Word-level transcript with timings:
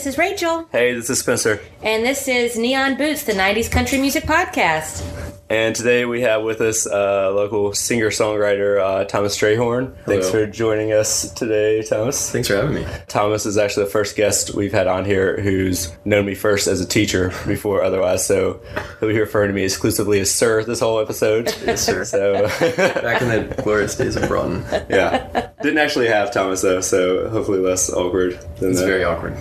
this 0.00 0.14
is 0.14 0.16
Rachel. 0.18 0.66
Hey, 0.72 0.94
this 0.94 1.10
is 1.10 1.18
Spencer. 1.18 1.60
And 1.82 2.02
this 2.06 2.26
is 2.26 2.56
Neon 2.56 2.96
Boots, 2.96 3.24
the 3.24 3.32
90s 3.32 3.70
country 3.70 3.98
music 3.98 4.24
podcast. 4.24 5.04
And 5.50 5.74
today 5.76 6.06
we 6.06 6.22
have 6.22 6.42
with 6.42 6.62
us 6.62 6.86
uh, 6.86 7.30
local 7.34 7.74
singer 7.74 8.08
songwriter 8.08 8.80
uh, 8.80 9.04
Thomas 9.04 9.36
Strayhorn. 9.36 9.94
Thanks 10.06 10.30
for 10.30 10.46
joining 10.46 10.92
us 10.92 11.30
today, 11.32 11.82
Thomas. 11.82 12.30
Thanks 12.30 12.48
for 12.48 12.54
having 12.56 12.76
me. 12.76 12.86
Thomas 13.08 13.44
is 13.44 13.58
actually 13.58 13.84
the 13.86 13.90
first 13.90 14.16
guest 14.16 14.54
we've 14.54 14.72
had 14.72 14.86
on 14.86 15.04
here 15.04 15.38
who's 15.38 15.92
known 16.06 16.24
me 16.24 16.34
first 16.34 16.66
as 16.66 16.80
a 16.80 16.86
teacher 16.86 17.28
before 17.46 17.82
otherwise, 17.84 18.24
so 18.24 18.62
he'll 19.00 19.08
be 19.10 19.18
referring 19.18 19.48
to 19.48 19.54
me 19.54 19.64
exclusively 19.64 20.18
as 20.20 20.32
Sir 20.32 20.64
this 20.64 20.80
whole 20.80 20.98
episode. 20.98 21.54
Yes, 21.66 21.84
sir. 21.84 22.06
So, 22.06 22.44
Back 23.02 23.20
in 23.20 23.28
the 23.28 23.62
glorious 23.62 23.96
days 23.96 24.16
of 24.16 24.26
Broughton. 24.28 24.64
yeah. 24.88 25.50
Didn't 25.62 25.78
actually 25.78 26.06
have 26.08 26.32
Thomas 26.32 26.62
though, 26.62 26.80
so 26.80 27.28
hopefully 27.28 27.58
less 27.58 27.92
awkward 27.92 28.40
than 28.60 28.70
It's 28.70 28.80
that. 28.80 28.86
very 28.86 29.04
awkward. 29.04 29.36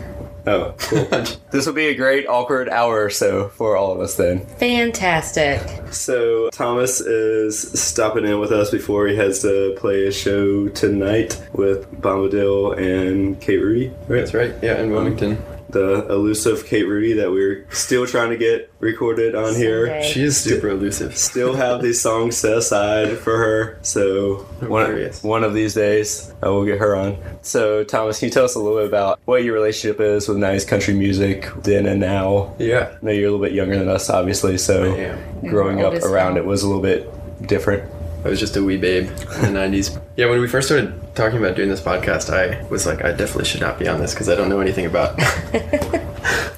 Oh, 0.49 0.73
cool. 0.79 1.05
this 1.51 1.67
will 1.67 1.73
be 1.73 1.89
a 1.89 1.95
great 1.95 2.27
awkward 2.27 2.69
hour 2.69 3.05
or 3.05 3.11
so 3.11 3.49
for 3.49 3.77
all 3.77 3.91
of 3.91 3.99
us 3.99 4.15
then. 4.15 4.47
Fantastic. 4.57 5.61
So 5.93 6.49
Thomas 6.49 7.01
is 7.01 7.79
stopping 7.79 8.25
in 8.25 8.39
with 8.39 8.51
us 8.51 8.71
before 8.71 9.07
he 9.07 9.15
has 9.15 9.43
to 9.43 9.75
play 9.77 10.07
a 10.07 10.11
show 10.11 10.67
tonight 10.69 11.39
with 11.53 11.91
Bombadil 12.01 12.79
and 12.79 13.39
Kate 13.39 13.57
Rhudy. 13.57 13.89
Right? 14.07 14.17
That's 14.21 14.33
right. 14.33 14.55
Yeah, 14.63 14.81
in 14.81 14.89
Wilmington. 14.89 15.37
The 15.69 16.07
elusive 16.09 16.65
Kate 16.65 16.87
Rhudy 16.87 17.13
that 17.13 17.31
we're 17.31 17.65
still 17.69 18.07
trying 18.07 18.31
to 18.31 18.37
get 18.37 18.71
recorded 18.79 19.35
on 19.35 19.55
here. 19.55 19.85
Someday. 19.85 20.11
She 20.11 20.23
is 20.23 20.39
super 20.39 20.69
elusive. 20.69 21.15
Still 21.15 21.53
have 21.53 21.81
these 21.83 22.01
songs 22.01 22.37
set 22.37 22.57
aside 22.57 23.17
for 23.19 23.37
her. 23.37 23.77
So 23.81 24.37
one, 24.61 25.11
one 25.21 25.43
of 25.43 25.53
these 25.53 25.75
days 25.75 26.33
I 26.41 26.49
will 26.49 26.65
get 26.65 26.79
her 26.79 26.95
on. 26.95 27.17
So 27.41 27.83
Thomas, 27.83 28.19
can 28.19 28.27
you 28.27 28.31
tell 28.31 28.45
us 28.45 28.55
a 28.55 28.59
little 28.59 28.79
bit 28.79 28.87
about 28.87 29.19
what 29.25 29.43
your 29.43 29.53
relationship 29.53 29.99
is 29.99 30.27
with 30.27 30.37
90s 30.37 30.67
country 30.67 30.93
music 30.93 31.47
then 31.63 31.85
and 31.85 31.99
now? 31.99 32.55
Yeah. 32.57 32.95
I 33.01 33.05
know 33.05 33.11
you're 33.11 33.27
a 33.27 33.31
little 33.31 33.45
bit 33.45 33.53
younger 33.53 33.77
than 33.77 33.89
us, 33.89 34.09
obviously, 34.09 34.57
so 34.57 34.95
growing 35.41 35.83
up 35.83 35.93
around 36.03 36.33
now. 36.33 36.41
it 36.41 36.45
was 36.45 36.63
a 36.63 36.67
little 36.67 36.81
bit 36.81 37.07
different. 37.47 37.83
I 38.23 38.29
was 38.29 38.39
just 38.39 38.57
a 38.57 38.63
wee 38.63 38.77
babe 38.77 39.05
in 39.05 39.53
the 39.53 39.59
90s. 39.59 39.99
Yeah, 40.17 40.25
when 40.29 40.41
we 40.41 40.47
first 40.47 40.67
started 40.67 40.93
talking 41.15 41.37
about 41.37 41.55
doing 41.55 41.69
this 41.69 41.81
podcast, 41.81 42.29
I 42.29 42.67
was 42.69 42.85
like, 42.85 43.03
I 43.03 43.11
definitely 43.11 43.45
should 43.45 43.61
not 43.61 43.79
be 43.79 43.87
on 43.87 43.99
this 43.99 44.13
because 44.13 44.27
I 44.27 44.35
don't 44.35 44.49
know 44.49 44.59
anything 44.59 44.85
about 44.85 45.17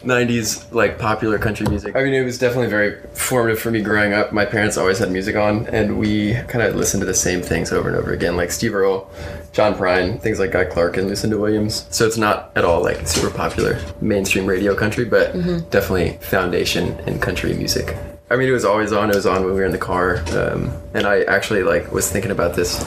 90s 0.02 0.72
like 0.74 0.98
popular 0.98 1.38
country 1.38 1.68
music. 1.68 1.96
I 1.96 2.04
mean, 2.04 2.14
it 2.14 2.24
was 2.24 2.40
definitely 2.40 2.70
very 2.70 3.00
formative 3.14 3.60
for 3.60 3.70
me 3.70 3.82
growing 3.82 4.14
up. 4.14 4.34
My 4.34 4.46
parents 4.46 4.78
always 4.78 4.98
had 4.98 5.12
music 5.12 5.36
on, 5.36 5.68
and 5.68 6.00
we 6.00 6.34
kind 6.48 6.64
of 6.64 6.76
listened 6.76 7.02
to 7.02 7.06
the 7.06 7.14
same 7.14 7.42
things 7.42 7.72
over 7.72 7.88
and 7.88 7.98
over 7.98 8.12
again, 8.12 8.36
like 8.36 8.52
Steve 8.52 8.74
Earle, 8.74 9.10
John 9.54 9.76
Prine, 9.76 10.20
things 10.20 10.40
like 10.40 10.52
Guy 10.52 10.66
Clark 10.66 10.98
and 10.98 11.08
Lucinda 11.08 11.38
Williams. 11.38 11.86
So 11.92 12.08
it's 12.08 12.18
not 12.18 12.52
at 12.56 12.66
all 12.66 12.82
like 12.82 13.08
super 13.08 13.30
popular 13.30 13.80
mainstream 14.02 14.48
radio 14.48 14.74
country, 14.74 15.06
but 15.06 15.34
mm-hmm. 15.34 15.70
definitely 15.70 16.18
foundation 16.22 17.00
in 17.02 17.20
country 17.20 17.54
music. 17.54 17.96
I 18.32 18.38
mean, 18.38 18.48
it 18.48 18.54
was 18.54 18.64
always 18.64 18.94
on. 18.94 19.10
It 19.10 19.16
was 19.16 19.26
on 19.26 19.44
when 19.44 19.54
we 19.54 19.60
were 19.60 19.66
in 19.66 19.74
the 19.74 19.78
car, 19.78 20.24
um, 20.38 20.72
and 20.94 21.06
I 21.06 21.24
actually 21.24 21.64
like 21.64 21.92
was 21.92 22.10
thinking 22.10 22.32
about 22.32 22.56
this. 22.56 22.82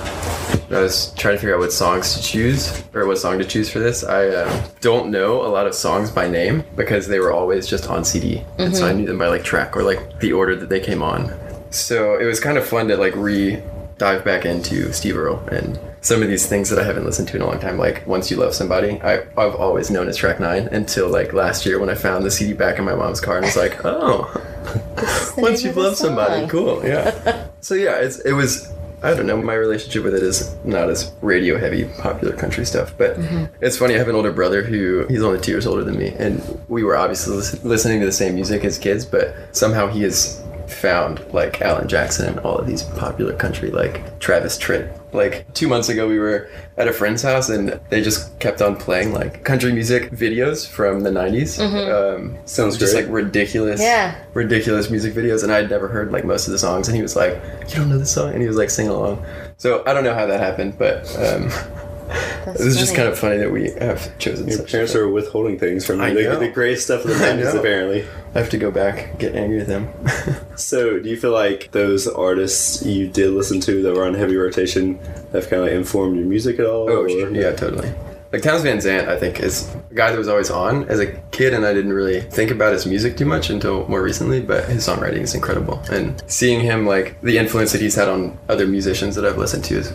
I 0.71 0.81
was 0.81 1.13
trying 1.17 1.35
to 1.35 1.39
figure 1.39 1.55
out 1.55 1.61
what 1.61 1.71
songs 1.71 2.15
to 2.15 2.23
choose 2.23 2.83
or 2.95 3.07
what 3.07 3.19
song 3.19 3.39
to 3.39 3.45
choose 3.45 3.69
for 3.69 3.79
this. 3.79 4.05
I 4.05 4.29
um, 4.29 4.65
don't 4.81 5.11
know 5.11 5.45
a 5.45 5.49
lot 5.49 5.67
of 5.67 5.75
songs 5.75 6.11
by 6.11 6.29
name 6.29 6.65
because 6.77 7.09
they 7.09 7.19
were 7.19 7.31
always 7.31 7.67
just 7.67 7.91
on 7.91 8.07
CD, 8.07 8.43
and 8.57 8.75
so 8.75 8.89
I 8.89 8.93
knew 8.93 9.05
them 9.05 9.19
by 9.19 9.29
like 9.29 9.45
track 9.45 9.77
or 9.77 9.83
like 9.83 10.19
the 10.19 10.33
order 10.33 10.57
that 10.57 10.71
they 10.71 10.81
came 10.81 11.03
on. 11.03 11.31
So 11.71 12.19
it 12.19 12.25
was 12.25 12.41
kind 12.41 12.57
of 12.57 12.67
fun 12.67 12.89
to 12.89 12.97
like 12.97 13.15
re 13.15 13.63
dive 13.99 14.25
back 14.25 14.47
into 14.47 14.95
Steve 14.95 15.17
Earle 15.17 15.39
and 15.51 15.79
some 16.01 16.23
of 16.23 16.29
these 16.29 16.47
things 16.47 16.69
that 16.71 16.79
I 16.79 16.85
haven't 16.85 17.05
listened 17.05 17.29
to 17.29 17.37
in 17.37 17.43
a 17.43 17.47
long 17.47 17.61
time. 17.61 17.79
Like 17.79 18.07
Once 18.07 18.31
You 18.31 18.39
Love 18.39 18.55
Somebody, 18.55 19.01
I, 19.03 19.21
I've 19.37 19.55
always 19.55 19.91
known 19.91 20.09
as 20.09 20.17
track 20.17 20.41
nine 20.41 20.69
until 20.69 21.09
like 21.09 21.33
last 21.33 21.65
year 21.65 21.79
when 21.79 21.91
I 21.91 21.95
found 21.95 22.25
the 22.25 22.31
CD 22.31 22.55
back 22.55 22.79
in 22.79 22.85
my 22.85 22.95
mom's 22.95 23.21
car 23.21 23.37
and 23.37 23.45
was 23.45 23.57
like, 23.57 23.79
oh, 23.85 24.31
Once 25.37 25.63
You've 25.63 25.77
Loved 25.77 25.97
Somebody, 25.97 26.47
cool, 26.49 26.85
yeah. 26.85 27.47
so 27.61 27.75
yeah, 27.75 27.97
it's, 27.97 28.19
it 28.21 28.33
was. 28.33 28.73
I 29.03 29.13
don't 29.13 29.27
know. 29.27 29.37
My 29.37 29.53
relationship 29.55 30.03
with 30.03 30.15
it 30.15 30.23
is 30.23 30.57
not 30.65 30.89
as 30.89 31.13
radio 31.21 31.59
heavy, 31.59 31.85
popular 31.99 32.35
country 32.35 32.65
stuff. 32.65 32.95
But 32.97 33.19
it's 33.61 33.77
funny. 33.77 33.95
I 33.95 33.99
have 33.99 34.09
an 34.09 34.15
older 34.15 34.33
brother 34.33 34.63
who 34.63 35.07
he's 35.09 35.23
only 35.23 35.41
two 35.41 35.53
years 35.53 35.67
older 35.67 35.85
than 35.85 35.99
me, 35.99 36.15
and 36.19 36.41
we 36.69 36.83
were 36.85 36.97
obviously 36.97 37.37
lis- 37.37 37.63
listening 37.65 38.01
to 38.01 38.07
the 38.07 38.13
same 38.13 38.35
music 38.35 38.65
as 38.65 38.79
kids. 38.79 39.05
But 39.05 39.35
somehow 39.55 39.89
he 39.89 40.03
has 40.05 40.43
found 40.69 41.23
like 41.35 41.61
Alan 41.61 41.87
Jackson 41.87 42.27
and 42.29 42.39
all 42.41 42.57
of 42.57 42.67
these 42.67 42.83
popular 42.83 43.35
country, 43.35 43.71
like 43.71 44.19
Travis 44.21 44.57
Tritt. 44.57 44.99
Like 45.15 45.53
two 45.55 45.69
months 45.69 45.89
ago, 45.89 46.09
we 46.09 46.19
were 46.19 46.49
at 46.77 46.89
a 46.89 46.93
friend's 46.93 47.23
house, 47.23 47.49
and 47.49 47.81
they 47.89 48.03
just 48.03 48.39
kept 48.41 48.61
on 48.61 48.77
playing 48.77 49.13
like 49.13 49.45
country 49.45 49.73
music 49.73 50.11
videos 50.11 50.67
from 50.69 51.01
the 51.01 51.11
'90s. 51.11 51.59
Um, 51.61 52.37
Sounds 52.47 52.77
just 52.77 52.93
great. 52.95 53.05
like 53.07 53.13
ridiculous, 53.15 53.81
Yeah. 53.81 54.17
ridiculous 54.35 54.91
music 54.91 55.15
videos, 55.15 55.45
and 55.45 55.53
I'd 55.53 55.71
never 55.71 55.87
heard 55.89 56.11
like 56.13 56.25
most 56.25 56.47
of 56.49 56.53
the 56.53 56.59
songs. 56.59 56.89
And 56.89 56.97
he 56.97 57.03
was 57.03 57.15
like, 57.15 57.41
"You 57.69 57.77
don't 57.77 57.91
know 57.91 57.99
this 57.99 58.11
song?" 58.11 58.33
And 58.33 58.43
he 58.43 58.49
was 58.49 58.57
like 58.57 58.71
singing 58.71 58.91
along. 58.91 59.25
So 59.57 59.85
I 59.87 59.93
don't 59.95 60.03
know 60.05 60.15
how 60.15 60.27
that 60.27 60.41
happened, 60.41 60.77
but 60.79 61.07
um, 61.17 61.49
That's 62.45 62.61
it 62.61 62.65
was 62.65 62.77
just 62.79 62.95
kind 62.95 63.09
of 63.09 63.19
funny 63.19 63.39
that 63.39 63.51
we 63.51 63.71
have 63.73 64.17
chosen. 64.19 64.49
Your 64.49 64.59
such 64.59 64.73
parents 64.73 64.95
are 64.95 65.09
withholding 65.09 65.59
things 65.59 65.87
from 65.87 66.01
I 66.01 66.09
you. 66.09 66.31
The, 66.31 66.37
the 66.37 66.49
great 66.49 66.79
stuff 66.79 67.05
of 67.05 67.11
the 67.11 67.17
I 67.17 67.33
90s, 67.33 67.59
apparently. 67.59 68.05
I 68.35 68.39
have 68.39 68.51
to 68.51 68.59
go 68.59 68.71
back 68.71 69.19
get 69.19 69.35
angry 69.35 69.59
with 69.59 69.69
them. 69.69 69.89
So, 70.57 71.01
do 71.01 71.09
you 71.09 71.17
feel 71.17 71.33
like 71.33 71.73
those 71.73 72.07
artists 72.07 72.87
you 72.87 73.09
did 73.09 73.33
listen 73.33 73.59
to 73.63 73.83
that 73.83 73.93
were 73.93 74.07
on 74.07 74.15
heavy 74.15 74.37
rotation 74.37 75.01
have 75.33 75.51
kind 75.51 75.63
of 75.63 75.69
informed 75.73 76.17
your 76.17 76.27
music 76.27 76.61
at 76.61 76.67
all? 76.67 76.89
oh 76.89 77.03
or- 77.03 77.31
yeah, 77.31 77.51
totally. 77.53 77.93
Like 78.33 78.43
Townes 78.43 78.63
Van 78.63 78.81
Zandt, 78.81 79.09
I 79.09 79.17
think 79.19 79.39
is 79.39 79.73
a 79.91 79.95
guy 79.95 80.11
that 80.11 80.19
was 80.19 80.27
always 80.27 80.51
on 80.51 80.85
as 80.89 80.99
a 80.99 81.07
kid, 81.31 81.55
and 81.55 81.65
I 81.65 81.73
didn't 81.73 81.93
really 81.93 82.21
think 82.21 82.51
about 82.51 82.73
his 82.73 82.85
music 82.85 83.17
too 83.17 83.27
much 83.27 83.49
until 83.51 83.87
more 83.89 84.03
recently. 84.03 84.41
But 84.41 84.69
his 84.69 84.87
songwriting 84.87 85.21
is 85.23 85.35
incredible, 85.37 85.79
and 85.91 86.21
seeing 86.27 86.61
him 86.61 86.85
like 86.85 87.21
the 87.21 87.39
influence 87.39 87.71
that 87.73 87.81
he's 87.81 87.95
had 87.95 88.09
on 88.09 88.37
other 88.49 88.67
musicians 88.67 89.15
that 89.15 89.25
I've 89.25 89.39
listened 89.39 89.63
to 89.67 89.79
is 89.79 89.93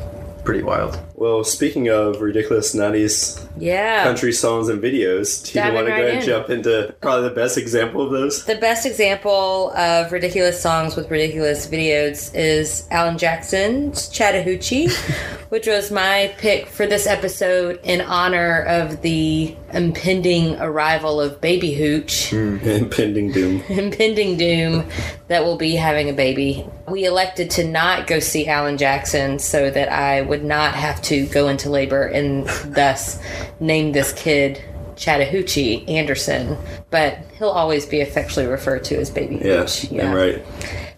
pretty 0.49 0.63
wild. 0.63 0.99
Well, 1.13 1.43
speaking 1.43 1.89
of 1.89 2.21
ridiculous 2.21 2.73
90s 2.73 3.39
Yeah. 3.59 4.03
country 4.03 4.31
songs 4.31 4.67
and 4.67 4.81
videos, 4.81 5.43
do 5.45 5.59
you 5.59 5.73
want 5.75 5.85
to 5.85 5.91
right 5.91 6.01
go 6.01 6.07
and 6.07 6.25
jump 6.25 6.49
into 6.49 6.95
probably 7.01 7.29
the 7.29 7.35
best 7.35 7.55
example 7.55 8.01
of 8.03 8.11
those? 8.11 8.45
The 8.45 8.55
best 8.55 8.87
example 8.87 9.71
of 9.75 10.11
ridiculous 10.11 10.59
songs 10.59 10.95
with 10.95 11.11
ridiculous 11.11 11.67
videos 11.67 12.31
is 12.33 12.87
Alan 12.89 13.19
Jackson's 13.19 14.07
Chattahoochee, 14.09 14.89
which 15.49 15.67
was 15.67 15.91
my 15.91 16.33
pick 16.39 16.65
for 16.65 16.87
this 16.87 17.05
episode 17.05 17.79
in 17.83 18.01
honor 18.01 18.63
of 18.63 19.03
the 19.03 19.55
impending 19.71 20.59
arrival 20.59 21.21
of 21.21 21.39
Baby 21.41 21.73
Hooch, 21.75 22.31
hmm, 22.31 22.57
Impending 22.63 23.31
doom. 23.31 23.61
impending 23.69 24.35
doom 24.35 24.89
that 25.27 25.43
will 25.43 25.57
be 25.57 25.75
having 25.75 26.09
a 26.09 26.13
baby. 26.13 26.65
We 26.87 27.05
elected 27.05 27.51
to 27.51 27.63
not 27.63 28.07
go 28.07 28.19
see 28.19 28.47
Alan 28.47 28.77
Jackson 28.79 29.37
so 29.37 29.69
that 29.69 29.91
I 29.91 30.21
would 30.21 30.38
not 30.43 30.73
have 30.75 31.01
to 31.03 31.25
go 31.27 31.47
into 31.47 31.69
labor 31.69 32.03
and 32.03 32.47
thus 32.75 33.19
name 33.59 33.91
this 33.91 34.13
kid 34.13 34.63
Chattahoochee 34.95 35.87
Anderson, 35.87 36.57
but 36.89 37.17
he'll 37.37 37.49
always 37.49 37.85
be 37.85 38.01
affectionately 38.01 38.51
referred 38.51 38.83
to 38.85 38.99
as 38.99 39.09
Baby 39.09 39.39
Yeah, 39.43 39.61
Hooch. 39.61 39.91
I'm 39.91 40.13
right. 40.13 40.45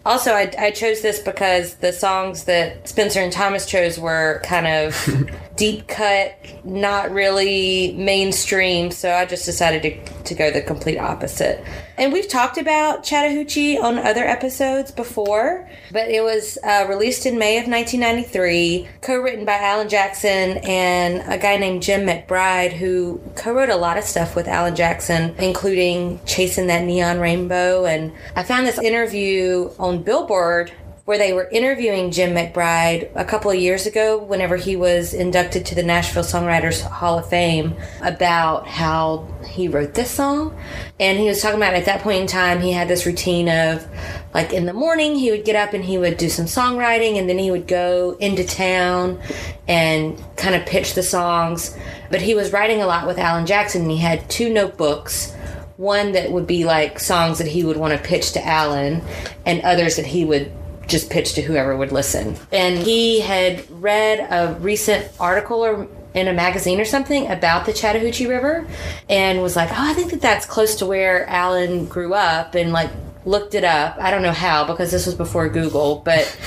Also, 0.04 0.32
I, 0.34 0.52
I 0.58 0.72
chose 0.72 1.02
this 1.02 1.20
because 1.20 1.76
the 1.76 1.94
songs 1.94 2.46
that 2.46 2.88
Spencer 2.90 3.20
and 3.20 3.32
Thomas 3.32 3.68
chose 3.68 4.00
were 4.00 4.42
kind 4.44 4.66
of 4.66 5.30
deep 5.62 5.88
cut, 5.88 6.36
not 6.64 7.12
really 7.12 7.92
mainstream. 7.92 8.90
So 8.90 9.14
I 9.14 9.26
just 9.26 9.46
decided 9.46 9.84
to, 9.84 10.24
to 10.24 10.34
go 10.34 10.50
the 10.50 10.60
complete 10.60 10.98
opposite. 10.98 11.64
And 12.00 12.12
we've 12.12 12.28
talked 12.28 12.58
about 12.58 13.04
Chattahoochee 13.04 13.78
on 13.78 14.00
other 14.00 14.24
episodes 14.24 14.90
before, 14.90 15.70
but 15.92 16.10
it 16.10 16.24
was 16.24 16.58
uh, 16.64 16.88
released 16.90 17.28
in 17.28 17.38
May 17.38 17.60
of 17.60 17.68
1993, 17.68 18.88
co 19.02 19.20
written 19.20 19.46
by 19.46 19.54
Alan 19.58 19.88
Jackson 19.88 20.58
and 20.64 21.22
a 21.32 21.38
guy 21.38 21.58
named 21.58 21.84
Jim 21.84 22.08
McBride, 22.08 22.74
who 22.74 23.22
co 23.36 23.54
wrote 23.54 23.70
a 23.70 23.76
lot 23.76 24.00
of 24.00 24.04
stuff 24.04 24.36
with 24.36 24.48
Alan 24.48 24.76
Jackson, 24.76 25.36
including 25.38 26.20
Chasing 26.26 26.66
That 26.66 26.86
Neon 26.86 27.20
Rainbow. 27.20 27.86
And 27.86 28.14
I 28.36 28.42
found 28.42 28.66
this 28.66 28.80
interview 28.80 29.70
on 29.78 30.02
Billboard 30.02 30.72
where 31.06 31.18
they 31.18 31.34
were 31.34 31.50
interviewing 31.50 32.12
Jim 32.12 32.34
McBride 32.36 33.10
a 33.16 33.26
couple 33.26 33.50
of 33.50 33.58
years 33.58 33.88
ago 33.88 34.24
whenever 34.24 34.56
he 34.56 34.76
was 34.76 35.14
inducted 35.14 35.66
to 35.66 35.76
the 35.76 35.82
Nashville 35.82 36.24
Songwriters 36.24 36.82
Hall 36.82 37.18
of 37.18 37.28
Fame 37.28 37.76
about 38.02 38.68
how 38.68 39.28
he 39.48 39.68
wrote 39.68 39.96
this 39.96 40.12
song. 40.12 40.56
And 41.00 41.18
he 41.18 41.28
was 41.28 41.42
talking 41.42 41.58
about 41.58 41.74
at 41.74 41.86
that 41.86 42.02
point 42.02 42.22
in 42.22 42.28
time, 42.28 42.62
he 42.62 42.72
had 42.72 42.88
this 42.88 43.06
routine 43.06 43.50
of 43.50 43.88
like 44.34 44.54
in 44.54 44.66
the 44.66 44.74
morning, 44.74 45.16
he 45.16 45.32
would 45.32 45.44
get 45.44 45.56
up 45.56 45.74
and 45.74 45.84
he 45.84 45.98
would 45.98 46.18
do 46.18 46.30
some 46.30 46.46
songwriting 46.46 47.18
and 47.18 47.28
then 47.28 47.40
he 47.40 47.50
would 47.50 47.68
go 47.68 48.16
into 48.20 48.46
town 48.46 49.20
and 49.68 50.22
kind 50.38 50.54
of 50.54 50.66
pitch 50.68 50.94
the 50.94 51.04
songs. 51.04 51.76
But 52.12 52.22
he 52.22 52.36
was 52.36 52.54
writing 52.54 52.82
a 52.82 52.86
lot 52.86 53.08
with 53.08 53.18
Alan 53.18 53.48
Jackson 53.48 53.82
and 53.84 53.92
he 53.92 53.98
had 53.98 54.30
two 54.30 54.54
notebooks 54.54 55.36
one 55.78 56.12
that 56.12 56.32
would 56.32 56.46
be 56.46 56.64
like 56.64 57.00
songs 57.00 57.40
that 57.40 57.48
he 57.48 57.64
would 57.64 57.76
want 57.76 57.92
to 57.92 58.08
pitch 58.08 58.34
to 58.34 58.48
Alan, 58.48 59.02
and 59.48 59.62
others 59.62 59.96
that 59.96 60.06
he 60.06 60.24
would 60.24 60.52
just 60.92 61.10
pitch 61.10 61.34
to 61.34 61.42
whoever 61.42 61.76
would 61.76 61.92
listen. 61.92 62.38
And 62.52 62.78
he 62.78 63.22
had 63.22 63.70
read 63.72 64.20
a 64.20 64.54
recent 64.60 65.12
article 65.20 65.64
or 65.64 65.88
in 66.14 66.28
a 66.28 66.34
magazine 66.34 66.80
or 66.80 66.86
something 66.86 67.30
about 67.32 67.66
the 67.66 67.74
Chattahoochee 67.74 68.28
River 68.28 68.68
and 69.10 69.42
was 69.42 69.56
like, 69.56 69.70
oh, 69.72 69.76
I 69.78 69.94
think 69.94 70.12
that 70.12 70.22
that's 70.22 70.46
close 70.46 70.76
to 70.76 70.86
where 70.86 71.26
Alan 71.28 71.86
grew 71.86 72.14
up 72.14 72.54
and 72.56 72.72
like 72.74 72.90
looked 73.26 73.56
it 73.56 73.64
up. 73.64 73.98
I 73.98 74.12
don't 74.12 74.22
know 74.22 74.34
how 74.34 74.66
because 74.66 74.92
this 74.92 75.06
was 75.06 75.16
before 75.16 75.48
Google, 75.48 76.02
but 76.04 76.38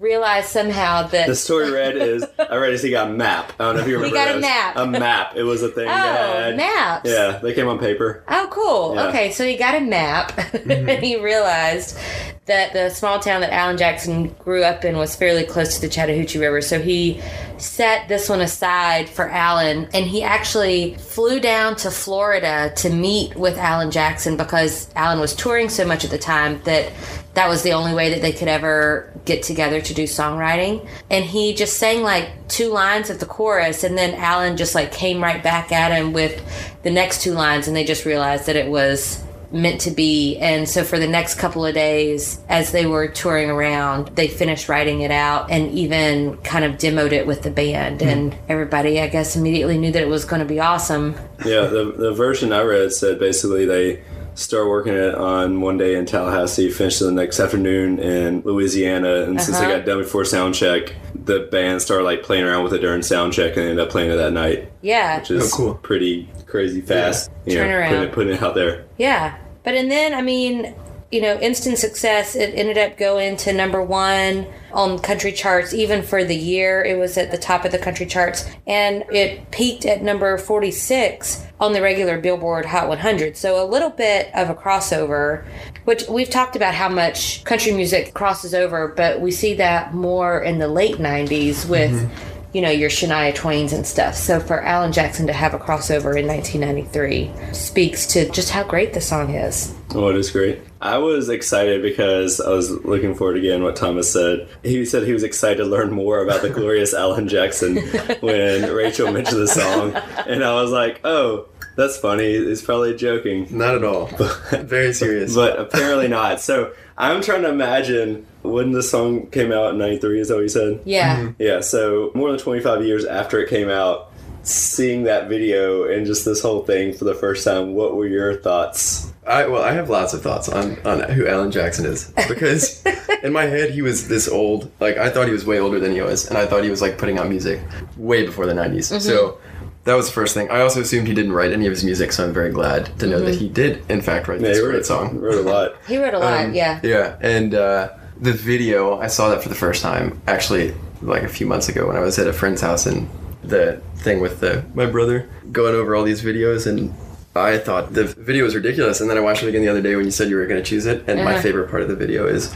realized 0.00 0.48
somehow 0.48 1.06
that 1.08 1.28
The 1.28 1.36
story 1.36 1.70
read 1.70 1.94
is 1.96 2.24
I 2.38 2.56
read 2.56 2.72
is 2.72 2.82
he 2.82 2.90
got 2.90 3.10
a 3.10 3.12
map. 3.12 3.52
I 3.60 3.64
don't 3.64 3.76
know 3.76 3.82
if 3.82 3.88
you 3.88 3.96
remember. 3.96 4.16
got 4.16 4.34
a 4.34 4.40
map. 4.40 4.76
A 4.76 4.86
map. 4.86 5.36
It 5.36 5.42
was 5.42 5.62
a 5.62 5.68
thing. 5.68 5.86
oh 5.86 5.90
that- 5.90 6.56
maps. 6.56 7.08
Yeah, 7.08 7.38
they 7.38 7.52
came 7.52 7.68
on 7.68 7.78
paper. 7.78 8.24
Oh, 8.26 8.48
cool. 8.50 8.94
Yeah. 8.94 9.08
Okay, 9.08 9.30
so 9.30 9.46
he 9.46 9.56
got 9.56 9.74
a 9.74 9.80
map 9.80 10.32
mm-hmm. 10.32 10.88
and 10.88 10.90
he 11.04 11.22
realized 11.22 11.98
that 12.46 12.72
the 12.72 12.88
small 12.88 13.20
town 13.20 13.42
that 13.42 13.52
Alan 13.52 13.76
Jackson 13.76 14.28
grew 14.40 14.64
up 14.64 14.84
in 14.84 14.96
was 14.96 15.14
fairly 15.14 15.44
close 15.44 15.76
to 15.76 15.82
the 15.82 15.88
Chattahoochee 15.88 16.38
River. 16.38 16.60
So 16.62 16.80
he 16.80 17.20
set 17.58 18.08
this 18.08 18.28
one 18.28 18.40
aside 18.40 19.08
for 19.08 19.28
Alan 19.28 19.86
and 19.92 20.06
he 20.06 20.22
actually 20.22 20.94
flew 20.94 21.38
down 21.38 21.76
to 21.76 21.90
Florida 21.90 22.72
to 22.76 22.90
meet 22.90 23.36
with 23.36 23.58
Alan 23.58 23.90
Jackson 23.90 24.36
because 24.36 24.90
Alan 24.96 25.20
was 25.20 25.34
touring 25.34 25.68
so 25.68 25.86
much 25.86 26.04
at 26.04 26.10
the 26.10 26.18
time 26.18 26.60
that 26.64 26.90
that 27.34 27.48
was 27.48 27.62
the 27.62 27.72
only 27.72 27.94
way 27.94 28.10
that 28.10 28.22
they 28.22 28.32
could 28.32 28.48
ever 28.48 29.12
get 29.24 29.42
together 29.42 29.80
to 29.80 29.94
do 29.94 30.04
songwriting. 30.04 30.86
And 31.10 31.24
he 31.24 31.54
just 31.54 31.78
sang 31.78 32.02
like 32.02 32.48
two 32.48 32.70
lines 32.70 33.10
of 33.10 33.20
the 33.20 33.26
chorus, 33.26 33.84
and 33.84 33.96
then 33.96 34.14
Alan 34.14 34.56
just 34.56 34.74
like 34.74 34.92
came 34.92 35.22
right 35.22 35.42
back 35.42 35.72
at 35.72 35.92
him 35.92 36.12
with 36.12 36.42
the 36.82 36.90
next 36.90 37.22
two 37.22 37.32
lines, 37.32 37.68
and 37.68 37.76
they 37.76 37.84
just 37.84 38.04
realized 38.04 38.46
that 38.46 38.56
it 38.56 38.68
was 38.68 39.22
meant 39.52 39.80
to 39.82 39.90
be. 39.90 40.38
And 40.38 40.68
so 40.68 40.84
for 40.84 40.98
the 40.98 41.06
next 41.06 41.34
couple 41.36 41.64
of 41.64 41.74
days, 41.74 42.40
as 42.48 42.72
they 42.72 42.86
were 42.86 43.08
touring 43.08 43.50
around, 43.50 44.08
they 44.14 44.28
finished 44.28 44.68
writing 44.68 45.00
it 45.00 45.10
out 45.10 45.50
and 45.50 45.70
even 45.72 46.36
kind 46.38 46.64
of 46.64 46.72
demoed 46.74 47.12
it 47.12 47.26
with 47.26 47.42
the 47.42 47.50
band. 47.50 48.00
Hmm. 48.00 48.08
And 48.08 48.36
everybody, 48.48 49.00
I 49.00 49.08
guess, 49.08 49.36
immediately 49.36 49.78
knew 49.78 49.92
that 49.92 50.02
it 50.02 50.08
was 50.08 50.24
going 50.24 50.40
to 50.40 50.46
be 50.46 50.60
awesome. 50.60 51.14
Yeah, 51.44 51.66
the 51.66 51.92
the 51.96 52.12
version 52.12 52.52
I 52.52 52.62
read 52.62 52.92
said 52.92 53.18
basically 53.18 53.66
they 53.66 54.02
start 54.40 54.68
working 54.68 54.94
it 54.94 55.14
on 55.14 55.60
one 55.60 55.76
day 55.76 55.94
in 55.96 56.06
Tallahassee, 56.06 56.70
finish 56.70 57.00
it 57.00 57.04
the 57.04 57.12
next 57.12 57.38
afternoon 57.40 57.98
in 57.98 58.40
Louisiana, 58.42 59.22
and 59.24 59.40
since 59.40 59.58
they 59.58 59.66
Uh-huh. 59.66 59.76
got 59.76 59.86
done 59.86 59.98
before 59.98 60.24
sound 60.24 60.54
check, 60.54 60.94
the 61.14 61.40
band 61.52 61.82
started 61.82 62.04
like 62.04 62.22
playing 62.22 62.44
around 62.44 62.64
with 62.64 62.72
it 62.72 62.78
during 62.80 63.02
sound 63.02 63.32
check 63.32 63.56
and 63.56 63.66
ended 63.66 63.80
up 63.80 63.90
playing 63.90 64.10
it 64.10 64.16
that 64.16 64.32
night, 64.32 64.70
Yeah. 64.80 65.18
which 65.18 65.30
is 65.30 65.52
Oh, 65.52 65.56
cool. 65.56 65.74
pretty 65.82 66.28
crazy 66.46 66.80
fast. 66.80 67.30
You 67.44 67.56
know, 67.56 67.64
Turnaround. 67.64 67.88
putting 67.88 68.02
it, 68.02 68.12
putting 68.12 68.32
it 68.34 68.42
out 68.42 68.54
there. 68.54 68.84
Yeah. 68.96 69.32
But 69.62 69.74
and 69.74 69.90
then 69.90 70.14
I 70.14 70.22
mean, 70.22 70.74
you 71.10 71.20
know, 71.20 71.38
instant 71.40 71.76
success. 71.78 72.36
It 72.36 72.54
ended 72.54 72.78
up 72.78 72.96
going 72.96 73.36
to 73.38 73.52
number 73.52 73.82
one 73.82 74.46
on 74.72 74.98
country 75.00 75.32
charts. 75.32 75.74
Even 75.74 76.02
for 76.02 76.22
the 76.22 76.36
year, 76.36 76.84
it 76.84 76.96
was 76.96 77.18
at 77.18 77.30
the 77.32 77.38
top 77.38 77.64
of 77.64 77.72
the 77.72 77.78
country 77.78 78.06
charts, 78.06 78.48
and 78.66 79.04
it 79.10 79.50
peaked 79.50 79.84
at 79.84 80.02
number 80.02 80.38
forty 80.38 80.70
six 80.70 81.44
on 81.58 81.72
the 81.72 81.82
regular 81.82 82.18
Billboard 82.18 82.64
Hot 82.64 82.88
100. 82.88 83.36
So 83.36 83.62
a 83.62 83.66
little 83.66 83.90
bit 83.90 84.30
of 84.34 84.48
a 84.48 84.54
crossover, 84.54 85.44
which 85.84 86.04
we've 86.08 86.30
talked 86.30 86.56
about 86.56 86.74
how 86.74 86.88
much 86.88 87.44
country 87.44 87.72
music 87.72 88.14
crosses 88.14 88.54
over, 88.54 88.88
but 88.88 89.20
we 89.20 89.30
see 89.30 89.54
that 89.54 89.92
more 89.92 90.40
in 90.40 90.58
the 90.58 90.68
late 90.68 90.96
'90s 90.96 91.68
with. 91.68 91.90
Mm-hmm. 91.90 92.29
You 92.52 92.62
know, 92.62 92.70
your 92.70 92.90
Shania 92.90 93.32
Twains 93.34 93.72
and 93.72 93.86
stuff. 93.86 94.14
So 94.16 94.40
for 94.40 94.60
Alan 94.60 94.90
Jackson 94.92 95.26
to 95.28 95.32
have 95.32 95.54
a 95.54 95.58
crossover 95.58 96.18
in 96.18 96.26
1993 96.26 97.30
speaks 97.54 98.06
to 98.06 98.28
just 98.30 98.50
how 98.50 98.64
great 98.64 98.92
the 98.92 99.00
song 99.00 99.34
is. 99.34 99.74
Oh, 99.94 100.08
it 100.08 100.16
is 100.16 100.30
great. 100.30 100.60
I 100.80 100.98
was 100.98 101.28
excited 101.28 101.82
because 101.82 102.40
I 102.40 102.50
was 102.50 102.70
looking 102.84 103.14
forward 103.14 103.36
again 103.36 103.62
what 103.62 103.76
Thomas 103.76 104.12
said. 104.12 104.48
He 104.62 104.84
said 104.84 105.04
he 105.04 105.12
was 105.12 105.22
excited 105.22 105.58
to 105.58 105.64
learn 105.64 105.92
more 105.92 106.22
about 106.22 106.42
the 106.42 106.50
glorious 106.58 106.94
Alan 106.94 107.28
Jackson 107.28 107.76
when 108.20 108.72
Rachel 108.72 109.12
mentioned 109.12 109.40
the 109.42 109.48
song, 109.48 109.92
and 110.26 110.42
I 110.42 110.54
was 110.54 110.70
like, 110.70 111.00
"Oh, 111.04 111.48
that's 111.76 111.96
funny. 111.98 112.32
He's 112.32 112.62
probably 112.62 112.96
joking." 112.96 113.46
Not 113.50 113.74
at 113.74 113.84
all. 113.84 114.06
Very 114.52 114.92
serious. 114.94 115.34
but 115.34 115.58
apparently 115.58 116.08
not. 116.08 116.40
So 116.40 116.72
I'm 116.96 117.20
trying 117.20 117.42
to 117.42 117.50
imagine 117.50 118.26
when 118.42 118.72
the 118.72 118.82
song 118.82 119.26
came 119.30 119.52
out 119.52 119.72
in 119.72 119.78
'93. 119.78 120.20
Is 120.20 120.28
that 120.28 120.34
what 120.36 120.40
you 120.42 120.48
said? 120.48 120.80
Yeah. 120.84 121.32
Yeah. 121.38 121.60
So 121.60 122.10
more 122.14 122.30
than 122.30 122.38
25 122.40 122.84
years 122.84 123.04
after 123.04 123.38
it 123.40 123.48
came 123.48 123.68
out, 123.68 124.12
seeing 124.42 125.04
that 125.04 125.28
video 125.28 125.84
and 125.84 126.06
just 126.06 126.24
this 126.24 126.40
whole 126.42 126.64
thing 126.64 126.92
for 126.94 127.04
the 127.04 127.14
first 127.14 127.44
time, 127.44 127.74
what 127.74 127.94
were 127.96 128.06
your 128.06 128.36
thoughts? 128.40 129.12
I 129.26 129.46
well, 129.46 129.62
I 129.62 129.72
have 129.72 129.90
lots 129.90 130.14
of 130.14 130.22
thoughts 130.22 130.48
on 130.48 130.78
on 130.84 131.00
who 131.10 131.26
Alan 131.28 131.50
Jackson 131.50 131.84
is 131.86 132.12
because 132.28 132.82
in 133.22 133.32
my 133.32 133.44
head 133.44 133.70
he 133.70 133.82
was 133.82 134.08
this 134.08 134.26
old. 134.28 134.70
Like 134.80 134.96
I 134.96 135.10
thought 135.10 135.26
he 135.26 135.32
was 135.32 135.44
way 135.46 135.60
older 135.60 135.78
than 135.78 135.92
he 135.92 136.00
was, 136.00 136.26
and 136.28 136.36
I 136.38 136.46
thought 136.46 136.64
he 136.64 136.70
was 136.70 136.80
like 136.82 136.98
putting 136.98 137.18
out 137.18 137.28
music 137.28 137.60
way 137.96 138.24
before 138.24 138.46
the 138.46 138.54
90s 138.54 139.00
So 139.00 139.38
that 139.84 139.94
was 139.94 140.06
the 140.06 140.12
first 140.12 140.34
thing. 140.34 140.50
I 140.50 140.62
also 140.62 140.80
assumed 140.80 141.06
he 141.06 141.14
didn't 141.14 141.32
write 141.32 141.52
any 141.52 141.66
of 141.66 141.70
his 141.70 141.84
music, 141.84 142.12
so 142.12 142.24
I'm 142.24 142.32
very 142.34 142.50
glad 142.50 142.98
to 142.98 143.06
know 143.06 143.20
that 143.20 143.34
he 143.36 143.48
did, 143.48 143.82
in 143.90 144.02
fact, 144.02 144.26
write 144.28 144.40
Yeah, 144.40 144.48
this 144.48 144.58
he 144.58 144.64
great 144.64 144.74
wrote, 144.74 144.86
song. 144.86 145.18
wrote 145.18 145.38
a 145.46 145.48
lot. 145.48 145.72
He 145.86 145.96
wrote 145.96 146.12
a 146.14 146.18
lot, 146.18 146.44
Um, 146.46 146.54
yeah. 146.54 146.80
Yeah, 146.82 147.16
and 147.22 147.54
uh, 147.54 147.88
the 148.20 148.32
video, 148.32 148.98
I 148.98 149.06
saw 149.06 149.30
that 149.30 149.42
for 149.42 149.48
the 149.48 149.54
first 149.54 149.82
time 149.82 150.20
actually 150.26 150.74
like 151.02 151.22
a 151.22 151.28
few 151.28 151.46
months 151.46 151.68
ago 151.68 151.86
when 151.86 151.96
I 151.96 152.00
was 152.00 152.18
at 152.18 152.26
a 152.26 152.32
friend's 152.32 152.60
house 152.60 152.86
and 152.86 153.08
the 153.42 153.80
thing 153.96 154.20
with 154.20 154.40
the 154.40 154.64
my 154.74 154.84
brother 154.86 155.28
going 155.50 155.74
over 155.74 155.96
all 155.96 156.04
these 156.04 156.22
videos 156.22 156.66
and 156.66 156.92
I 157.34 157.56
thought 157.58 157.94
the 157.94 158.04
video 158.04 158.44
was 158.44 158.54
ridiculous 158.54 159.00
and 159.00 159.08
then 159.08 159.16
I 159.16 159.20
watched 159.20 159.42
it 159.42 159.48
again 159.48 159.62
the 159.62 159.68
other 159.68 159.80
day 159.80 159.96
when 159.96 160.04
you 160.04 160.10
said 160.10 160.28
you 160.28 160.36
were 160.36 160.46
going 160.46 160.62
to 160.62 160.68
choose 160.68 160.84
it 160.86 161.04
and 161.08 161.24
my 161.24 161.32
Uh-huh. 161.34 161.42
favorite 161.42 161.70
part 161.70 161.82
of 161.82 161.88
the 161.88 161.96
video 161.96 162.26
is 162.26 162.54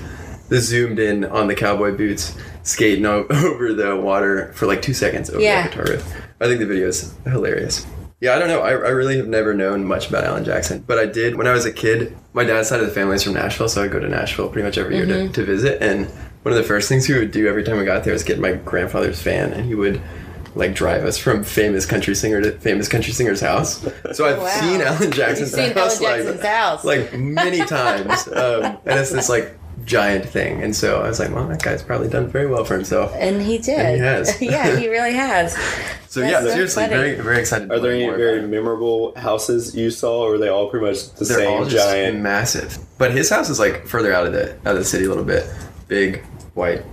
the 0.51 0.61
zoomed 0.61 0.99
in 0.99 1.25
on 1.25 1.47
the 1.47 1.55
cowboy 1.55 1.97
boots 1.97 2.37
skating 2.65 3.07
over 3.07 3.73
the 3.73 3.97
water 3.97 4.53
for 4.55 4.67
like 4.67 4.83
two 4.83 4.93
seconds 4.93 5.31
over 5.31 5.41
Yeah. 5.41 5.63
the 5.63 5.69
guitar 5.71 5.85
riff. 5.95 6.15
I 6.41 6.47
think 6.47 6.61
the 6.61 6.67
video 6.67 6.89
is 6.89 7.15
hilarious. 7.25 7.87
Yeah, 8.25 8.37
I 8.37 8.39
don't 8.39 8.49
know. 8.49 8.61
I, 8.63 8.71
I 8.71 8.89
really 8.89 9.19
have 9.19 9.29
never 9.29 9.53
known 9.53 9.85
much 9.85 10.09
about 10.09 10.25
Alan 10.25 10.45
Jackson, 10.47 10.83
but 10.87 10.99
I 10.99 11.05
did 11.05 11.37
when 11.37 11.47
I 11.47 11.53
was 11.53 11.67
a 11.67 11.73
kid. 11.73 12.17
My 12.33 12.43
dad's 12.43 12.71
side 12.71 12.81
of 12.81 12.87
the 12.87 12.93
family 12.93 13.17
is 13.17 13.23
from 13.23 13.35
Nashville, 13.35 13.69
so 13.69 13.83
I'd 13.85 13.93
go 13.93 14.01
to 14.01 14.09
Nashville 14.09 14.49
pretty 14.49 14.65
much 14.67 14.79
every 14.79 14.97
year 14.97 15.05
to, 15.05 15.29
to 15.29 15.45
visit. 15.45 15.83
And 15.83 16.07
one 16.43 16.53
of 16.53 16.57
the 16.57 16.63
first 16.63 16.89
things 16.89 17.07
we 17.07 17.19
would 17.19 17.33
do 17.33 17.47
every 17.49 17.63
time 17.65 17.77
we 17.77 17.85
got 17.85 18.03
there 18.05 18.15
was 18.15 18.23
get 18.25 18.39
my 18.39 18.53
grandfather's 18.53 19.21
van, 19.21 19.53
and 19.53 19.67
he 19.67 19.75
would 19.75 20.01
like 20.55 20.75
drive 20.75 21.05
us 21.05 21.19
from 21.19 21.45
famous 21.45 21.85
country 21.85 22.15
singer 22.15 22.41
to 22.41 22.53
famous 22.61 22.89
country 22.89 23.13
singer's 23.13 23.41
house. 23.43 23.87
So 24.15 24.25
I've 24.25 24.39
Wow. 24.39 24.47
seen 24.61 24.81
Alan 24.81 25.11
Jackson's 25.11 25.53
seen 25.53 25.73
house 25.73 26.01
Alan 26.01 26.17
Jackson's 26.25 26.41
like, 26.43 26.47
house. 26.51 26.85
like 26.85 27.13
many 27.19 27.59
times, 27.59 28.27
um, 28.29 28.79
and 28.87 28.99
it's 29.01 29.11
this 29.11 29.29
like 29.29 29.59
giant 29.85 30.25
thing. 30.27 30.63
And 30.63 30.75
so 30.75 31.01
I 31.03 31.09
was 31.09 31.19
like, 31.21 31.33
well, 31.35 31.47
that 31.49 31.63
guy's 31.63 31.83
probably 31.83 32.09
done 32.09 32.29
very 32.29 32.47
well 32.47 32.65
for 32.65 32.75
himself. 32.75 33.13
And 33.17 33.43
he 33.43 33.59
did. 33.59 33.79
And 33.79 33.97
he 33.97 34.03
has. 34.03 34.43
yeah, 34.43 34.77
he 34.77 34.89
really 34.89 35.13
has. 35.15 35.57
So 36.15 36.21
That's 36.21 36.33
yeah, 36.33 36.41
so 36.43 36.49
seriously, 36.55 36.83
funny. 36.85 36.95
very 36.95 37.15
very 37.17 37.41
excited. 37.41 37.73
Are 37.73 37.81
there 37.81 37.91
any 37.93 38.07
very 38.07 38.47
memorable 38.47 39.13
houses 39.17 39.75
you 39.75 39.91
saw, 39.91 40.23
or 40.23 40.35
are 40.35 40.39
they 40.39 40.47
all 40.49 40.69
pretty 40.71 40.87
much 40.87 41.11
the 41.15 41.25
They're 41.25 41.39
same 41.39 41.51
all 41.51 41.65
just 41.65 41.85
giant? 41.89 42.21
massive. 42.21 42.79
But 42.99 43.11
his 43.11 43.29
house 43.29 43.51
is 43.51 43.59
like 43.59 43.89
further 43.89 44.13
out 44.15 44.25
of 44.25 44.33
the 44.33 44.53
out 44.65 44.75
of 44.75 44.79
the 44.79 44.85
city 44.85 45.07
a 45.07 45.09
little 45.09 45.25
bit. 45.25 45.45
Big, 45.89 46.23
white. 46.55 46.85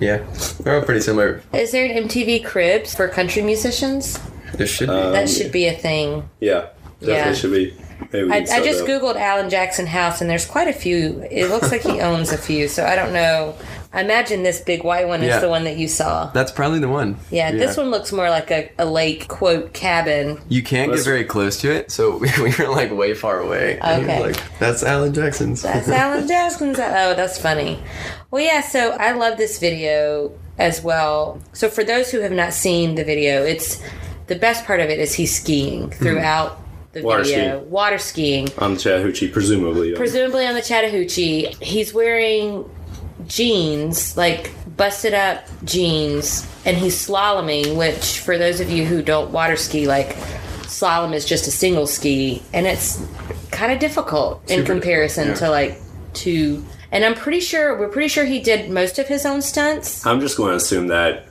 Yeah, 0.00 0.24
they're 0.60 0.74
all 0.76 0.80
pretty 0.86 1.02
similar. 1.02 1.42
Is 1.52 1.70
there 1.72 1.84
an 1.84 2.08
MTV 2.08 2.46
Cribs 2.46 2.94
for 2.94 3.08
country 3.08 3.42
musicians? 3.42 4.18
There 4.54 4.66
should 4.66 4.88
be. 4.88 4.94
Um, 4.94 5.12
That 5.12 5.28
should 5.28 5.52
be 5.52 5.66
a 5.66 5.74
thing. 5.76 6.26
Yeah, 6.40 6.68
definitely 7.00 7.12
Yeah. 7.14 7.34
should 7.34 7.52
be. 7.52 7.74
Maybe 8.12 8.30
I, 8.30 8.36
I 8.36 8.64
just 8.64 8.84
that. 8.84 8.88
googled 8.88 9.16
Alan 9.16 9.50
Jackson 9.50 9.86
house, 9.86 10.20
and 10.20 10.28
there's 10.28 10.46
quite 10.46 10.68
a 10.68 10.72
few. 10.72 11.26
It 11.30 11.48
looks 11.48 11.70
like 11.70 11.82
he 11.82 12.00
owns 12.00 12.32
a 12.32 12.38
few, 12.38 12.68
so 12.68 12.84
I 12.84 12.96
don't 12.96 13.12
know. 13.12 13.54
I 13.92 14.02
imagine 14.02 14.42
this 14.42 14.60
big 14.60 14.84
white 14.84 15.08
one 15.08 15.22
is 15.22 15.40
the 15.40 15.48
one 15.48 15.64
that 15.64 15.78
you 15.78 15.88
saw. 15.88 16.26
That's 16.32 16.52
probably 16.52 16.80
the 16.80 16.88
one. 16.88 17.16
Yeah, 17.30 17.50
this 17.52 17.78
one 17.78 17.90
looks 17.90 18.12
more 18.12 18.28
like 18.28 18.50
a, 18.50 18.70
a 18.78 18.84
lake 18.84 19.26
quote 19.28 19.72
cabin. 19.72 20.38
You 20.50 20.62
can't 20.62 20.90
Let's- 20.90 21.04
get 21.04 21.10
very 21.10 21.24
close 21.24 21.58
to 21.62 21.70
it, 21.70 21.90
so 21.90 22.18
we, 22.18 22.28
we 22.42 22.54
were 22.58 22.68
like 22.68 22.92
way 22.92 23.14
far 23.14 23.40
away. 23.40 23.78
And 23.80 24.02
we 24.02 24.06
were 24.06 24.12
Okay. 24.12 24.22
like 24.32 24.58
that's 24.58 24.82
Alan 24.82 25.14
Jackson's. 25.14 25.62
That's 25.62 25.88
Alan 25.88 26.28
Jackson's. 26.28 26.78
Oh, 26.78 27.14
that's 27.14 27.38
funny. 27.38 27.82
Well, 28.30 28.42
yeah. 28.42 28.60
So 28.60 28.90
I 28.90 29.12
love 29.12 29.38
this 29.38 29.58
video 29.58 30.32
as 30.58 30.82
well. 30.82 31.40
So 31.52 31.68
for 31.68 31.84
those 31.84 32.10
who 32.10 32.20
have 32.20 32.32
not 32.32 32.52
seen 32.52 32.96
the 32.96 33.04
video, 33.04 33.44
it's 33.44 33.82
the 34.26 34.36
best 34.36 34.64
part 34.64 34.80
of 34.80 34.90
it 34.90 34.98
is 34.98 35.14
he's 35.14 35.34
skiing 35.34 35.88
mm-hmm. 35.88 36.04
throughout 36.04 36.60
the 36.96 37.02
Water 37.02 37.24
video, 37.24 37.58
skiing. 37.58 37.70
water 37.70 37.98
skiing. 37.98 38.48
on 38.58 38.74
the 38.74 38.80
Chattahoochee, 38.80 39.28
presumably. 39.28 39.94
presumably 39.94 40.46
on 40.46 40.54
the 40.54 40.62
Chattahoochee. 40.62 41.54
He's 41.60 41.92
wearing 41.92 42.68
jeans, 43.26 44.16
like 44.16 44.50
busted 44.76 45.12
up 45.12 45.44
jeans, 45.64 46.46
and 46.64 46.76
he's 46.76 46.94
slaloming, 46.96 47.76
which 47.76 48.20
for 48.20 48.38
those 48.38 48.60
of 48.60 48.70
you 48.70 48.86
who 48.86 49.02
don't 49.02 49.30
water 49.30 49.56
ski, 49.56 49.86
like 49.86 50.08
slalom 50.66 51.12
is 51.12 51.24
just 51.24 51.46
a 51.46 51.50
single 51.50 51.86
ski, 51.86 52.42
and 52.54 52.66
it's 52.66 53.04
kind 53.50 53.72
of 53.72 53.78
difficult 53.78 54.42
in 54.50 54.60
Super 54.60 54.72
comparison 54.72 55.28
difficult, 55.28 55.46
to 55.46 55.50
like 55.50 55.80
two. 56.14 56.64
And 56.92 57.04
I'm 57.04 57.14
pretty 57.14 57.40
sure 57.40 57.76
we're 57.78 57.88
pretty 57.88 58.08
sure 58.08 58.24
he 58.24 58.38
did 58.40 58.70
most 58.70 58.98
of 58.98 59.08
his 59.08 59.26
own 59.26 59.42
stunts. 59.42 60.06
I'm 60.06 60.20
just 60.20 60.36
going 60.36 60.50
to 60.50 60.56
assume 60.56 60.86
that. 60.88 61.24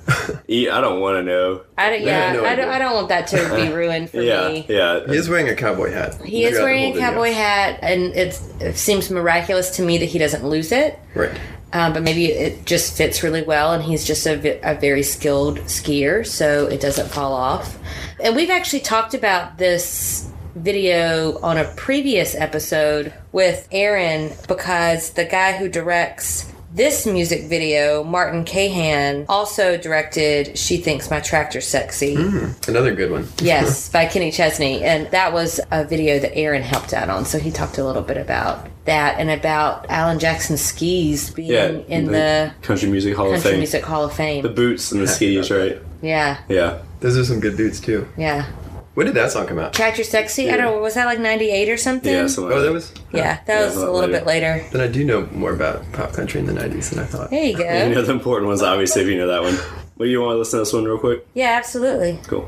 He- 0.47 0.69
I 0.69 0.81
don't 0.81 0.99
want 0.99 1.15
to 1.17 1.23
know. 1.23 1.61
I 1.77 1.89
don't, 1.89 2.01
Yeah, 2.03 2.27
yeah, 2.27 2.33
no 2.33 2.45
I 2.45 2.55
don't. 2.55 2.69
I 2.69 2.77
don't 2.79 2.93
want 2.93 3.09
that 3.09 3.27
to 3.27 3.37
be 3.55 3.71
ruined 3.73 4.09
for 4.09 4.21
Yeah, 4.21 4.49
me. 4.49 4.65
yeah. 4.67 5.05
He 5.07 5.15
is 5.15 5.29
wearing 5.29 5.47
a 5.49 5.55
cowboy 5.55 5.91
hat. 5.91 6.21
He 6.25 6.43
is 6.43 6.59
wearing 6.59 6.79
a 6.79 6.85
whole 6.87 6.93
video. 6.93 7.09
cowboy 7.09 7.31
hat, 7.31 7.79
and 7.81 8.01
it's, 8.15 8.41
it 8.59 8.77
seems 8.77 9.09
miraculous 9.09 9.69
to 9.77 9.81
me 9.81 9.97
that 9.99 10.05
he 10.07 10.19
doesn't 10.19 10.43
lose 10.45 10.71
it. 10.71 10.99
Right. 11.15 11.31
um, 11.73 11.93
but 11.93 12.03
maybe 12.03 12.25
it 12.27 12.65
just 12.65 12.95
fits 12.97 13.23
really 13.23 13.41
well, 13.43 13.73
and 13.73 13.81
he's 13.83 14.05
just 14.05 14.25
a, 14.27 14.35
ve- 14.37 14.59
a 14.61 14.75
very 14.75 15.03
skilled 15.03 15.59
skier, 15.61 16.25
so 16.25 16.67
it 16.67 16.79
doesn't 16.81 17.09
fall 17.09 17.33
off. 17.33 17.77
And 18.21 18.35
we've 18.35 18.49
actually 18.49 18.81
talked 18.81 19.13
about 19.13 19.57
this 19.57 20.29
video 20.55 21.37
on 21.39 21.57
a 21.57 21.65
previous 21.75 22.33
episode 22.35 23.13
with 23.31 23.67
Aaron 23.71 24.31
because 24.47 25.11
the 25.11 25.25
guy 25.25 25.53
who 25.57 25.67
directs 25.69 26.51
this 26.73 27.05
music 27.05 27.45
video, 27.45 28.03
Martin 28.03 28.43
Kahan, 28.43 29.25
also 29.29 29.77
directed 29.77 30.57
She 30.57 30.75
Thinks 30.75 31.09
My 31.09 31.21
Tractor's 31.21 31.65
Sexy. 31.65 32.15
Hmm, 32.15 32.47
another 32.67 32.93
good 32.93 33.11
one. 33.11 33.29
Yes, 33.41 33.87
by 33.93 34.05
Kenny 34.07 34.29
Chesney. 34.29 34.83
And 34.83 35.07
that 35.11 35.31
was 35.31 35.61
a 35.71 35.85
video 35.85 36.19
that 36.19 36.35
Aaron 36.35 36.61
helped 36.63 36.93
out 36.93 37.09
on. 37.09 37.23
So 37.23 37.39
he 37.39 37.49
talked 37.49 37.77
a 37.77 37.85
little 37.85 38.01
bit 38.01 38.17
about 38.17 38.67
that 38.83 39.19
and 39.19 39.29
about 39.31 39.85
Alan 39.89 40.19
Jackson's 40.19 40.59
skis 40.61 41.29
being 41.29 41.49
Yeah, 41.51 41.67
in 41.87 42.07
the, 42.07 42.51
Country 42.61 42.89
Music 42.89 43.15
Hall 43.15 43.27
of 43.27 43.33
Country 43.35 43.51
Fame. 43.51 43.59
Music 43.59 43.83
Hall 43.85 44.03
of 44.03 44.13
Fame. 44.13 44.43
The 44.43 44.49
boots 44.49 44.91
and 44.91 45.01
the 45.01 45.07
skis, 45.07 45.49
right? 45.51 45.77
Yeah, 46.01 46.39
Yeah. 46.49 46.79
Those 46.99 47.17
are 47.17 47.23
some 47.25 47.39
good 47.39 47.55
boots 47.55 47.79
too. 47.79 48.05
yeah. 48.17 48.47
When 48.95 49.05
did 49.07 49.15
that 49.15 49.31
song 49.31 49.45
come 49.45 49.59
out? 49.59 49.73
Tractor 49.73 50.03
Sexy? 50.03 50.49
I 50.49 50.57
don't 50.57 50.75
know. 50.75 50.81
Was 50.81 50.93
that 50.95 51.05
like 51.05 51.19
98 51.19 51.69
or 51.69 51.77
something? 51.77 52.11
Yeah, 52.13 52.27
something 52.27 52.51
Oh, 52.53 52.59
that. 52.59 52.65
that 52.67 52.71
was. 52.73 52.91
Yeah, 53.11 53.39
that 53.45 53.59
Yeah, 53.59 53.65
was 53.65 53.75
a 53.75 53.79
a 53.79 53.91
little 53.91 53.99
later. 54.01 54.11
bit 54.13 54.25
later. 54.25 54.65
Then 54.71 54.81
I 54.81 54.87
do 54.87 55.03
know 55.03 55.27
more 55.33 55.51
about 55.53 55.83
pop 55.91 56.13
country 56.13 56.39
in 56.39 56.45
the 56.45 56.53
'90s 56.53 56.89
than 56.91 56.99
I 56.99 57.05
thought. 57.05 57.29
There 57.29 57.43
you 57.43 57.57
go. 57.57 57.63
You 57.63 57.93
know 57.93 58.01
the 58.01 58.11
important 58.13 58.47
ones, 58.47 58.61
obviously, 58.61 59.01
if 59.03 59.07
you 59.09 59.17
know 59.17 59.27
that 59.27 59.41
one. 59.43 59.57
Well, 59.97 60.07
you 60.07 60.21
want 60.21 60.33
to 60.35 60.39
listen 60.39 60.59
to 60.59 60.61
this 60.63 60.73
one 60.73 60.85
real 60.85 60.97
quick? 60.97 61.27
Yeah, 61.33 61.55
absolutely. 61.57 62.19
Cool. 62.27 62.47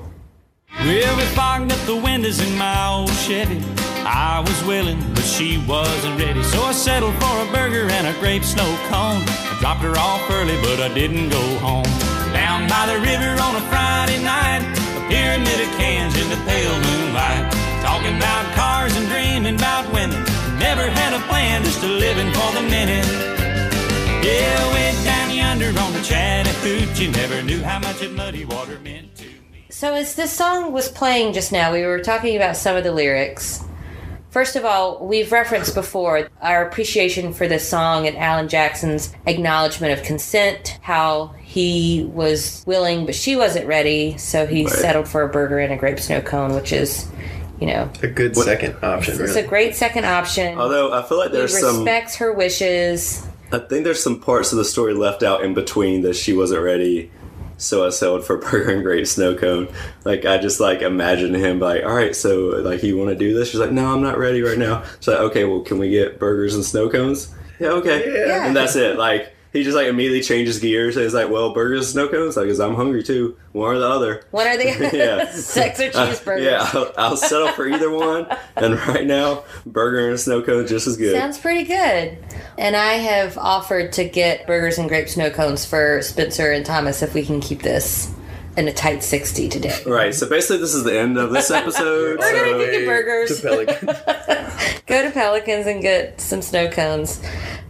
Well, 0.80 1.18
we 1.18 1.24
fogged 1.36 1.72
up 1.72 1.80
the 1.86 1.96
windows 1.96 2.40
in 2.40 2.58
my 2.58 2.88
old 2.94 3.10
Chevy. 3.12 3.62
I 4.06 4.40
was 4.40 4.64
willing, 4.66 5.00
but 5.14 5.24
she 5.24 5.58
wasn't 5.68 6.20
ready. 6.20 6.44
So 6.44 6.62
I 6.62 6.72
settled 6.72 7.16
for 7.16 7.42
a 7.42 7.52
burger 7.52 7.90
and 7.92 8.08
a 8.08 8.14
grape 8.20 8.44
snow 8.44 8.68
cone. 8.88 9.24
I 9.28 9.58
dropped 9.60 9.82
her 9.82 9.98
off 9.98 10.30
early, 10.32 10.56
but 10.62 10.80
I 10.80 10.94
didn't 10.94 11.28
go 11.30 11.42
home. 11.60 11.84
Down 12.32 12.70
by 12.70 12.86
the 12.88 13.00
river 13.02 13.32
on 13.42 13.56
a 13.56 13.62
Friday 13.72 14.22
night, 14.24 14.62
cans 15.78 16.16
in 16.18 16.30
the 16.30 16.36
pale 16.46 16.74
moonlight. 16.74 17.52
Talking 17.82 18.18
about 18.18 18.46
cars 18.56 18.96
and 18.98 19.08
dreaming 19.08 19.56
about 19.56 19.92
women. 19.94 20.24
Never 20.60 20.90
had 20.90 21.14
a 21.14 21.20
plan, 21.28 21.64
just 21.64 21.84
a 21.84 21.88
living 21.88 22.32
for 22.34 22.52
the 22.54 22.64
minute. 22.64 23.06
Yeah, 24.24 24.74
way 24.74 24.94
down 25.04 25.36
yonder 25.36 25.68
on 25.80 25.94
the 25.94 26.02
Chattahoochee. 26.02 27.12
Never 27.12 27.42
knew 27.44 27.62
how 27.62 27.80
much 27.80 28.02
of 28.02 28.14
muddy 28.14 28.46
water 28.46 28.80
meant 28.80 29.16
to 29.18 29.26
me. 29.26 29.66
So 29.70 29.94
as 29.94 30.16
this 30.16 30.34
song 30.34 30.74
was 30.74 30.90
playing 30.90 31.34
just 31.34 31.52
now, 31.52 31.72
we 31.72 31.84
were 31.84 32.02
talking 32.02 32.36
about 32.36 32.58
some 32.58 32.76
of 32.76 32.84
the 32.84 32.92
lyrics. 32.92 33.64
First 34.38 34.56
of 34.56 34.66
all, 34.66 35.04
we've 35.04 35.32
referenced 35.32 35.74
before 35.74 36.30
our 36.44 36.64
appreciation 36.68 37.34
for 37.34 37.48
this 37.48 37.68
song 37.68 38.06
and 38.06 38.16
Alan 38.16 38.48
Jackson's 38.48 39.12
acknowledgement 39.26 39.98
of 39.98 40.06
consent, 40.06 40.78
how 40.84 41.34
he 41.42 42.08
was 42.14 42.64
willing 42.68 43.08
but 43.08 43.16
she 43.16 43.36
wasn't 43.36 43.66
ready, 43.66 44.16
so 44.20 44.46
he 44.46 44.66
Right. 44.66 44.72
settled 44.76 45.08
for 45.08 45.24
a 45.24 45.28
burger 45.28 45.58
and 45.58 45.74
a 45.74 45.76
grape 45.76 46.00
snow 46.00 46.22
cone, 46.22 46.54
which 46.54 46.72
is, 46.72 47.08
you 47.60 47.66
know, 47.66 47.90
A 48.04 48.08
good 48.10 48.36
What- 48.36 48.46
second 48.46 48.76
option. 48.84 49.14
it's 49.16 49.22
really. 49.22 49.40
a 49.42 49.48
great 49.48 49.76
second 49.76 50.06
option. 50.06 50.60
Although 50.60 50.94
I 50.94 51.02
feel 51.02 51.18
like 51.18 51.32
he 51.32 51.38
there's 51.38 51.60
some, 51.60 51.78
respects 51.78 52.18
her 52.18 52.32
wishes. 52.32 53.24
I 53.52 53.58
think 53.58 53.86
there's 53.86 54.04
some 54.04 54.20
parts 54.20 54.52
of 54.52 54.60
the 54.60 54.66
story 54.66 54.94
left 54.94 55.24
out 55.24 55.44
in 55.44 55.56
between 55.56 56.04
that 56.04 56.16
she 56.16 56.34
wasn't 56.34 56.62
ready. 56.62 57.10
So 57.58 57.86
I 57.86 57.90
settled 57.90 58.26
for 58.26 58.38
burger 58.52 58.72
and 58.72 58.84
grape 58.84 59.08
snow 59.08 59.36
cone. 59.36 59.68
Like 60.06 60.26
I 60.26 60.38
just 60.38 60.60
like 60.60 60.82
imagine 60.82 61.34
him 61.34 61.60
like, 61.60 61.84
all 61.84 61.94
right, 61.94 62.16
so 62.16 62.48
like 62.64 62.84
you 62.84 62.98
want 62.98 63.10
to 63.10 63.16
do 63.16 63.34
this? 63.34 63.50
She's 63.52 63.60
like, 63.60 63.72
no, 63.72 63.94
I'm 63.94 64.02
not 64.02 64.18
ready 64.18 64.42
right 64.42 64.58
now. 64.58 64.84
So 65.00 65.12
like, 65.12 65.22
okay, 65.32 65.44
well, 65.46 65.62
can 65.62 65.80
we 65.80 65.90
get 65.90 66.20
burgers 66.20 66.56
and 66.56 66.64
snow 66.64 66.90
cones? 66.90 67.34
Yeah, 67.60 67.70
okay. 67.70 68.26
Yeah. 68.28 68.46
And 68.46 68.56
that's 68.56 68.76
it. 68.76 68.98
Like 68.98 69.34
he 69.54 69.64
just 69.64 69.76
like 69.76 69.88
immediately 69.88 70.22
changes 70.22 70.60
gears 70.60 70.96
and 70.98 71.04
he's 71.04 71.14
like, 71.14 71.30
well, 71.30 71.54
burgers 71.54 71.80
and 71.80 71.88
snow 71.88 72.08
cones. 72.08 72.38
Like, 72.38 72.48
cause 72.48 72.60
I'm 72.60 72.76
hungry 72.76 73.02
too. 73.02 73.36
One 73.54 73.76
or 73.76 73.80
the 73.80 73.88
other. 73.88 74.24
What 74.32 74.46
are 74.46 74.58
they? 74.58 74.78
Yeah. 74.96 75.32
Sex 75.32 75.80
or 75.80 75.90
Uh, 75.98 76.36
yeah, 76.36 76.70
I'll, 76.74 76.92
I'll 76.98 77.18
settle 77.18 77.48
for 77.54 77.68
either 77.68 77.90
one. 77.90 78.28
And 78.56 78.76
right 78.88 79.06
now, 79.06 79.46
burger 79.66 80.10
and 80.10 80.20
snow 80.20 80.44
cone 80.44 80.68
just 80.68 80.86
as 80.86 80.98
good. 80.98 81.16
Sounds 81.16 81.40
pretty 81.40 81.64
good. 81.64 82.18
And 82.58 82.76
I 82.76 82.94
have 82.94 83.38
offered 83.38 83.94
to 83.94 84.04
get 84.04 84.48
burgers 84.48 84.78
and 84.78 84.90
grape 84.90 85.10
snow 85.10 85.30
cones 85.30 85.66
for 85.66 86.02
Spencer 86.02 86.52
and 86.52 86.66
Thomas 86.66 87.04
if 87.04 87.14
we 87.14 87.24
can 87.24 87.40
keep 87.40 87.62
this 87.62 88.14
in 88.58 88.68
a 88.68 88.74
tight 88.74 89.04
60 89.04 89.50
today. 89.50 89.84
Right. 89.86 90.14
So 90.14 90.28
basically, 90.28 90.58
this 90.58 90.74
is 90.74 90.84
the 90.84 90.98
end 90.98 91.18
of 91.18 91.32
this 91.32 91.52
episode. 91.52 92.20
We're 92.20 92.32
gonna 92.32 92.58
go 92.58 92.72
get 92.72 92.86
burgers. 92.86 93.40
To 93.40 93.48
Pelican. 93.48 93.88
Go 94.88 95.04
to 95.04 95.12
Pelicans 95.12 95.68
and 95.68 95.82
get 95.82 96.22
some 96.22 96.42
snow 96.42 96.70
cones. 96.70 97.22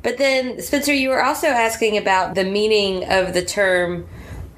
But 0.04 0.20
then, 0.20 0.62
Spencer, 0.62 0.94
you 0.94 1.10
were 1.10 1.24
also 1.24 1.48
asking 1.48 1.98
about 1.98 2.36
the 2.36 2.44
meaning 2.44 3.10
of 3.10 3.34
the 3.34 3.44
term 3.44 4.08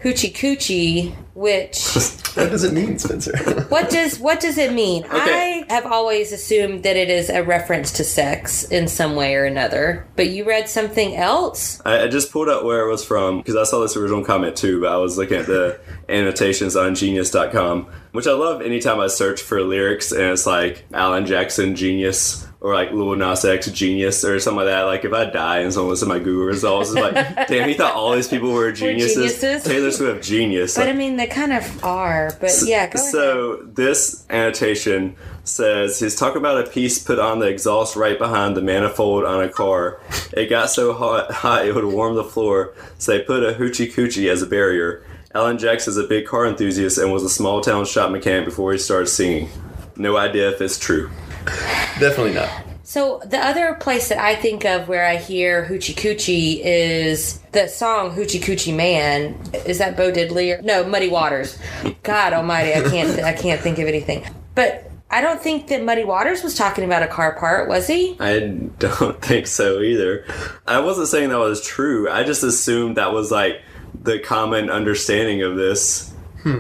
hoochie 0.04 0.34
coochie, 0.34 1.16
which 1.40 1.94
what 2.34 2.50
does 2.50 2.66
it 2.66 2.74
mean, 2.74 3.00
Spencer? 3.00 3.38
what 3.70 3.90
does 3.90 4.20
what 4.20 4.42
does 4.42 4.58
it 4.58 4.74
mean? 4.74 5.06
Okay. 5.06 5.64
I 5.70 5.74
have 5.74 5.86
always 5.86 6.34
assumed 6.34 6.84
that 6.84 6.98
it 6.98 7.10
is 7.10 7.30
a 7.30 7.44
reference 7.44 7.94
to 7.94 8.04
sex 8.04 8.66
in 8.66 8.90
some 8.90 9.16
way 9.16 9.36
or 9.36 9.46
another. 9.46 10.06
But 10.18 10.30
you 10.30 10.44
read 10.44 10.68
something 10.68 11.16
else? 11.16 11.82
I, 11.86 12.04
I 12.04 12.08
just 12.10 12.34
pulled 12.34 12.50
up 12.50 12.66
where 12.66 12.86
it 12.86 12.92
was 12.92 13.06
from 13.06 13.38
because 13.38 13.56
I 13.56 13.64
saw 13.64 13.80
this 13.80 13.96
original 13.96 14.24
comment 14.26 14.58
too, 14.58 14.82
but 14.82 14.92
I 14.92 14.98
was 14.98 15.18
looking 15.18 15.38
at 15.38 15.46
the 15.46 15.80
annotations 16.10 16.76
on 16.76 16.94
genius.com, 16.94 17.88
which 18.12 18.28
I 18.28 18.34
love 18.34 18.62
anytime 18.62 19.00
I 19.00 19.08
search 19.08 19.42
for 19.42 19.62
lyrics 19.62 20.12
and 20.12 20.24
it's 20.24 20.46
like 20.46 20.86
Alan 20.92 21.26
Jackson 21.26 21.74
genius 21.74 22.49
or 22.62 22.74
like 22.74 22.92
Lil 22.92 23.16
Nas 23.16 23.46
X 23.46 23.72
genius 23.72 24.24
or 24.26 24.40
something 24.40 24.58
like 24.58 24.68
that. 24.68 24.84
Like 24.84 25.06
if 25.06 25.14
I 25.14 25.26
die 25.26 25.60
and 25.60 25.74
someone 25.74 25.92
looks 25.92 26.02
at 26.02 26.10
my 26.10 26.20
Google 26.20 26.46
results, 26.46 26.92
it's 26.92 27.00
like, 27.00 27.14
damn, 27.48 27.70
he 27.70 27.76
thought 27.76 27.96
all 27.96 28.14
these 28.14 28.28
people 28.28 28.52
were 28.52 28.72
geniuses. 28.72 29.40
geniuses. 29.40 29.64
Taylor 29.64 29.92
Swift 29.92 30.24
genius. 30.24 30.76
But 30.76 30.90
I 30.90 30.94
mean, 30.94 31.16
they 31.16 31.28
kind 31.28 31.54
of 31.54 31.84
are. 31.84 32.36
But 32.40 32.52
yeah, 32.66 32.88
go 32.88 33.00
ahead. 33.00 33.12
So 33.12 33.56
this 33.64 34.26
annotation 34.30 35.16
says 35.46 36.00
he's 36.00 36.16
talking 36.16 36.38
about 36.38 36.68
a 36.68 36.70
piece 36.70 37.02
put 37.02 37.18
on 37.18 37.40
the 37.40 37.48
exhaust 37.48 37.96
right 37.96 38.20
behind 38.20 38.58
the 38.58 38.62
manifold 38.62 39.24
on 39.24 39.42
a 39.42 39.50
car. 39.50 40.02
It 40.34 40.50
got 40.50 40.70
so 40.70 40.94
hot, 40.94 41.32
hot 41.32 41.66
it 41.66 41.74
would 41.74 41.86
warm 41.86 42.16
the 42.16 42.24
floor, 42.24 42.74
so 42.98 43.14
they 43.14 43.24
put 43.24 43.44
a 43.44 43.54
hoochie 43.58 43.92
coochie 43.92 44.30
as 44.30 44.42
a 44.42 44.46
barrier. 44.46 45.06
Alan 45.34 45.58
Jackson 45.58 45.92
is 45.92 45.98
a 45.98 46.04
big 46.04 46.26
car 46.26 46.46
enthusiast 46.46 46.98
and 46.98 47.14
was 47.14 47.24
a 47.24 47.30
small 47.30 47.62
town 47.62 47.86
shop 47.86 48.12
mechanic 48.12 48.46
before 48.46 48.72
he 48.72 48.78
started 48.78 49.08
singing. 49.08 49.48
No 49.96 50.18
idea 50.18 50.50
if 50.50 50.60
it's 50.60 50.78
true. 50.78 51.10
Definitely 52.00 52.34
not. 52.34 52.50
So 52.84 53.22
the 53.24 53.38
other 53.38 53.76
place 53.76 54.10
that 54.10 54.18
I 54.18 54.36
think 54.36 54.66
of 54.66 54.88
where 54.88 55.06
I 55.06 55.18
hear 55.18 55.64
Hoochie 55.64 55.94
Coochie 55.94 56.60
is 56.64 57.38
the 57.52 57.68
song 57.68 58.16
Hoochie 58.16 58.42
Coochie 58.42 58.76
Man. 58.76 59.40
Is 59.54 59.78
that 59.78 59.96
Bo 59.96 60.12
Diddley? 60.12 60.58
Or, 60.58 60.62
no, 60.64 60.84
Muddy 60.84 61.08
Waters. 61.08 61.60
God 62.02 62.34
Almighty, 62.34 62.74
I 62.74 62.90
can't 62.90 63.20
I 63.20 63.34
can't 63.34 63.62
think 63.62 63.78
of 63.78 63.88
anything. 63.88 64.26
But 64.56 64.90
I 65.12 65.22
don't 65.22 65.42
think 65.42 65.68
that 65.68 65.84
Muddy 65.84 66.04
Waters 66.04 66.44
was 66.44 66.56
talking 66.56 66.84
about 66.84 67.04
a 67.04 67.08
car 67.08 67.38
part, 67.38 67.68
was 67.68 67.86
he? 67.86 68.16
I 68.20 68.40
don't 68.40 69.22
think 69.22 69.46
so 69.46 69.82
either. 69.82 70.26
I 70.68 70.80
wasn't 70.80 71.10
saying 71.10 71.30
that 71.30 71.38
was 71.38 71.62
true. 71.62 72.10
I 72.10 72.24
just 72.24 72.42
assumed 72.42 72.98
that 72.98 73.14
was 73.14 73.32
like 73.32 73.62
the 74.02 74.20
common 74.20 74.70
understanding 74.70 75.44
of 75.44 75.56
this 75.56 76.09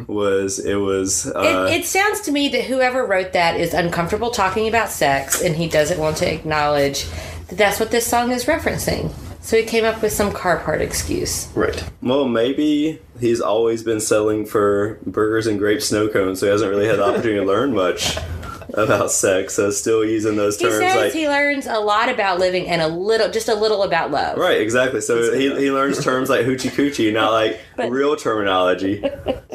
was 0.08 0.60
it 0.60 0.76
was 0.76 1.28
uh, 1.28 1.68
it, 1.70 1.82
it 1.82 1.86
sounds 1.86 2.22
to 2.22 2.32
me 2.32 2.50
that 2.50 2.66
whoever 2.66 3.06
wrote 3.06 3.34
that 3.34 3.60
is 3.60 3.74
uncomfortable 3.74 4.32
talking 4.32 4.68
about 4.68 4.90
sex, 4.90 5.42
and 5.42 5.56
he 5.56 5.68
doesn't 5.68 6.00
want 6.00 6.18
to 6.18 6.34
acknowledge 6.34 7.06
that 7.48 7.58
that's 7.58 7.80
what 7.80 7.92
this 7.92 8.06
song 8.06 8.32
is 8.32 8.46
referencing. 8.46 9.12
So 9.42 9.58
he 9.58 9.64
came 9.64 9.86
up 9.86 10.02
with 10.02 10.12
some 10.12 10.32
car 10.32 10.60
part 10.60 10.82
excuse. 10.82 11.48
Right. 11.56 11.84
Well, 12.02 12.28
maybe 12.28 13.02
he's 13.20 13.42
always 13.42 13.84
been 13.84 14.02
selling 14.02 14.46
for 14.46 15.00
burgers 15.06 15.48
and 15.48 15.58
grape 15.58 15.82
snow 15.82 16.10
cones, 16.10 16.40
so 16.40 16.46
he 16.46 16.52
hasn't 16.52 16.70
really 16.70 16.88
had 16.88 17.00
the 17.00 17.06
opportunity 17.06 17.40
to 17.40 17.46
learn 17.46 17.74
much 17.74 18.18
about 18.74 19.12
sex. 19.12 19.56
So 19.56 19.70
still 19.72 20.06
using 20.06 20.36
those 20.36 20.58
He 20.58 20.66
terms 20.66 20.78
says 20.78 20.96
like 20.96 21.14
he 21.14 21.28
learns 21.28 21.66
a 21.68 21.80
lot 21.80 22.10
about 22.10 22.40
living 22.40 22.68
and 22.68 22.82
a 22.82 22.88
little, 22.88 23.30
just 23.30 23.50
a 23.50 23.56
little 23.56 23.84
about 23.84 24.12
love. 24.12 24.38
right, 24.38 24.62
exactly. 24.62 25.02
So 25.02 25.34
he, 25.34 25.56
he 25.60 25.72
learns 25.72 26.04
terms 26.04 26.30
like 26.30 26.46
hoochie 26.46 26.72
coochie, 26.72 27.14
not 27.14 27.32
like 27.32 27.60
But- 27.76 27.92
real 27.92 28.16
terminology 28.16 29.04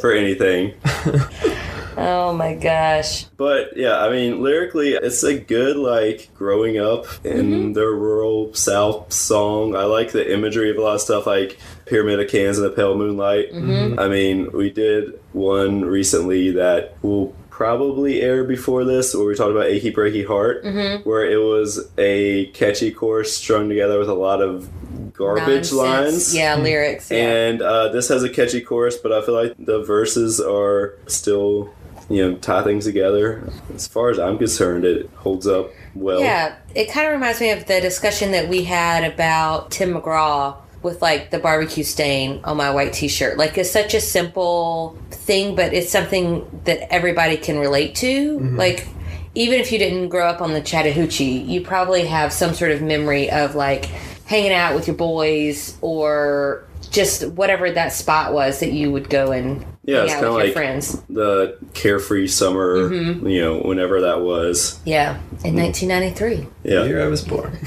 for 0.01 0.13
anything. 0.13 0.75
Oh 1.97 2.33
my 2.33 2.55
gosh. 2.55 3.25
But 3.37 3.77
yeah, 3.77 4.01
I 4.01 4.11
mean, 4.11 4.43
lyrically, 4.43 4.91
it's 4.95 5.23
a 5.23 5.39
good 5.39 5.77
like 5.77 6.31
growing 6.35 6.79
up 6.79 7.07
in 7.25 7.51
mm-hmm. 7.51 7.73
the 7.73 7.87
rural 7.87 8.53
South 8.55 9.13
song. 9.13 9.77
I 9.77 9.85
like 9.85 10.13
the 10.13 10.33
imagery 10.33 10.71
of 10.71 10.77
a 10.77 10.81
lot 10.81 10.97
of 10.97 11.01
stuff, 11.01 11.27
like 11.27 11.59
Pyramid 11.87 12.21
of 12.21 12.29
Cans 12.29 12.59
in 12.59 12.65
the 12.65 12.71
Pale 12.71 12.97
Moonlight. 12.97 13.53
Mm-hmm. 13.53 13.99
I 13.99 14.09
mean, 14.09 14.51
we 14.53 14.71
did 14.71 15.21
one 15.33 15.83
recently 15.83 16.51
that 16.53 16.97
will 17.03 17.35
probably 17.55 18.21
air 18.21 18.43
before 18.43 18.85
this, 18.85 19.15
where 19.15 19.25
we 19.25 19.33
talked 19.37 19.53
about 19.53 19.67
Achy 19.67 19.93
Breaky 19.93 20.27
Heart, 20.27 20.65
where 21.07 21.25
it 21.25 21.37
was 21.37 21.89
a 21.97 22.47
catchy 22.47 22.91
chorus 22.91 23.37
strung 23.37 23.69
together 23.69 23.97
with 23.97 24.09
a 24.09 24.15
lot 24.15 24.43
of 24.43 24.69
garbage 25.13 25.71
Nonsense. 25.71 25.73
lines. 25.73 26.35
Yeah, 26.35 26.57
lyrics. 26.57 27.13
Yeah. 27.13 27.19
And 27.19 27.63
uh, 27.63 27.91
this 27.93 28.09
has 28.09 28.25
a 28.25 28.29
catchy 28.29 28.61
chorus, 28.61 28.97
but 28.97 29.13
I 29.13 29.23
feel 29.23 29.35
like 29.35 29.55
the 29.57 29.85
verses 29.85 30.41
are 30.41 30.97
still, 31.07 31.73
you 32.11 32.29
know, 32.29 32.37
tie 32.39 32.65
things 32.65 32.87
together. 32.87 33.49
As 33.73 33.87
far 33.87 34.11
as 34.11 34.19
I'm 34.19 34.37
concerned, 34.37 34.85
it 34.85 35.09
holds 35.15 35.47
up 35.47 35.71
well. 35.95 36.19
yeah, 36.19 36.57
it 36.75 36.91
kind 36.91 37.07
of 37.07 37.13
reminds 37.13 37.41
me 37.41 37.53
of 37.53 37.67
the 37.67 37.81
discussion 37.81 38.33
that 38.33 38.49
we 38.49 38.65
had 38.65 39.05
about 39.05 39.71
Tim 39.71 39.95
McGraw 39.95 40.57
with 40.85 41.03
like 41.03 41.31
the 41.31 41.39
barbecue 41.39 41.83
stain 41.83 42.41
on 42.45 42.57
my 42.57 42.71
white 42.71 42.93
t-shirt. 42.93 43.37
Like 43.39 43.59
it's 43.59 43.71
such 43.71 43.95
a 43.95 44.01
simple 44.01 44.97
thing, 45.11 45.57
but 45.57 45.73
it's 45.73 45.91
something 45.91 46.47
that 46.65 46.93
everybody 46.93 47.37
can 47.37 47.59
relate 47.59 47.95
to. 47.97 48.39
Like 48.41 48.87
even 49.35 49.59
if 49.59 49.73
you 49.73 49.79
didn't 49.79 50.11
grow 50.11 50.29
up 50.29 50.41
on 50.41 50.53
the 50.53 50.61
Chattahoochee, 50.61 51.41
you 51.41 51.61
probably 51.63 52.05
have 52.07 52.33
some 52.33 52.55
sort 52.55 52.71
of 52.71 52.83
memory 52.83 53.31
of 53.31 53.55
like 53.57 53.87
hanging 54.27 54.53
out 54.53 54.75
with 54.75 54.87
your 54.87 54.97
boys 54.97 55.77
or 55.81 56.65
just 56.91 57.27
whatever 57.31 57.71
that 57.73 57.93
spot 57.93 58.33
was 58.33 58.61
that 58.61 58.73
you 58.73 58.93
would 58.93 59.11
go 59.11 59.33
and 59.33 59.65
Yeah, 59.85 59.97
hang 59.97 60.05
it's 60.05 60.15
kinda 60.15 60.29
with 60.31 60.37
your 60.39 60.45
like- 60.45 60.53
friends. 60.53 61.03
The 61.11 61.59
carefree 61.75 62.29
summer, 62.29 62.89
Mm-hmm. 62.91 63.27
you 63.27 63.41
know, 63.41 63.59
whenever 63.59 64.03
that 64.03 64.21
was. 64.21 64.79
Yeah, 64.85 65.17
in 65.45 65.57
1993. 65.57 66.47
Yeah. 66.63 66.85
Here 66.87 67.03
I 67.03 67.09
was 67.09 67.23
born. 67.23 67.59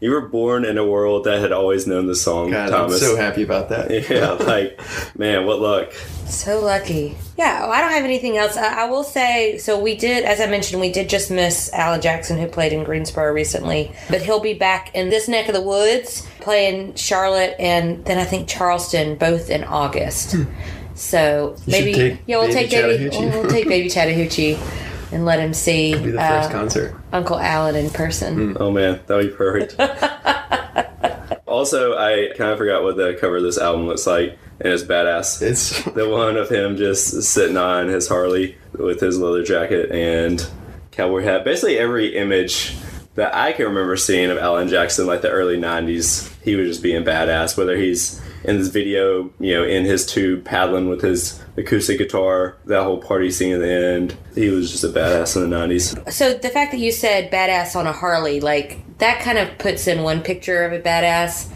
You 0.00 0.12
were 0.12 0.20
born 0.28 0.64
in 0.64 0.78
a 0.78 0.86
world 0.86 1.24
that 1.24 1.40
had 1.40 1.50
always 1.50 1.86
known 1.86 2.06
the 2.06 2.14
song, 2.14 2.52
God, 2.52 2.70
I'm 2.70 2.90
so 2.90 3.16
happy 3.16 3.42
about 3.42 3.68
that. 3.70 3.90
yeah, 4.10 4.30
like, 4.32 4.80
man, 5.18 5.44
what 5.44 5.60
luck. 5.60 5.92
So 6.26 6.60
lucky. 6.60 7.16
Yeah, 7.36 7.62
well, 7.62 7.72
I 7.72 7.80
don't 7.80 7.90
have 7.90 8.04
anything 8.04 8.36
else. 8.36 8.56
I, 8.56 8.82
I 8.82 8.84
will 8.90 9.02
say, 9.02 9.58
so 9.58 9.80
we 9.80 9.96
did, 9.96 10.24
as 10.24 10.40
I 10.40 10.46
mentioned, 10.46 10.80
we 10.80 10.92
did 10.92 11.08
just 11.08 11.32
miss 11.32 11.72
Alan 11.72 12.00
Jackson, 12.00 12.38
who 12.38 12.46
played 12.46 12.72
in 12.72 12.84
Greensboro 12.84 13.32
recently, 13.32 13.90
but 14.08 14.22
he'll 14.22 14.38
be 14.38 14.54
back 14.54 14.94
in 14.94 15.08
this 15.08 15.26
neck 15.26 15.48
of 15.48 15.54
the 15.54 15.62
woods 15.62 16.24
playing 16.40 16.94
Charlotte 16.94 17.56
and 17.58 18.04
then 18.04 18.18
I 18.18 18.24
think 18.24 18.46
Charleston, 18.48 19.16
both 19.16 19.50
in 19.50 19.64
August. 19.64 20.36
So 20.94 21.56
maybe, 21.66 21.92
Hmm. 21.92 21.98
take 21.98 22.18
yeah, 22.26 22.36
we'll 22.38 22.46
baby 22.48 22.54
take 22.54 22.70
baby, 22.70 23.10
Chattahoochee. 23.10 23.30
we'll 23.40 23.50
take 23.50 23.68
baby 23.68 23.88
Chattahoochee 23.90 24.58
and 25.12 25.24
let 25.24 25.40
him 25.40 25.54
see 25.54 25.92
Be 25.94 26.10
the 26.10 26.18
first 26.18 26.50
uh, 26.50 26.52
concert. 26.52 26.94
Uncle 27.12 27.38
Alan 27.38 27.76
in 27.76 27.90
person. 27.90 28.56
Oh 28.58 28.70
man, 28.70 29.00
that 29.06 29.16
would 29.16 29.30
be 29.30 29.34
perfect. 29.34 29.74
also, 31.46 31.96
I 31.96 32.32
kind 32.36 32.50
of 32.50 32.58
forgot 32.58 32.82
what 32.82 32.96
the 32.96 33.16
cover 33.20 33.38
of 33.38 33.42
this 33.42 33.58
album 33.58 33.86
looks 33.86 34.06
like, 34.06 34.38
and 34.60 34.72
it's 34.72 34.82
badass. 34.82 35.42
It's 35.42 35.82
The 35.94 36.08
one 36.08 36.36
of 36.36 36.50
him 36.50 36.76
just 36.76 37.22
sitting 37.22 37.56
on 37.56 37.88
his 37.88 38.08
Harley 38.08 38.56
with 38.72 39.00
his 39.00 39.18
leather 39.18 39.42
jacket 39.42 39.90
and 39.90 40.46
cowboy 40.90 41.22
hat. 41.22 41.44
Basically, 41.44 41.78
every 41.78 42.16
image 42.16 42.76
that 43.14 43.34
I 43.34 43.52
can 43.52 43.66
remember 43.66 43.96
seeing 43.96 44.30
of 44.30 44.38
Alan 44.38 44.68
Jackson, 44.68 45.06
like 45.06 45.22
the 45.22 45.30
early 45.30 45.56
'90s, 45.56 46.32
he 46.42 46.54
was 46.54 46.68
just 46.68 46.82
being 46.82 47.04
badass. 47.04 47.56
Whether 47.56 47.76
he's 47.76 48.20
in 48.44 48.58
this 48.58 48.68
video, 48.68 49.30
you 49.40 49.54
know, 49.54 49.64
in 49.64 49.84
his 49.84 50.06
tube 50.06 50.44
paddling 50.44 50.88
with 50.88 51.02
his 51.02 51.42
acoustic 51.56 51.98
guitar, 51.98 52.56
that 52.66 52.82
whole 52.82 52.98
party 52.98 53.30
scene 53.30 53.54
at 53.54 53.60
the 53.60 53.70
end, 53.70 54.16
he 54.34 54.48
was 54.48 54.70
just 54.70 54.84
a 54.84 54.88
badass 54.88 55.36
in 55.36 55.48
the 55.48 55.56
'90s. 55.56 56.12
So 56.12 56.34
the 56.34 56.48
fact 56.48 56.72
that 56.72 56.78
you 56.78 56.92
said 56.92 57.30
badass 57.30 57.74
on 57.76 57.86
a 57.86 57.92
Harley, 57.92 58.40
like 58.40 58.78
that 58.98 59.20
kind 59.20 59.38
of 59.38 59.58
puts 59.58 59.86
in 59.86 60.02
one 60.02 60.22
picture 60.22 60.64
of 60.64 60.72
a 60.72 60.80
badass, 60.80 61.50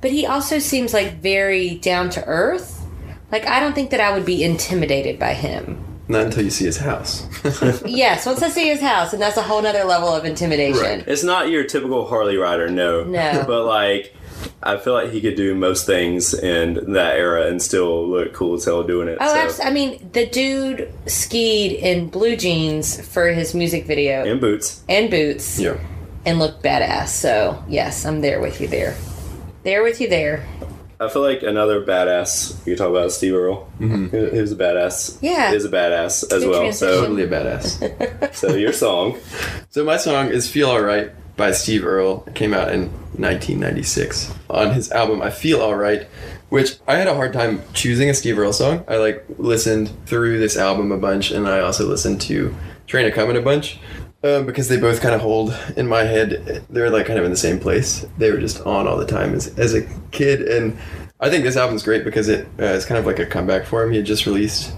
but 0.00 0.10
he 0.10 0.26
also 0.26 0.58
seems 0.58 0.94
like 0.94 1.20
very 1.20 1.76
down 1.76 2.10
to 2.10 2.24
earth. 2.24 2.86
Like 3.30 3.46
I 3.46 3.60
don't 3.60 3.74
think 3.74 3.90
that 3.90 4.00
I 4.00 4.12
would 4.12 4.24
be 4.24 4.42
intimidated 4.42 5.18
by 5.18 5.34
him. 5.34 5.84
Not 6.08 6.22
until 6.26 6.44
you 6.44 6.50
see 6.50 6.64
his 6.64 6.78
house. 6.78 7.26
Yes, 7.86 8.26
once 8.26 8.42
I 8.42 8.48
see 8.48 8.68
his 8.68 8.80
house, 8.80 9.12
and 9.12 9.20
that's 9.22 9.36
a 9.36 9.42
whole 9.42 9.62
nother 9.62 9.84
level 9.84 10.08
of 10.08 10.24
intimidation. 10.24 10.80
Right. 10.82 11.04
It's 11.08 11.22
not 11.24 11.48
your 11.50 11.64
typical 11.64 12.06
Harley 12.06 12.36
rider, 12.36 12.68
no. 12.68 13.04
No. 13.04 13.44
but 13.46 13.64
like, 13.64 14.14
I 14.62 14.76
feel 14.76 14.92
like 14.94 15.10
he 15.10 15.20
could 15.20 15.36
do 15.36 15.54
most 15.54 15.84
things 15.86 16.32
in 16.34 16.92
that 16.92 17.16
era 17.16 17.46
and 17.46 17.60
still 17.60 18.08
look 18.08 18.32
cool 18.34 18.54
as 18.54 18.64
hell 18.64 18.82
doing 18.82 19.08
it. 19.08 19.18
Oh, 19.20 19.28
so. 19.28 19.34
abs- 19.40 19.60
I 19.60 19.70
mean, 19.70 20.10
the 20.12 20.26
dude 20.26 20.92
skied 21.06 21.72
in 21.72 22.08
blue 22.08 22.36
jeans 22.36 23.00
for 23.06 23.28
his 23.28 23.54
music 23.54 23.86
video 23.86 24.24
And 24.24 24.40
boots. 24.40 24.82
and 24.88 25.10
boots 25.10 25.58
yeah. 25.58 25.76
and 26.24 26.38
looked 26.38 26.62
badass. 26.62 27.08
So, 27.08 27.62
yes, 27.68 28.04
I'm 28.06 28.20
there 28.20 28.40
with 28.40 28.60
you 28.60 28.68
there. 28.68 28.96
There 29.64 29.82
with 29.82 30.00
you 30.00 30.08
there. 30.08 30.46
I 31.00 31.08
feel 31.08 31.22
like 31.22 31.42
another 31.44 31.80
badass. 31.84 32.66
You 32.66 32.74
talk 32.76 32.90
about 32.90 33.12
Steve 33.12 33.34
Earle. 33.34 33.70
Mm-hmm. 33.78 34.34
He 34.34 34.40
was 34.40 34.52
a 34.52 34.56
badass. 34.56 35.18
Yeah. 35.22 35.52
is 35.52 35.64
a 35.64 35.68
badass 35.68 36.24
as 36.32 36.42
Good 36.42 36.50
well. 36.50 36.60
transition. 36.62 36.88
So, 36.88 37.00
Totally 37.02 37.22
a 37.22 37.28
badass. 37.28 38.34
so 38.34 38.54
your 38.56 38.72
song. 38.72 39.18
So 39.70 39.84
my 39.84 39.96
song 39.96 40.28
is 40.30 40.50
"Feel 40.50 40.70
Alright" 40.70 41.12
by 41.36 41.52
Steve 41.52 41.84
Earle. 41.84 42.24
It 42.26 42.34
came 42.34 42.52
out 42.52 42.72
in 42.72 42.90
1996 43.18 44.34
on 44.50 44.72
his 44.72 44.90
album 44.90 45.22
"I 45.22 45.30
Feel 45.30 45.60
Alright," 45.60 46.08
which 46.48 46.76
I 46.86 46.96
had 46.96 47.06
a 47.08 47.14
hard 47.14 47.32
time 47.32 47.62
choosing 47.74 48.10
a 48.10 48.14
Steve 48.14 48.38
Earle 48.38 48.52
song. 48.52 48.84
I 48.88 48.96
like 48.96 49.24
listened 49.38 49.90
through 50.06 50.38
this 50.40 50.56
album 50.56 50.90
a 50.92 50.98
bunch, 50.98 51.30
and 51.30 51.46
I 51.48 51.60
also 51.60 51.86
listened 51.86 52.20
to 52.22 52.54
"Train 52.86 53.06
a 53.06 53.12
Comin' 53.12 53.36
a 53.36 53.40
bunch. 53.42 53.78
Um, 54.24 54.46
because 54.46 54.66
they 54.66 54.78
both 54.78 55.00
kind 55.00 55.14
of 55.14 55.20
hold 55.20 55.56
in 55.76 55.86
my 55.86 56.02
head. 56.02 56.64
They're 56.70 56.90
like 56.90 57.06
kind 57.06 57.20
of 57.20 57.24
in 57.24 57.30
the 57.30 57.36
same 57.36 57.60
place. 57.60 58.04
They 58.18 58.32
were 58.32 58.38
just 58.38 58.60
on 58.62 58.88
all 58.88 58.96
the 58.96 59.06
time 59.06 59.32
as, 59.32 59.56
as 59.56 59.74
a 59.74 59.82
kid, 60.10 60.42
and 60.42 60.76
I 61.20 61.30
think 61.30 61.44
this 61.44 61.56
album's 61.56 61.84
great 61.84 62.04
because 62.04 62.28
it 62.28 62.48
uh, 62.58 62.64
is 62.64 62.84
kind 62.84 62.98
of 62.98 63.06
like 63.06 63.20
a 63.20 63.26
comeback 63.26 63.64
for 63.64 63.84
him. 63.84 63.92
He 63.92 63.98
had 63.98 64.06
just 64.06 64.26
released 64.26 64.72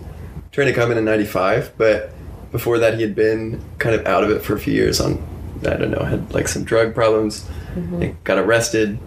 Train 0.53 0.69
a 0.69 0.75
Comin' 0.75 0.99
in 0.99 1.07
95, 1.07 1.73
but 1.79 2.13
before 2.53 2.79
that 2.81 2.97
he 2.97 3.01
had 3.01 3.15
been 3.15 3.65
kind 3.79 3.95
of 3.95 4.07
out 4.07 4.25
of 4.25 4.31
it 4.31 4.43
for 4.43 4.55
a 4.55 4.61
few 4.61 4.75
years 4.75 5.01
on, 5.01 5.27
I 5.61 5.77
don't 5.77 5.91
know, 5.91 6.05
had 6.05 6.35
like 6.35 6.47
some 6.47 6.65
drug 6.65 6.95
problems, 6.95 7.49
and 7.75 8.23
got 8.25 8.37
arrested. 8.37 8.99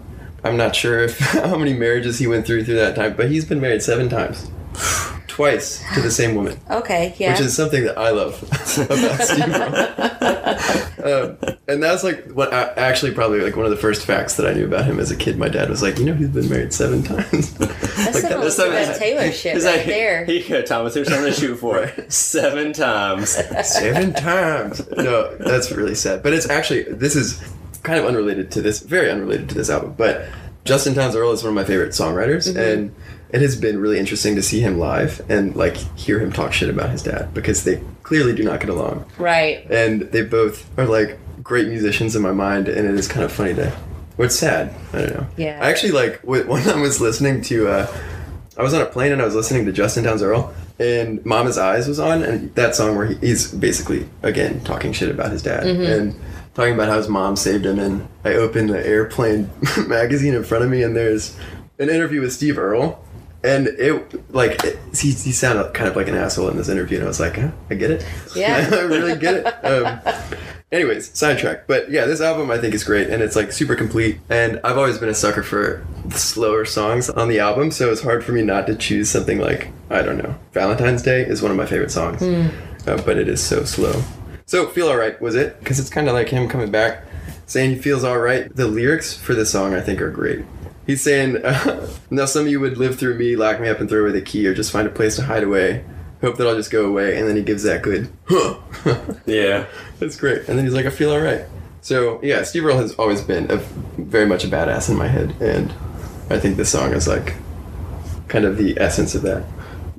I'm 0.42 0.56
not 0.56 0.74
sure 0.74 0.98
if 0.98 1.16
how 1.20 1.56
many 1.56 1.74
marriages 1.74 2.18
he 2.18 2.26
went 2.26 2.44
through 2.44 2.64
through 2.64 2.74
that 2.74 2.96
time, 2.96 3.14
but 3.16 3.30
he's 3.30 3.44
been 3.44 3.60
married 3.60 3.82
seven 3.84 4.08
times. 4.08 4.50
Twice 5.34 5.82
to 5.94 6.00
the 6.00 6.12
same 6.12 6.36
woman, 6.36 6.60
Okay, 6.70 7.12
yeah. 7.18 7.32
which 7.32 7.40
is 7.40 7.56
something 7.56 7.82
that 7.82 7.98
I 7.98 8.10
love 8.10 8.40
about 8.78 9.20
Steve 9.20 10.94
um, 11.04 11.36
and 11.66 11.82
that's 11.82 12.04
like 12.04 12.30
what 12.30 12.54
I, 12.54 12.72
actually 12.76 13.10
probably 13.10 13.40
like 13.40 13.56
one 13.56 13.64
of 13.64 13.72
the 13.72 13.76
first 13.76 14.06
facts 14.06 14.36
that 14.36 14.46
I 14.46 14.52
knew 14.52 14.64
about 14.64 14.84
him 14.84 15.00
as 15.00 15.10
a 15.10 15.16
kid. 15.16 15.36
My 15.36 15.48
dad 15.48 15.70
was 15.70 15.82
like, 15.82 15.98
you 15.98 16.04
know, 16.04 16.14
he's 16.14 16.28
been 16.28 16.48
married 16.48 16.72
seven 16.72 17.02
times. 17.02 17.52
that's 17.58 18.20
some 18.20 18.30
That's 18.30 18.58
Elizabeth 18.58 18.96
Taylor 18.96 19.32
shit 19.32 19.54
He's 19.54 19.64
right 19.64 19.78
like, 19.78 19.86
there. 19.86 20.24
Here 20.24 20.36
you 20.36 20.48
go, 20.48 20.62
Thomas. 20.62 20.94
Here's 20.94 21.08
something 21.08 21.32
to 21.32 21.40
shoot 21.40 21.56
for. 21.56 21.92
Seven 22.08 22.72
times. 22.72 23.30
seven 23.66 24.14
times. 24.14 24.88
No, 24.90 25.36
that's 25.38 25.72
really 25.72 25.96
sad. 25.96 26.22
But 26.22 26.32
it's 26.32 26.48
actually 26.48 26.84
this 26.84 27.16
is 27.16 27.42
kind 27.82 27.98
of 27.98 28.06
unrelated 28.06 28.52
to 28.52 28.62
this, 28.62 28.80
very 28.80 29.10
unrelated 29.10 29.48
to 29.48 29.56
this 29.56 29.68
album. 29.68 29.94
But 29.98 30.28
Justin 30.64 30.94
Townes 30.94 31.16
Earle 31.16 31.32
is 31.32 31.42
one 31.42 31.50
of 31.50 31.54
my 31.54 31.64
favorite 31.64 31.90
songwriters, 31.90 32.54
and 32.56 32.94
it 33.34 33.40
has 33.40 33.56
been 33.56 33.80
really 33.80 33.98
interesting 33.98 34.36
to 34.36 34.42
see 34.42 34.60
him 34.60 34.78
live 34.78 35.20
and 35.28 35.56
like 35.56 35.76
hear 35.98 36.20
him 36.20 36.32
talk 36.32 36.52
shit 36.52 36.70
about 36.70 36.90
his 36.90 37.02
dad 37.02 37.34
because 37.34 37.64
they 37.64 37.82
clearly 38.04 38.32
do 38.32 38.44
not 38.44 38.60
get 38.60 38.68
along, 38.68 39.04
right. 39.18 39.68
and 39.68 40.02
they 40.02 40.22
both 40.22 40.70
are 40.78 40.86
like 40.86 41.18
great 41.42 41.66
musicians 41.66 42.14
in 42.14 42.22
my 42.22 42.30
mind, 42.30 42.68
and 42.68 42.88
it 42.88 42.94
is 42.94 43.08
kind 43.08 43.24
of 43.24 43.32
funny 43.32 43.52
to. 43.54 43.76
Or 44.16 44.26
it's 44.26 44.38
sad. 44.38 44.72
I 44.92 44.98
don't 44.98 45.14
know. 45.14 45.26
Yeah. 45.36 45.58
I 45.60 45.68
actually 45.68 45.90
like 45.90 46.22
one 46.22 46.44
time 46.62 46.78
I 46.78 46.82
was 46.82 47.00
listening 47.00 47.42
to. 47.42 47.66
Uh, 47.66 48.00
I 48.56 48.62
was 48.62 48.72
on 48.72 48.80
a 48.80 48.86
plane 48.86 49.10
and 49.10 49.20
I 49.20 49.24
was 49.24 49.34
listening 49.34 49.66
to 49.66 49.72
Justin 49.72 50.04
Townes 50.04 50.22
Earle, 50.22 50.54
and 50.78 51.24
Mama's 51.26 51.58
Eyes 51.58 51.88
was 51.88 51.98
on, 51.98 52.22
and 52.22 52.54
that 52.54 52.76
song 52.76 52.96
where 52.96 53.06
he, 53.06 53.16
he's 53.16 53.50
basically 53.50 54.08
again 54.22 54.62
talking 54.62 54.92
shit 54.92 55.10
about 55.10 55.32
his 55.32 55.42
dad 55.42 55.66
and 55.66 56.14
talking 56.54 56.74
about 56.74 56.88
how 56.88 56.98
his 56.98 57.08
mom 57.08 57.34
saved 57.34 57.66
him. 57.66 57.80
And 57.80 58.06
I 58.24 58.34
opened 58.34 58.70
the 58.70 58.86
airplane 58.86 59.50
magazine 59.88 60.34
in 60.34 60.44
front 60.44 60.62
of 60.62 60.70
me, 60.70 60.84
and 60.84 60.94
there's 60.94 61.36
an 61.80 61.90
interview 61.90 62.20
with 62.20 62.32
Steve 62.32 62.58
Earle. 62.58 63.03
And 63.44 63.68
it 63.68 64.32
like 64.34 64.64
it, 64.64 64.78
he, 64.96 65.10
he 65.10 65.30
sounded 65.30 65.74
kind 65.74 65.88
of 65.88 65.96
like 65.96 66.08
an 66.08 66.14
asshole 66.14 66.48
in 66.48 66.56
this 66.56 66.70
interview, 66.70 66.96
and 66.96 67.04
I 67.04 67.08
was 67.08 67.20
like, 67.20 67.36
huh, 67.36 67.50
I 67.68 67.74
get 67.74 67.90
it. 67.90 68.06
Yeah. 68.34 68.68
I 68.72 68.80
really 68.80 69.16
get 69.16 69.34
it. 69.34 69.54
Um, 69.64 70.00
anyways, 70.72 71.16
sidetrack. 71.16 71.66
But 71.66 71.90
yeah, 71.90 72.06
this 72.06 72.20
album 72.20 72.50
I 72.50 72.58
think 72.58 72.74
is 72.74 72.84
great, 72.84 73.08
and 73.10 73.22
it's 73.22 73.36
like 73.36 73.52
super 73.52 73.74
complete. 73.76 74.18
And 74.28 74.60
I've 74.64 74.76
always 74.78 74.98
been 74.98 75.08
a 75.08 75.14
sucker 75.14 75.42
for 75.42 75.86
the 76.06 76.18
slower 76.18 76.64
songs 76.64 77.10
on 77.10 77.28
the 77.28 77.38
album, 77.38 77.70
so 77.70 77.92
it's 77.92 78.02
hard 78.02 78.24
for 78.24 78.32
me 78.32 78.42
not 78.42 78.66
to 78.66 78.74
choose 78.74 79.10
something 79.10 79.38
like 79.38 79.68
I 79.90 80.02
don't 80.02 80.18
know. 80.18 80.34
Valentine's 80.52 81.02
Day 81.02 81.22
is 81.22 81.42
one 81.42 81.50
of 81.50 81.56
my 81.56 81.66
favorite 81.66 81.90
songs, 81.90 82.22
uh, 82.22 83.02
but 83.04 83.18
it 83.18 83.28
is 83.28 83.42
so 83.42 83.64
slow. 83.64 84.02
So 84.46 84.68
feel 84.68 84.88
alright 84.88 85.20
was 85.20 85.34
it? 85.34 85.58
Because 85.60 85.78
it's 85.78 85.90
kind 85.90 86.08
of 86.08 86.14
like 86.14 86.28
him 86.28 86.48
coming 86.48 86.70
back, 86.70 87.04
saying 87.46 87.70
he 87.70 87.76
feels 87.76 88.04
alright. 88.04 88.54
The 88.54 88.66
lyrics 88.66 89.14
for 89.16 89.34
this 89.34 89.50
song 89.50 89.74
I 89.74 89.80
think 89.80 90.00
are 90.00 90.10
great. 90.10 90.44
He's 90.86 91.02
saying, 91.02 91.42
"Now 92.10 92.26
some 92.26 92.42
of 92.42 92.48
you 92.48 92.60
would 92.60 92.78
live 92.78 92.98
through 92.98 93.14
me, 93.14 93.36
lock 93.36 93.60
me 93.60 93.68
up, 93.68 93.80
and 93.80 93.88
throw 93.88 94.02
away 94.02 94.12
the 94.12 94.22
key, 94.22 94.46
or 94.46 94.54
just 94.54 94.70
find 94.70 94.86
a 94.86 94.90
place 94.90 95.16
to 95.16 95.22
hide 95.22 95.42
away." 95.42 95.84
Hope 96.20 96.38
that 96.38 96.46
I'll 96.46 96.56
just 96.56 96.70
go 96.70 96.86
away, 96.86 97.18
and 97.18 97.28
then 97.28 97.36
he 97.36 97.42
gives 97.42 97.64
that 97.64 97.82
good, 97.82 98.10
huh. 98.26 98.56
Yeah. 99.26 99.66
That's 99.98 100.16
great. 100.16 100.48
And 100.48 100.56
then 100.56 100.64
he's 100.64 100.72
like, 100.72 100.86
I 100.86 100.90
feel 100.90 101.10
all 101.10 101.20
right. 101.20 101.44
So 101.82 102.18
yeah, 102.22 102.42
Steve 102.44 102.64
Earle 102.64 102.78
has 102.78 102.94
always 102.94 103.20
been 103.20 103.50
a, 103.50 103.56
very 103.98 104.24
much 104.24 104.42
a 104.42 104.48
badass 104.48 104.88
in 104.88 104.96
my 104.96 105.06
head, 105.06 105.34
and 105.40 105.70
I 106.30 106.38
think 106.38 106.56
this 106.56 106.70
song 106.70 106.92
is 106.94 107.06
like 107.06 107.34
kind 108.28 108.46
of 108.46 108.56
the 108.56 108.80
essence 108.80 109.14
of 109.14 109.20
that. 109.22 109.44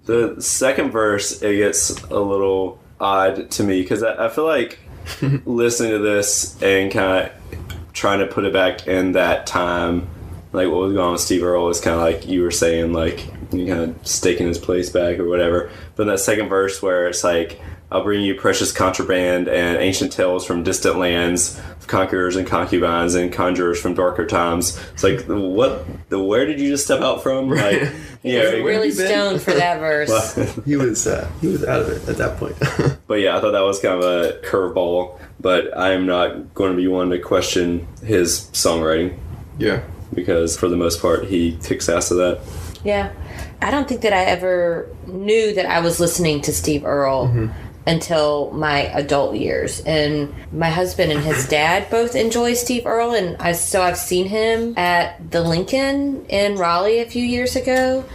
The 0.05 0.41
second 0.41 0.89
verse, 0.91 1.43
it 1.43 1.57
gets 1.57 2.01
a 2.05 2.19
little 2.19 2.79
odd 2.99 3.51
to 3.51 3.63
me 3.63 3.81
because 3.81 4.01
I, 4.01 4.25
I 4.25 4.29
feel 4.29 4.45
like 4.45 4.79
listening 5.45 5.91
to 5.91 5.99
this 5.99 6.59
and 6.61 6.91
kind 6.91 7.29
of 7.29 7.93
trying 7.93 8.19
to 8.19 8.25
put 8.25 8.45
it 8.45 8.53
back 8.53 8.87
in 8.87 9.11
that 9.11 9.45
time, 9.45 10.07
like 10.55 10.67
what 10.67 10.81
was 10.81 10.93
going 10.93 11.05
on 11.05 11.11
with 11.13 11.21
Steve 11.21 11.43
Earle 11.43 11.69
is 11.69 11.79
kind 11.81 11.95
of 11.95 12.01
like 12.01 12.27
you 12.27 12.41
were 12.41 12.51
saying, 12.51 12.93
like 12.93 13.25
you 13.51 13.67
kind 13.67 13.81
of 13.95 14.07
staking 14.07 14.47
his 14.47 14.57
place 14.57 14.89
back 14.89 15.19
or 15.19 15.27
whatever. 15.27 15.69
But 15.95 16.05
that 16.07 16.19
second 16.19 16.49
verse 16.49 16.81
where 16.81 17.07
it's 17.07 17.23
like, 17.23 17.59
I'll 17.91 18.03
bring 18.03 18.23
you 18.23 18.35
precious 18.35 18.71
contraband 18.71 19.47
and 19.47 19.77
ancient 19.77 20.11
tales 20.11 20.45
from 20.45 20.63
distant 20.63 20.97
lands, 20.97 21.59
of 21.79 21.87
conquerors 21.87 22.35
and 22.35 22.47
concubines 22.47 23.13
and 23.13 23.31
conjurers 23.31 23.79
from 23.79 23.93
darker 23.93 24.25
times. 24.25 24.77
It's 24.93 25.03
like, 25.03 25.23
what? 25.27 25.85
The 26.09 26.21
where 26.21 26.45
did 26.45 26.59
you 26.59 26.69
just 26.69 26.85
step 26.85 27.01
out 27.01 27.21
from? 27.21 27.49
Like, 27.49 27.83
yeah, 28.23 28.51
He's 28.51 28.63
really 28.63 28.89
you 28.89 28.95
been? 28.95 29.07
stoned 29.07 29.41
for 29.41 29.51
that 29.51 29.79
verse. 29.79 30.35
He 30.65 30.75
was 30.75 31.05
uh, 31.05 31.29
he 31.41 31.47
was 31.47 31.63
out 31.63 31.81
of 31.81 31.89
it 31.89 32.09
at 32.09 32.17
that 32.17 32.37
point. 32.37 32.55
But 33.07 33.19
yeah, 33.19 33.37
I 33.37 33.39
thought 33.39 33.51
that 33.51 33.61
was 33.61 33.79
kind 33.79 34.01
of 34.01 34.03
a 34.03 34.39
curveball. 34.41 35.19
But 35.39 35.77
I 35.77 35.91
am 35.91 36.07
not 36.07 36.55
going 36.55 36.71
to 36.71 36.75
be 36.75 36.87
one 36.87 37.11
to 37.11 37.19
question 37.19 37.87
his 38.03 38.49
songwriting 38.51 39.15
yeah. 39.57 39.83
Because, 40.15 40.57
for 40.57 40.69
the 40.69 40.77
most 40.77 41.01
part, 41.01 41.25
he 41.25 41.57
kicks 41.63 41.89
ass 41.89 42.11
at 42.11 42.17
that. 42.17 42.41
Yeah. 42.83 43.11
I 43.61 43.71
don't 43.71 43.87
think 43.87 44.01
that 44.01 44.13
I 44.13 44.25
ever 44.25 44.89
knew 45.07 45.53
that 45.55 45.65
I 45.65 45.79
was 45.79 45.99
listening 45.99 46.41
to 46.43 46.53
Steve 46.53 46.85
Earle 46.85 47.27
mm-hmm. 47.27 47.51
until 47.87 48.51
my 48.51 48.81
adult 48.93 49.35
years. 49.35 49.79
And 49.81 50.33
my 50.51 50.69
husband 50.69 51.11
and 51.11 51.21
his 51.21 51.47
dad 51.47 51.89
both 51.89 52.15
enjoy 52.15 52.53
Steve 52.53 52.85
Earle 52.85 53.13
and 53.13 53.37
I 53.41 53.53
so 53.53 53.81
I've 53.81 53.97
seen 53.97 54.27
him 54.27 54.77
at 54.77 55.31
the 55.31 55.41
Lincoln 55.41 56.25
in 56.27 56.55
Raleigh 56.57 56.99
a 56.99 57.05
few 57.05 57.23
years 57.23 57.55
ago. 57.55 58.05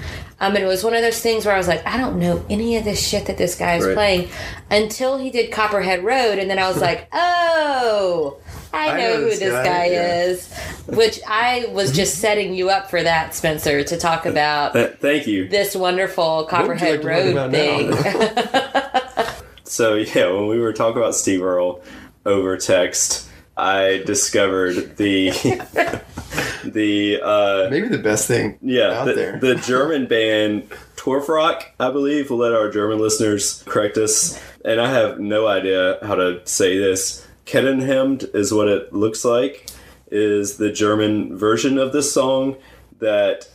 Um, 0.41 0.55
and 0.57 0.65
it 0.65 0.67
was 0.67 0.83
one 0.83 0.95
of 0.95 1.03
those 1.03 1.21
things 1.21 1.45
where 1.45 1.55
I 1.55 1.59
was 1.59 1.69
like, 1.69 1.87
I 1.87 1.99
don't 1.99 2.19
know 2.19 2.45
any 2.49 2.77
of 2.79 2.85
this 2.85 3.07
shit 3.07 3.27
that 3.27 3.37
this 3.37 3.55
guy 3.57 3.77
is 3.77 3.85
Right. 3.87 3.95
playing 3.95 4.29
until 4.71 5.19
he 5.19 5.31
did 5.31 5.53
Copperhead 5.53 6.03
Road, 6.03 6.39
and 6.39 6.49
then 6.51 6.59
I 6.59 6.67
was 6.69 6.81
like, 6.81 7.09
oh, 7.13 8.39
I 8.73 8.87
know, 8.87 8.93
I 8.93 8.97
know 8.99 9.17
who 9.19 9.31
this 9.31 9.41
guy, 9.53 9.65
guy, 9.65 9.85
yeah. 9.87 10.23
is. 10.25 10.53
Which 10.87 11.21
I 11.29 11.67
was 11.73 11.93
just 11.95 12.19
setting 12.19 12.55
you 12.55 12.71
up 12.71 12.89
for 12.91 13.03
that, 13.03 13.35
Spencer, 13.35 13.85
to 13.85 13.97
talk 13.99 14.27
about 14.27 14.73
Th- 14.73 14.93
Thank 14.95 15.27
you. 15.27 15.49
this 15.49 15.77
wonderful 15.77 16.47
What 16.47 16.69
would 16.69 16.81
you 16.81 16.99
Copperhead 17.01 17.05
like 17.05 17.25
Road 17.35 17.51
thing. 17.53 17.93
So 19.65 19.95
yeah, 19.95 20.31
when 20.33 20.49
we 20.49 20.59
were 20.59 20.73
talking 20.73 21.01
about 21.01 21.15
Steve 21.15 21.43
Earle 21.45 21.81
over 22.27 22.57
text, 22.57 23.29
I 23.57 24.03
discovered 24.05 24.97
the 24.97 25.31
the 26.73 27.21
uh, 27.23 27.69
Maybe 27.71 27.89
the 27.89 27.99
best 27.99 28.27
thing 28.29 28.59
yeah 28.63 29.01
out 29.01 29.07
the, 29.07 29.15
there. 29.15 29.39
the 29.39 29.55
German 29.67 30.07
band 30.07 30.71
Torfrock, 30.97 31.63
I 31.79 31.91
believe. 31.91 32.31
We'll 32.31 32.39
let 32.41 32.53
our 32.53 32.71
German 32.71 32.99
listeners 32.99 33.63
correct 33.67 33.97
us. 33.97 34.39
And 34.65 34.81
I 34.81 34.91
have 34.91 35.19
no 35.19 35.47
idea 35.47 35.99
how 36.03 36.15
to 36.17 36.43
say 36.47 36.77
this. 36.79 37.27
Kettenhemd 37.47 38.35
is 38.35 38.53
what 38.53 38.69
it 38.69 38.93
looks 38.93 39.25
like. 39.25 39.67
Is 40.11 40.57
the 40.59 40.71
German 40.73 41.39
version 41.39 41.79
of 41.79 41.93
this 41.93 42.13
song 42.13 42.57
that 42.99 43.49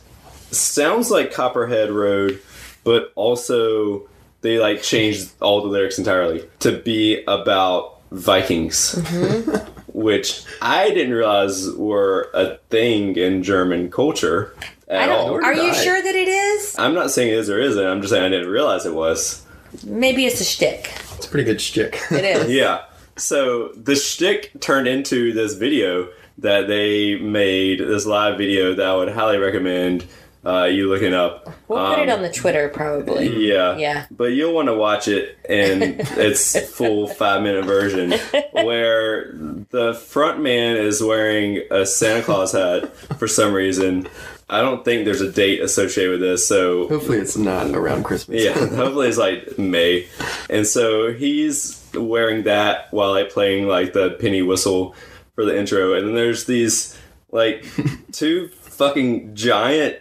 sounds 0.50 1.10
like 1.10 1.32
Copperhead 1.32 1.90
Road, 1.90 2.40
but 2.82 3.12
also 3.14 4.08
they 4.40 4.58
like 4.58 4.82
changed 4.82 5.30
all 5.40 5.60
the 5.62 5.68
lyrics 5.68 5.98
entirely 5.98 6.48
to 6.60 6.78
be 6.78 7.22
about 7.24 8.00
Vikings, 8.10 8.94
which 9.96 10.42
I 10.60 10.90
didn't 10.90 11.14
realize 11.14 11.70
were 11.70 12.30
a 12.34 12.58
thing 12.68 13.16
in 13.16 13.42
German 13.42 13.90
culture 13.90 14.54
at 14.88 15.08
I 15.08 15.12
all. 15.16 15.28
don't, 15.28 15.42
are 15.44 15.54
you 15.54 15.70
I. 15.70 15.72
sure 15.72 16.02
that 16.02 16.14
it 16.14 16.28
is? 16.28 16.76
I'm 16.78 16.92
not 16.92 17.10
saying 17.10 17.28
it 17.30 17.34
is 17.38 17.48
or 17.48 17.58
isn't. 17.58 17.82
I'm 17.84 18.02
just 18.02 18.12
saying 18.12 18.22
I 18.22 18.28
didn't 18.28 18.50
realize 18.50 18.84
it 18.84 18.94
was. 18.94 19.42
Maybe 19.84 20.26
it's 20.26 20.38
a 20.40 20.44
shtick. 20.44 20.92
it's 21.14 21.26
a 21.26 21.30
pretty 21.30 21.44
good 21.44 21.60
shtick. 21.62 21.98
It 22.10 22.24
is. 22.36 22.50
Yeah. 22.50 22.84
So 23.16 23.68
the 23.68 23.96
shtick 23.96 24.60
turned 24.60 24.86
into 24.86 25.32
this 25.32 25.54
video 25.54 26.10
that 26.38 26.68
they 26.68 27.16
made, 27.16 27.80
this 27.80 28.04
live 28.04 28.36
video 28.36 28.74
that 28.74 28.86
I 28.86 28.94
would 28.94 29.08
highly 29.12 29.38
recommend 29.38 30.04
uh, 30.46 30.64
you 30.64 30.88
looking 30.88 31.12
up. 31.12 31.52
We'll 31.68 31.84
put 31.94 31.98
it 31.98 32.08
Um, 32.08 32.18
on 32.18 32.22
the 32.22 32.30
Twitter 32.30 32.68
probably. 32.68 33.48
Yeah. 33.48 33.76
Yeah. 33.76 34.06
But 34.10 34.26
you'll 34.32 34.54
want 34.54 34.68
to 34.68 34.74
watch 34.74 35.08
it 35.08 35.36
in 35.48 35.82
its 36.16 36.58
full 36.70 37.08
five 37.08 37.42
minute 37.42 37.64
version 37.64 38.12
where 38.52 39.32
the 39.70 39.94
front 39.94 40.40
man 40.40 40.76
is 40.76 41.02
wearing 41.02 41.62
a 41.70 41.84
Santa 41.86 42.22
Claus 42.22 42.52
hat 42.52 42.94
for 43.18 43.26
some 43.28 43.52
reason. 43.52 44.08
I 44.48 44.60
don't 44.60 44.84
think 44.84 45.04
there's 45.04 45.20
a 45.20 45.32
date 45.32 45.60
associated 45.60 46.12
with 46.12 46.20
this, 46.20 46.46
so 46.46 46.86
Hopefully, 46.86 47.18
it's 47.18 47.36
not 47.36 47.66
around 47.74 48.04
Christmas. 48.04 48.44
yeah, 48.44 48.52
hopefully 48.76 49.08
it's 49.08 49.18
like 49.18 49.58
May. 49.58 50.06
And 50.48 50.64
so 50.64 51.12
he's 51.12 51.82
wearing 51.94 52.44
that 52.44 52.86
while 52.92 53.10
like 53.10 53.30
playing 53.30 53.66
like 53.66 53.92
the 53.92 54.10
penny 54.20 54.42
whistle 54.42 54.94
for 55.34 55.44
the 55.44 55.58
intro. 55.58 55.94
And 55.94 56.06
then 56.06 56.14
there's 56.14 56.44
these 56.44 56.96
like 57.36 57.64
two 58.12 58.48
fucking 58.48 59.34
giant 59.34 59.98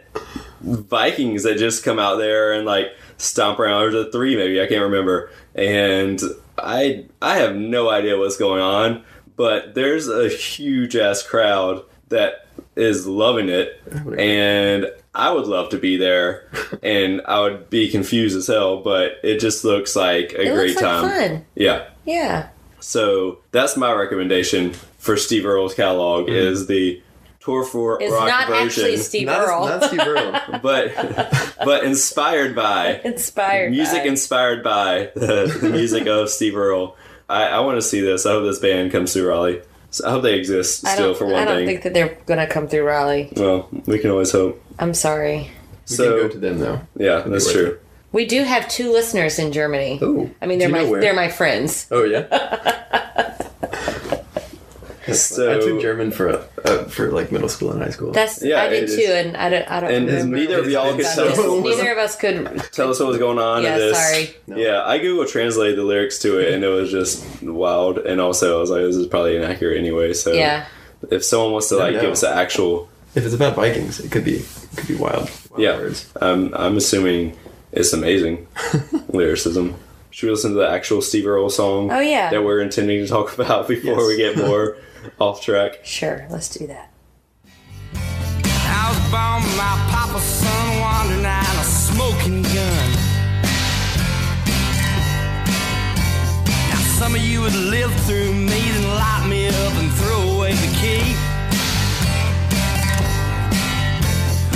Vikings 0.61 1.43
that 1.43 1.57
just 1.57 1.83
come 1.83 1.99
out 1.99 2.15
there 2.15 2.53
and 2.53 2.65
like 2.65 2.87
stomp 3.17 3.59
around. 3.59 3.91
There's 3.91 4.07
a 4.07 4.11
three 4.11 4.35
maybe, 4.35 4.61
I 4.61 4.67
can't 4.67 4.81
remember. 4.81 5.29
And 5.53 6.19
I 6.57 7.05
I 7.21 7.37
have 7.37 7.55
no 7.55 7.89
idea 7.89 8.17
what's 8.17 8.37
going 8.37 8.61
on, 8.61 9.03
but 9.35 9.75
there's 9.75 10.07
a 10.07 10.29
huge 10.29 10.95
ass 10.95 11.21
crowd 11.21 11.83
that 12.09 12.47
is 12.75 13.07
loving 13.07 13.49
it 13.49 13.81
and 14.17 14.85
I 15.13 15.31
would 15.31 15.47
love 15.47 15.69
to 15.69 15.77
be 15.77 15.97
there 15.97 16.49
and 16.83 17.21
I 17.25 17.39
would 17.41 17.69
be 17.69 17.89
confused 17.89 18.37
as 18.37 18.47
hell, 18.47 18.81
but 18.81 19.13
it 19.23 19.39
just 19.39 19.63
looks 19.63 19.95
like 19.95 20.33
a 20.33 20.41
It 20.41 20.53
great 20.53 20.69
looks 20.69 20.81
like 20.81 20.83
time. 20.83 21.09
fun. 21.09 21.45
Yeah. 21.55 21.87
Yeah. 22.05 22.49
So 22.79 23.39
that's 23.51 23.75
my 23.77 23.91
recommendation 23.93 24.73
for 24.99 25.17
Steve 25.17 25.45
Earle's 25.45 25.73
catalog 25.73 26.25
mm-hmm. 26.25 26.35
is 26.35 26.67
the 26.67 27.01
tour 27.45 27.63
for 27.63 28.01
It's 28.01 28.11
rock 28.11 28.27
not 28.27 28.47
version, 28.47 28.65
actually 28.67 28.97
Steve 28.97 29.27
Not, 29.27 29.47
Earle. 29.47 29.67
not 29.67 29.83
Steve 29.85 29.99
Earle. 30.01 30.59
but 30.61 31.53
but 31.63 31.83
inspired 31.83 32.55
by 32.55 32.99
Inspired. 33.05 33.71
music 33.71 34.03
by. 34.03 34.09
inspired 34.09 34.63
by 34.63 35.11
the, 35.15 35.57
the 35.61 35.69
music 35.69 36.07
of 36.07 36.29
Steve 36.29 36.57
Earle. 36.57 36.97
I, 37.29 37.43
I 37.45 37.59
want 37.61 37.77
to 37.77 37.81
see 37.81 38.01
this. 38.01 38.25
I 38.25 38.31
hope 38.31 38.43
this 38.43 38.59
band 38.59 38.91
comes 38.91 39.13
through 39.13 39.27
Raleigh. 39.29 39.61
So 39.91 40.07
I 40.07 40.11
hope 40.11 40.23
they 40.23 40.37
exist 40.37 40.85
still 40.85 41.13
for 41.13 41.25
one 41.25 41.33
thing. 41.35 41.41
I 41.41 41.45
don't 41.45 41.57
thing. 41.59 41.67
think 41.67 41.83
that 41.83 41.93
they're 41.93 42.17
gonna 42.25 42.47
come 42.47 42.67
through 42.67 42.83
Raleigh. 42.83 43.31
well, 43.35 43.69
we 43.85 43.99
can 43.99 44.09
always 44.11 44.31
hope. 44.31 44.61
I'm 44.79 44.93
sorry. 44.93 45.51
We 45.89 45.95
So 45.95 46.03
can 46.19 46.27
go 46.27 46.33
to 46.33 46.37
them 46.39 46.59
though. 46.59 46.81
yeah, 46.97 47.19
that's 47.21 47.51
true. 47.51 47.65
it. 47.67 47.81
We 48.11 48.25
do 48.25 48.43
have 48.43 48.67
two 48.69 48.91
listeners 48.91 49.39
in 49.39 49.51
Germany. 49.51 49.99
Ooh. 50.01 50.33
I 50.41 50.45
mean, 50.47 50.57
they're 50.59 50.69
my 50.69 50.83
they're 50.85 51.13
my 51.13 51.29
friends. 51.29 51.87
Oh 51.91 52.03
yeah. 52.03 52.27
So 55.13 55.51
I 55.55 55.59
took 55.59 55.81
German 55.81 56.11
for 56.11 56.29
uh, 56.29 56.43
uh, 56.63 56.83
for 56.85 57.11
like 57.11 57.31
middle 57.31 57.49
school 57.49 57.71
and 57.71 57.81
high 57.81 57.89
school. 57.91 58.11
That's 58.11 58.41
Yeah, 58.43 58.61
I 58.63 58.69
did 58.69 58.83
it 58.83 58.89
is. 58.89 58.95
too, 58.95 59.11
and 59.11 59.37
I 59.37 59.49
don't 59.49 59.69
I 59.71 59.79
don't 59.79 59.91
and 59.91 60.07
remember. 60.07 60.37
neither 60.37 60.59
of 60.59 60.69
y'all 60.69 60.95
could 60.95 61.05
tell 61.05 61.27
us, 61.27 61.35
so- 61.35 61.53
what 61.55 61.63
was- 61.63 61.77
neither 61.77 61.91
of 61.91 61.97
us 61.99 62.15
could. 62.15 62.63
tell 62.71 62.89
us 62.89 62.99
what 62.99 63.09
was 63.09 63.17
going 63.17 63.37
on 63.39 63.63
Yeah, 63.63 63.73
in 63.73 63.77
this. 63.79 63.97
sorry. 63.97 64.35
No. 64.47 64.57
Yeah, 64.57 64.83
I 64.83 64.97
Google 64.97 65.25
translated 65.25 65.77
the 65.77 65.83
lyrics 65.83 66.19
to 66.19 66.39
it, 66.39 66.53
and 66.53 66.63
it 66.63 66.67
was 66.69 66.89
just 66.91 67.23
wild. 67.43 67.99
And 67.99 68.19
also, 68.19 68.57
I 68.57 68.59
was 68.61 68.69
like, 68.71 68.81
"This 68.81 68.95
is 68.95 69.07
probably 69.07 69.35
inaccurate 69.37 69.77
anyway." 69.77 70.13
So, 70.13 70.33
Yeah. 70.33 70.65
if 71.11 71.23
someone 71.23 71.51
wants 71.51 71.69
to 71.69 71.75
like 71.77 71.93
give 72.01 72.09
us 72.11 72.23
an 72.23 72.37
actual, 72.37 72.89
if 73.13 73.23
it's 73.25 73.35
about 73.35 73.55
Vikings, 73.55 73.99
it 73.99 74.11
could 74.11 74.23
be 74.25 74.37
it 74.37 74.47
could 74.75 74.87
be 74.87 74.95
wild. 74.95 75.29
wild 75.51 75.61
yeah, 75.61 75.77
words. 75.77 76.07
um, 76.19 76.51
I'm 76.57 76.77
assuming 76.77 77.37
it's 77.71 77.93
amazing 77.93 78.47
lyricism. 79.09 79.75
Should 80.15 80.27
we 80.27 80.31
listen 80.31 80.51
to 80.53 80.59
the 80.59 80.69
actual 80.69 81.01
Steve 81.01 81.27
Earle 81.27 81.49
song? 81.49 81.91
Oh, 81.91 81.99
yeah. 81.99 82.29
that 82.29 82.41
we're 82.41 82.61
intending 82.61 83.03
to 83.03 83.05
talk 83.07 83.33
about 83.37 83.67
before 83.67 83.95
Yes. 83.99 84.07
we 84.07 84.15
get 84.15 84.37
more 84.37 84.77
off 85.19 85.41
track. 85.41 85.81
Sure, 85.83 86.25
let's 86.29 86.47
do 86.47 86.65
that. 86.67 86.89
I 87.93 88.87
was 88.87 88.99
born 89.11 89.43
with 89.43 89.57
my 89.57 89.75
papa's 89.91 90.23
son 90.23 90.79
wandering 90.79 91.25
out 91.25 91.43
a 91.43 91.65
smoking 91.67 92.43
gun. 92.43 92.89
Now 96.71 96.79
some 96.95 97.13
of 97.13 97.19
you 97.21 97.41
would 97.41 97.53
live 97.53 97.93
through 98.07 98.31
me, 98.33 98.71
then 98.71 98.87
lock 98.95 99.27
me 99.27 99.49
up 99.49 99.73
and 99.75 99.91
throw 99.99 100.37
away 100.37 100.53
the 100.53 100.71
key. 100.79 101.11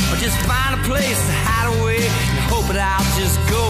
Or 0.08 0.15
just 0.24 0.38
find 0.48 0.80
a 0.80 0.84
place 0.88 1.19
to 1.28 1.34
hide 1.43 1.67
away 1.82 1.98
and 1.98 2.39
hope 2.48 2.63
that 2.72 2.80
I'll 2.80 3.19
just 3.19 3.36
go 3.52 3.68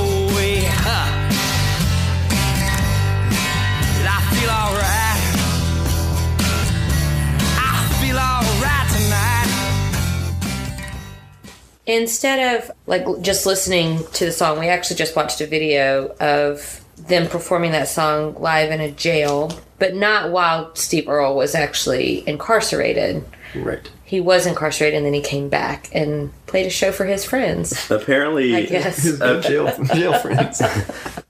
Instead 11.90 12.56
of 12.56 12.72
like 12.86 13.04
just 13.22 13.48
listening 13.48 14.04
to 14.14 14.26
the 14.26 14.32
song, 14.32 14.60
we 14.60 14.68
actually 14.68 14.96
just 14.96 15.16
watched 15.16 15.42
a 15.42 15.48
video 15.48 16.16
of 16.20 16.86
them 16.96 17.28
performing 17.28 17.72
that 17.72 17.88
song 17.88 18.36
live 18.40 18.70
in 18.70 18.80
a 18.80 18.92
jail, 18.92 19.52
but 19.80 19.96
not 19.96 20.32
while 20.32 20.76
Steve 20.76 21.10
Earle 21.10 21.36
was 21.36 21.56
actually 21.56 22.24
incarcerated. 22.28 23.26
Right. 23.56 23.90
He 24.10 24.20
was 24.20 24.48
incarcerated 24.48 24.98
and 24.98 25.06
then 25.06 25.14
he 25.14 25.22
came 25.22 25.50
back 25.50 25.88
and 25.94 26.32
played 26.48 26.66
a 26.66 26.70
show 26.72 26.92
for 26.92 27.06
his 27.06 27.24
friends. 27.24 27.92
Apparently, 27.92 28.56
I 28.56 28.62
guess. 28.64 29.04
His 29.04 29.20
good 29.20 29.44
jail 29.44 29.72
jail 29.94 30.14
friends. 30.20 30.62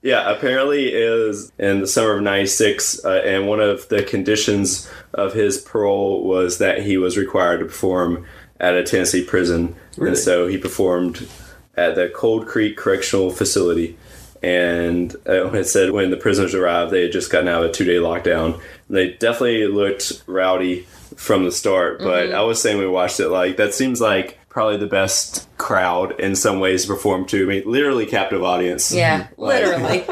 Yeah, 0.01 0.31
apparently 0.31 0.85
is 0.93 1.51
in 1.59 1.81
the 1.81 1.87
summer 1.87 2.13
of 2.15 2.21
'96, 2.23 3.03
uh, 3.03 3.21
and 3.25 3.47
one 3.49 3.59
of 3.59 3.89
the 3.89 4.01
conditions 4.01 4.89
of 5.13 5.33
his 5.33 5.57
parole 5.57 6.23
was 6.23 6.57
that 6.59 6.83
he 6.83 6.95
was 6.95 7.17
required 7.17 7.57
to 7.59 7.65
perform 7.65 8.25
at 8.61 8.75
a 8.75 8.83
Tennessee 8.83 9.25
prison, 9.25 9.75
Really? 9.97 10.11
and 10.11 10.17
so 10.17 10.47
he 10.47 10.57
performed 10.57 11.27
at 11.75 11.95
the 11.95 12.07
Cold 12.15 12.47
Creek 12.47 12.77
Correctional 12.77 13.29
Facility. 13.29 13.97
and 14.41 15.13
uh, 15.27 15.51
it 15.51 15.65
said 15.65 15.91
when 15.91 16.11
the 16.11 16.17
prisoners 16.17 16.55
arrived, 16.55 16.91
they 16.91 17.01
had 17.03 17.11
just 17.11 17.29
gotten 17.29 17.49
out 17.49 17.65
of 17.65 17.69
a 17.69 17.73
two 17.73 17.83
day 17.83 17.95
lockdown. 17.97 18.57
They 18.89 19.09
definitely 19.11 19.67
looked 19.67 20.23
rowdy 20.27 20.87
from 21.19 21.43
the 21.43 21.51
start, 21.51 21.99
but 21.99 22.31
I 22.33 22.41
was 22.43 22.61
saying 22.61 22.77
we 22.77 22.87
watched 22.87 23.19
it, 23.19 23.27
like 23.27 23.57
that 23.57 23.73
seems 23.73 23.99
like 23.99 24.39
probably 24.47 24.77
the 24.77 24.87
best 24.87 25.47
crowd 25.57 26.19
in 26.19 26.35
some 26.35 26.59
ways 26.59 26.83
to 26.83 26.87
perform 26.87 27.25
to. 27.27 27.43
I 27.43 27.45
mean, 27.45 27.63
literally 27.65 28.05
captive 28.05 28.41
audience. 28.41 28.91
Yeah, 28.91 29.27
Like- 29.37 29.63
literally. 29.65 30.05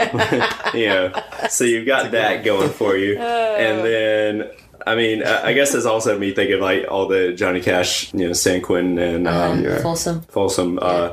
you 0.80 0.88
know, 0.90 1.14
so 1.50 1.64
you've 1.64 1.88
got 1.88 2.12
that 2.12 2.44
going 2.44 2.70
for 2.70 2.96
you, 2.98 3.18
and 3.20 3.86
then. 3.86 4.52
I 4.86 4.96
mean, 4.96 5.22
I 5.22 5.52
guess 5.52 5.74
it's 5.76 5.86
also 5.86 6.18
me 6.18 6.34
thinking 6.34 6.62
like 6.62 6.86
all 6.90 7.08
the 7.10 7.34
Johnny 7.34 7.60
Cash, 7.60 8.14
you 8.14 8.28
know, 8.28 8.32
San 8.34 8.62
Quentin 8.62 8.98
and 8.98 9.28
um, 9.28 9.62
Yeah. 9.62 9.82
Folsom. 9.82 10.22
Folsom 10.30 10.80
uh, 10.82 11.12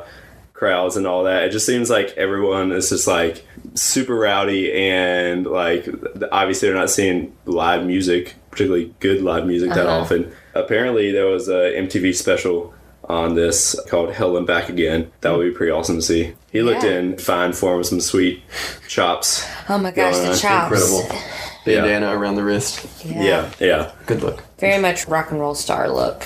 crowds 0.53 0.97
and 0.97 1.09
all 1.09 1.25
that. 1.25 1.43
It 1.45 1.51
just 1.51 1.67
seems 1.67 1.91
like 1.91 2.11
everyone 2.17 2.71
is 2.71 2.91
just 2.91 3.09
like 3.09 3.45
super 3.75 4.15
rowdy 4.15 4.73
and 4.73 5.45
like 5.45 5.89
obviously 6.31 6.69
they're 6.69 6.79
not 6.79 6.89
seeing 6.91 7.35
live 7.47 7.85
music, 7.85 8.35
particularly 8.55 8.95
good 9.01 9.21
live 9.23 9.47
music 9.47 9.71
that 9.71 9.87
Uh-huh. 9.87 10.01
often. 10.01 10.33
Apparently 10.55 11.11
there 11.11 11.27
was 11.27 11.49
a 11.49 11.77
MTV 11.77 12.15
special 12.15 12.73
on 13.09 13.35
this 13.35 13.79
called 13.89 14.13
Hell 14.13 14.37
and 14.37 14.47
Back 14.47 14.69
Again. 14.69 15.11
That 15.23 15.37
would 15.37 15.45
be 15.45 15.51
pretty 15.51 15.73
awesome 15.73 15.97
to 15.97 16.03
see. 16.03 16.33
He 16.53 16.63
looked 16.63 16.85
Yeah. 16.85 16.99
in 17.01 17.19
fine 17.19 17.53
form 17.53 17.79
with 17.79 17.89
some 17.89 18.01
sweet 18.01 18.43
chops. 18.89 19.45
Oh 19.69 19.77
my 19.79 19.91
gosh, 19.91 20.17
the 20.19 20.31
on. 20.31 20.37
chops. 20.37 20.73
Incredible. 20.93 21.21
Bandana 21.67 22.17
around 22.17 22.37
the 22.37 22.45
wrist. 22.45 22.87
Yeah, 23.05 23.51
yeah. 23.59 23.91
Good 24.07 24.23
look. 24.23 24.43
Very 24.59 24.81
much 24.81 25.07
rock 25.09 25.31
and 25.33 25.41
roll 25.41 25.55
star 25.55 25.91
look. 25.91 26.25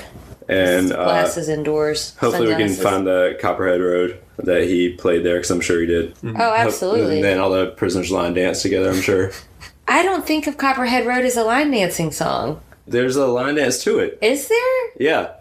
And 0.49 0.93
uh, 0.93 1.05
Glasses 1.05 1.49
indoors. 1.49 2.15
hopefully 2.19 2.49
we 2.49 2.55
can 2.57 2.73
find 2.73 3.07
the 3.07 3.37
Copperhead 3.41 3.81
Road 3.81 4.19
that 4.39 4.65
he 4.65 4.91
played 4.91 5.25
there 5.25 5.37
because 5.37 5.51
I'm 5.51 5.61
sure 5.61 5.81
he 5.81 5.87
did. 5.87 6.15
Oh, 6.25 6.31
absolutely. 6.55 7.17
And 7.17 7.25
then 7.25 7.39
all 7.39 7.51
the 7.51 7.67
prisoners 7.67 8.11
line 8.11 8.35
dance 8.35 8.63
together, 8.63 8.89
I'm 8.91 9.01
sure. 9.01 9.31
I 9.89 10.03
don't 10.03 10.27
think 10.27 10.47
of 10.47 10.57
Copperhead 10.59 11.07
Road 11.07 11.25
as 11.25 11.37
a 11.37 11.43
line 11.45 11.71
dancing 11.71 12.11
song. 12.13 12.61
There's 12.87 13.17
a 13.17 13.27
line 13.27 13.55
dance 13.57 13.83
to 13.85 13.99
it. 13.99 14.19
Is 14.23 14.49
there? 14.49 14.91
Yeah. 14.99 15.33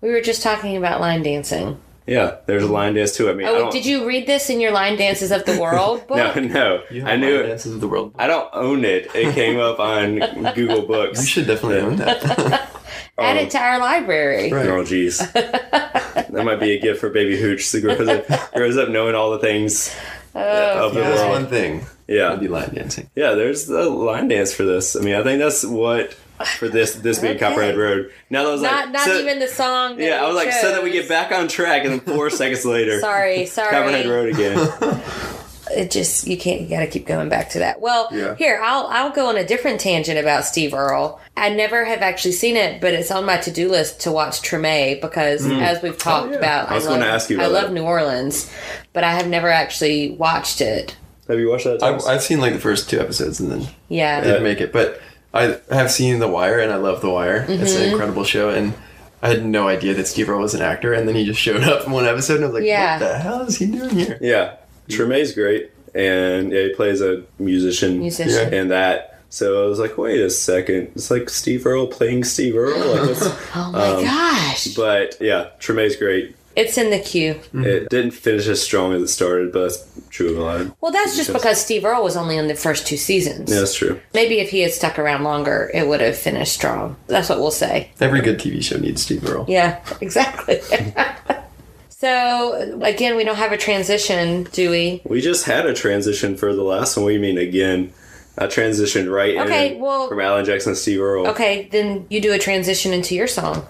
We 0.00 0.10
were 0.10 0.20
just 0.22 0.42
talking 0.42 0.76
about 0.76 1.00
line 1.00 1.22
dancing. 1.22 1.80
Yeah, 2.06 2.36
there's 2.46 2.62
a 2.64 2.72
line 2.72 2.94
dance 2.94 3.12
to 3.16 3.28
it. 3.28 3.32
I 3.32 3.34
mean, 3.34 3.46
Oh, 3.46 3.56
don't, 3.58 3.72
did 3.72 3.86
you 3.86 4.06
read 4.06 4.26
this 4.26 4.50
in 4.50 4.58
your 4.60 4.72
Line 4.72 4.96
Dances 4.96 5.30
of 5.30 5.44
the 5.44 5.60
World 5.60 6.04
book? 6.08 6.16
No, 6.16 6.34
no. 6.42 6.82
You 6.90 7.02
have 7.02 7.10
I 7.10 7.16
knew 7.16 7.36
Line 7.36 7.44
it. 7.44 7.48
Dances 7.48 7.74
of 7.74 7.80
the 7.80 7.86
world. 7.88 8.14
I 8.18 8.26
don't 8.26 8.48
own 8.52 8.84
it. 8.84 9.14
It 9.14 9.32
came 9.34 9.60
up 9.60 9.78
on 9.78 10.18
Google 10.54 10.82
Books. 10.82 11.20
You 11.20 11.26
should 11.26 11.46
definitely 11.46 11.80
own 11.80 11.96
that. 11.96 12.68
Add 13.18 13.36
it 13.36 13.50
to 13.50 13.58
our 13.58 13.78
library. 13.78 14.50
Right. 14.50 14.66
Oh, 14.66 14.82
jeez. 14.82 15.18
that 15.34 16.32
might 16.44 16.58
be 16.58 16.72
a 16.72 16.80
gift 16.80 17.00
for 17.00 17.10
baby 17.10 17.36
Hooch 17.40 17.70
that 17.70 17.82
grows 17.82 18.08
up, 18.08 18.52
grows 18.54 18.76
up 18.76 18.88
knowing 18.88 19.14
all 19.14 19.30
the 19.30 19.38
things 19.38 19.94
Oh, 20.34 20.86
of 20.86 20.94
the 20.94 21.00
That's 21.00 21.20
world. 21.20 21.30
one 21.32 21.46
thing. 21.48 21.84
Yeah. 22.10 22.30
Would 22.30 22.40
be 22.40 22.48
line 22.48 22.74
dancing. 22.74 23.08
Yeah, 23.14 23.32
there's 23.34 23.68
a 23.70 23.84
line 23.88 24.28
dance 24.28 24.52
for 24.52 24.64
this. 24.64 24.96
I 24.96 25.00
mean, 25.00 25.14
I 25.14 25.22
think 25.22 25.38
that's 25.40 25.64
what 25.64 26.12
for 26.58 26.68
this 26.68 26.94
this 26.94 27.18
being 27.20 27.36
Okay. 27.36 27.48
Copperhead 27.48 27.76
Road. 27.76 28.10
Now 28.30 28.44
that 28.44 28.50
was 28.50 28.62
Not 28.62 28.84
like 28.86 28.92
not 28.92 29.04
so- 29.04 29.18
even 29.18 29.38
the 29.38 29.48
song. 29.48 29.96
That 29.96 30.04
Yeah, 30.04 30.16
I 30.20 30.22
we 30.22 30.34
was 30.34 30.36
like, 30.44 30.52
so 30.52 30.72
that 30.72 30.82
we 30.82 30.90
get 30.90 31.08
back 31.08 31.32
on 31.32 31.48
track, 31.48 31.84
and 31.84 31.92
then 31.92 32.00
four 32.00 32.28
seconds 32.40 32.64
later, 32.66 32.98
Sorry, 33.00 33.46
sorry. 33.46 33.70
Copperhead 33.70 34.06
Road 34.06 34.28
again. 34.34 35.00
It 35.72 35.92
just 35.92 36.26
you 36.26 36.36
can't. 36.36 36.62
You 36.62 36.68
got 36.68 36.80
to 36.80 36.88
keep 36.88 37.06
going 37.06 37.28
back 37.28 37.50
to 37.50 37.60
that. 37.60 37.80
Well, 37.80 38.08
Yeah. 38.10 38.34
here 38.34 38.60
I'll 38.60 38.88
I'll 38.88 39.10
go 39.12 39.28
on 39.28 39.36
a 39.36 39.44
different 39.46 39.78
tangent 39.78 40.18
about 40.18 40.44
Steve 40.44 40.74
Earle. 40.74 41.20
I 41.36 41.48
never 41.50 41.84
have 41.84 42.00
actually 42.02 42.32
seen 42.32 42.56
it, 42.56 42.80
but 42.80 42.92
it's 42.92 43.12
on 43.12 43.24
my 43.24 43.36
to 43.36 43.52
do 43.52 43.70
list 43.70 44.00
to 44.00 44.10
watch 44.10 44.42
Treme 44.42 45.00
because 45.00 45.46
as 45.48 45.80
we've 45.80 45.96
talked 45.96 46.26
Hmm. 46.26 46.30
Oh, 46.30 46.32
yeah. 46.32 46.38
about, 46.38 46.70
I 46.72 46.74
was 46.74 46.86
love, 46.86 46.98
gonna 46.98 47.08
ask 47.12 47.30
you 47.30 47.40
I 47.40 47.46
love 47.46 47.68
that. 47.68 47.72
New 47.72 47.84
Orleans, 47.84 48.50
but 48.92 49.04
I 49.04 49.12
have 49.12 49.28
never 49.28 49.48
actually 49.48 50.10
watched 50.10 50.60
it. 50.60 50.96
Have 51.30 51.38
you 51.40 51.48
watched 51.50 51.64
that? 51.64 51.74
I've, 51.82 51.92
Thomas? 52.00 52.06
I've 52.06 52.22
seen 52.22 52.40
like 52.40 52.52
the 52.52 52.60
first 52.60 52.90
two 52.90 53.00
episodes 53.00 53.40
and 53.40 53.50
then 53.50 53.68
Yeah. 53.88 54.20
didn't 54.22 54.42
make 54.42 54.60
it, 54.60 54.72
but 54.72 55.00
I 55.32 55.58
have 55.70 55.90
seen 55.90 56.18
The 56.18 56.28
Wire 56.28 56.58
and 56.58 56.72
I 56.72 56.76
love 56.76 57.00
The 57.00 57.10
Wire. 57.10 57.46
It's 57.48 57.72
Mm-hmm. 57.72 57.82
an 57.82 57.88
incredible 57.90 58.24
show 58.24 58.50
and 58.50 58.74
I 59.22 59.28
had 59.28 59.44
no 59.44 59.68
idea 59.68 59.94
that 59.94 60.06
Steve 60.06 60.30
Earle 60.30 60.40
was 60.40 60.54
an 60.54 60.62
actor, 60.62 60.94
and 60.94 61.06
then 61.06 61.14
he 61.14 61.26
just 61.26 61.38
showed 61.40 61.62
up 61.62 61.86
in 61.86 61.92
one 61.92 62.06
episode, 62.06 62.36
and 62.36 62.44
I 62.44 62.46
was 62.48 62.54
like, 62.54 62.64
Yeah. 62.64 62.98
"What 62.98 63.06
the 63.06 63.18
hell 63.18 63.42
is 63.42 63.58
he 63.58 63.66
doing 63.66 63.90
here?" 63.90 64.16
Yeah, 64.20 64.52
Treme's 64.88 65.32
great, 65.32 65.70
and 65.94 66.50
yeah, 66.50 66.62
he 66.62 66.68
plays 66.74 67.02
a 67.02 67.22
musician, 67.38 67.98
Musician. 68.00 68.54
and 68.54 68.70
that. 68.70 69.18
So 69.28 69.62
I 69.62 69.66
was 69.68 69.78
like, 69.78 69.96
wait 69.98 70.20
a 70.22 70.30
second, 70.30 70.92
it's 70.96 71.10
like 71.10 71.28
Steve 71.28 71.64
Earle 71.66 71.86
playing 71.86 72.24
Steve 72.24 72.56
Earle. 72.56 72.78
Like, 72.78 73.16
Oh 73.54 73.70
my 73.72 73.86
Um, 73.88 74.04
gosh! 74.04 74.68
but 74.74 75.16
yeah, 75.20 75.48
Treme's 75.58 75.96
great. 75.96 76.34
It's 76.56 76.76
in 76.76 76.90
the 76.90 76.98
queue. 76.98 77.40
It 77.54 77.88
didn't 77.90 78.10
finish 78.10 78.48
as 78.48 78.60
strong 78.62 78.92
as 78.92 79.02
it 79.02 79.08
started, 79.08 79.52
but 79.52 79.62
that's 79.62 79.88
true 80.10 80.30
of 80.32 80.38
a 80.38 80.42
lot. 80.42 80.76
Well, 80.80 80.90
that's 80.90 81.16
just 81.16 81.32
because 81.32 81.60
Steve 81.60 81.84
Earle 81.84 82.02
was 82.02 82.16
only 82.16 82.38
on 82.38 82.48
the 82.48 82.54
first 82.56 82.86
two 82.86 82.96
seasons. 82.96 83.50
Yeah, 83.50 83.60
that's 83.60 83.74
true. 83.74 84.00
Maybe 84.14 84.40
if 84.40 84.50
he 84.50 84.60
had 84.60 84.72
stuck 84.72 84.98
around 84.98 85.22
longer, 85.22 85.70
it 85.72 85.86
would 85.86 86.00
have 86.00 86.16
finished 86.16 86.52
strong. 86.52 86.96
That's 87.06 87.28
what 87.28 87.38
we'll 87.38 87.52
say. 87.52 87.92
Every 88.00 88.20
good 88.20 88.38
TV 88.40 88.62
show 88.62 88.78
needs 88.78 89.02
Steve 89.02 89.24
Earle. 89.28 89.44
Yeah, 89.48 89.80
exactly. 90.00 90.60
so 91.88 92.80
again, 92.82 93.16
we 93.16 93.24
don't 93.24 93.36
have 93.36 93.52
a 93.52 93.56
transition, 93.56 94.44
do 94.52 94.70
we? 94.70 95.02
We 95.04 95.20
just 95.20 95.44
had 95.44 95.66
a 95.66 95.74
transition 95.74 96.36
for 96.36 96.54
the 96.54 96.62
last 96.62 96.96
one. 96.96 97.04
What 97.04 97.10
do 97.10 97.14
you 97.14 97.20
mean 97.20 97.38
again? 97.38 97.92
I 98.38 98.46
transitioned 98.46 99.12
right 99.12 99.36
Okay, 99.36 99.74
in 99.74 99.80
well- 99.80 100.08
from 100.08 100.20
Alan 100.20 100.44
Jackson 100.44 100.72
to 100.72 100.76
Steve 100.76 101.00
Earle. 101.00 101.28
Okay, 101.28 101.68
then 101.70 102.06
you 102.10 102.20
do 102.20 102.32
a 102.32 102.38
transition 102.38 102.92
into 102.92 103.14
your 103.14 103.26
song. 103.26 103.66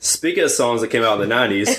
Speaking 0.00 0.44
of 0.44 0.50
songs 0.50 0.80
that 0.80 0.88
came 0.88 1.02
out 1.04 1.20
in 1.20 1.28
the 1.28 1.34
90s, 1.34 1.66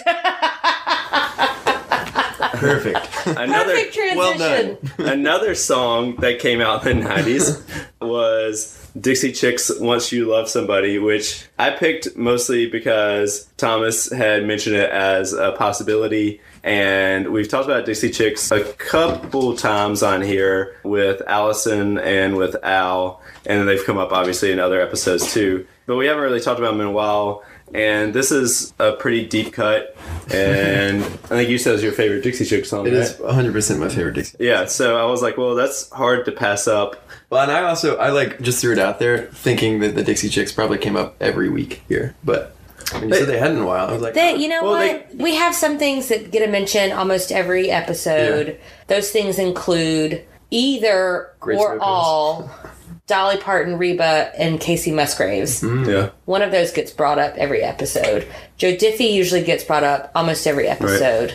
Perfect. 2.60 3.08
another 3.26 3.74
Perfect 3.74 3.94
transition. 3.96 4.18
well 4.18 4.38
done. 4.38 4.78
another 5.00 5.56
song 5.56 6.16
that 6.18 6.38
came 6.40 6.62
out 6.62 6.86
in 6.86 7.00
the 7.00 7.06
90s 7.10 7.64
was 8.00 8.78
Dixie 9.00 9.32
Chicks 9.32 9.72
Once 9.80 10.12
You 10.12 10.26
Love 10.30 10.48
Somebody, 10.50 11.00
which 11.00 11.48
I 11.58 11.72
picked 11.72 12.16
mostly 12.16 12.70
because 12.70 13.46
Thomas 13.58 14.12
had 14.12 14.46
mentioned 14.46 14.76
it 14.76 14.92
as 14.92 15.34
a 15.34 15.54
possibility. 15.54 16.42
And 16.64 17.30
we've 17.32 17.48
talked 17.48 17.66
about 17.66 17.86
Dixie 17.88 18.12
Chicks 18.12 18.52
a 18.52 18.64
couple 18.74 19.56
times 19.58 20.04
on 20.04 20.22
here 20.22 20.76
with 20.84 21.24
Allison 21.26 21.98
and 21.98 22.36
with 22.38 22.56
Al. 22.64 23.20
And 23.48 23.68
they've 23.68 23.84
come 23.84 23.98
up 23.98 24.12
obviously 24.12 24.52
in 24.52 24.60
other 24.60 24.80
episodes 24.80 25.34
too. 25.34 25.66
But 25.88 25.96
we 25.96 26.06
haven't 26.06 26.22
really 26.22 26.40
talked 26.42 26.60
about 26.60 26.72
them 26.72 26.82
in 26.82 26.88
a 26.88 26.92
while. 26.92 27.44
And 27.74 28.14
this 28.14 28.32
is 28.32 28.74
a 28.80 28.94
pretty 28.94 29.26
deep 29.28 29.54
cut. 29.54 29.96
And 30.34 31.04
I 31.04 31.08
think 31.28 31.50
you 31.50 31.58
said 31.58 31.72
it 31.72 31.74
was 31.74 31.84
your 31.84 31.92
favorite 31.94 32.22
Dixie 32.24 32.46
Chicks 32.46 32.70
song. 32.70 32.86
It 32.88 32.92
right? 32.92 33.00
is 33.00 33.14
100% 33.14 33.80
my 33.80 33.90
favorite 33.90 34.16
Dixie. 34.16 34.38
Yeah, 34.40 34.66
so 34.66 34.98
I 34.98 35.06
was 35.10 35.22
like, 35.22 35.38
well, 35.38 35.56
that's 35.56 35.90
hard 35.92 36.26
to 36.26 36.32
pass 36.32 36.68
up. 36.68 37.08
Well, 37.30 37.42
and 37.44 37.52
I 37.52 37.64
also 37.64 37.96
I 37.98 38.10
like 38.10 38.42
just 38.42 38.60
threw 38.60 38.74
it 38.74 38.80
out 38.80 39.00
there, 39.00 39.28
thinking 39.28 39.80
that 39.80 39.96
the 39.96 40.04
Dixie 40.04 40.28
Chicks 40.30 40.52
probably 40.52 40.78
came 40.78 40.98
up 40.98 41.16
every 41.22 41.50
week 41.50 41.82
here, 41.88 42.14
but 42.26 42.56
when 42.92 43.08
you 43.08 43.16
said 43.16 43.28
they 43.30 43.38
hadn't 43.40 43.56
in 43.58 43.64
a 43.64 43.66
while, 43.66 43.88
I 43.88 43.94
was 43.94 44.02
like, 44.02 44.16
They, 44.16 44.34
ah. 44.34 44.36
you 44.36 44.50
know 44.50 44.64
Well, 44.64 44.74
what? 44.74 45.16
we 45.16 45.36
have 45.36 45.56
some 45.56 45.78
things 45.80 46.10
that 46.10 46.30
get 46.32 46.46
a 46.48 46.52
mention 46.52 46.92
almost 46.92 47.32
every 47.32 47.70
episode. 47.72 48.48
Yeah. 48.48 48.54
Those 48.88 49.12
things 49.12 49.40
include 49.40 50.26
either 50.50 51.30
Great 51.40 51.58
or 51.58 51.68
smokers. 51.78 51.82
all 51.82 52.52
Dolly 53.12 53.36
Parton, 53.38 53.78
Reba, 53.78 54.32
and 54.38 54.58
Kacey 54.58 54.94
Musgraves. 54.94 55.62
Yeah. 55.62 56.12
One 56.24 56.42
of 56.42 56.52
those 56.52 56.72
gets 56.72 56.92
brought 56.92 57.20
up 57.20 57.36
every 57.36 57.62
episode. 57.62 58.26
Joe 58.56 58.74
Diffie 58.74 59.12
usually 59.12 59.44
gets 59.44 59.66
brought 59.66 59.84
up 59.84 60.12
almost 60.16 60.48
every 60.48 60.66
episode. 60.68 61.34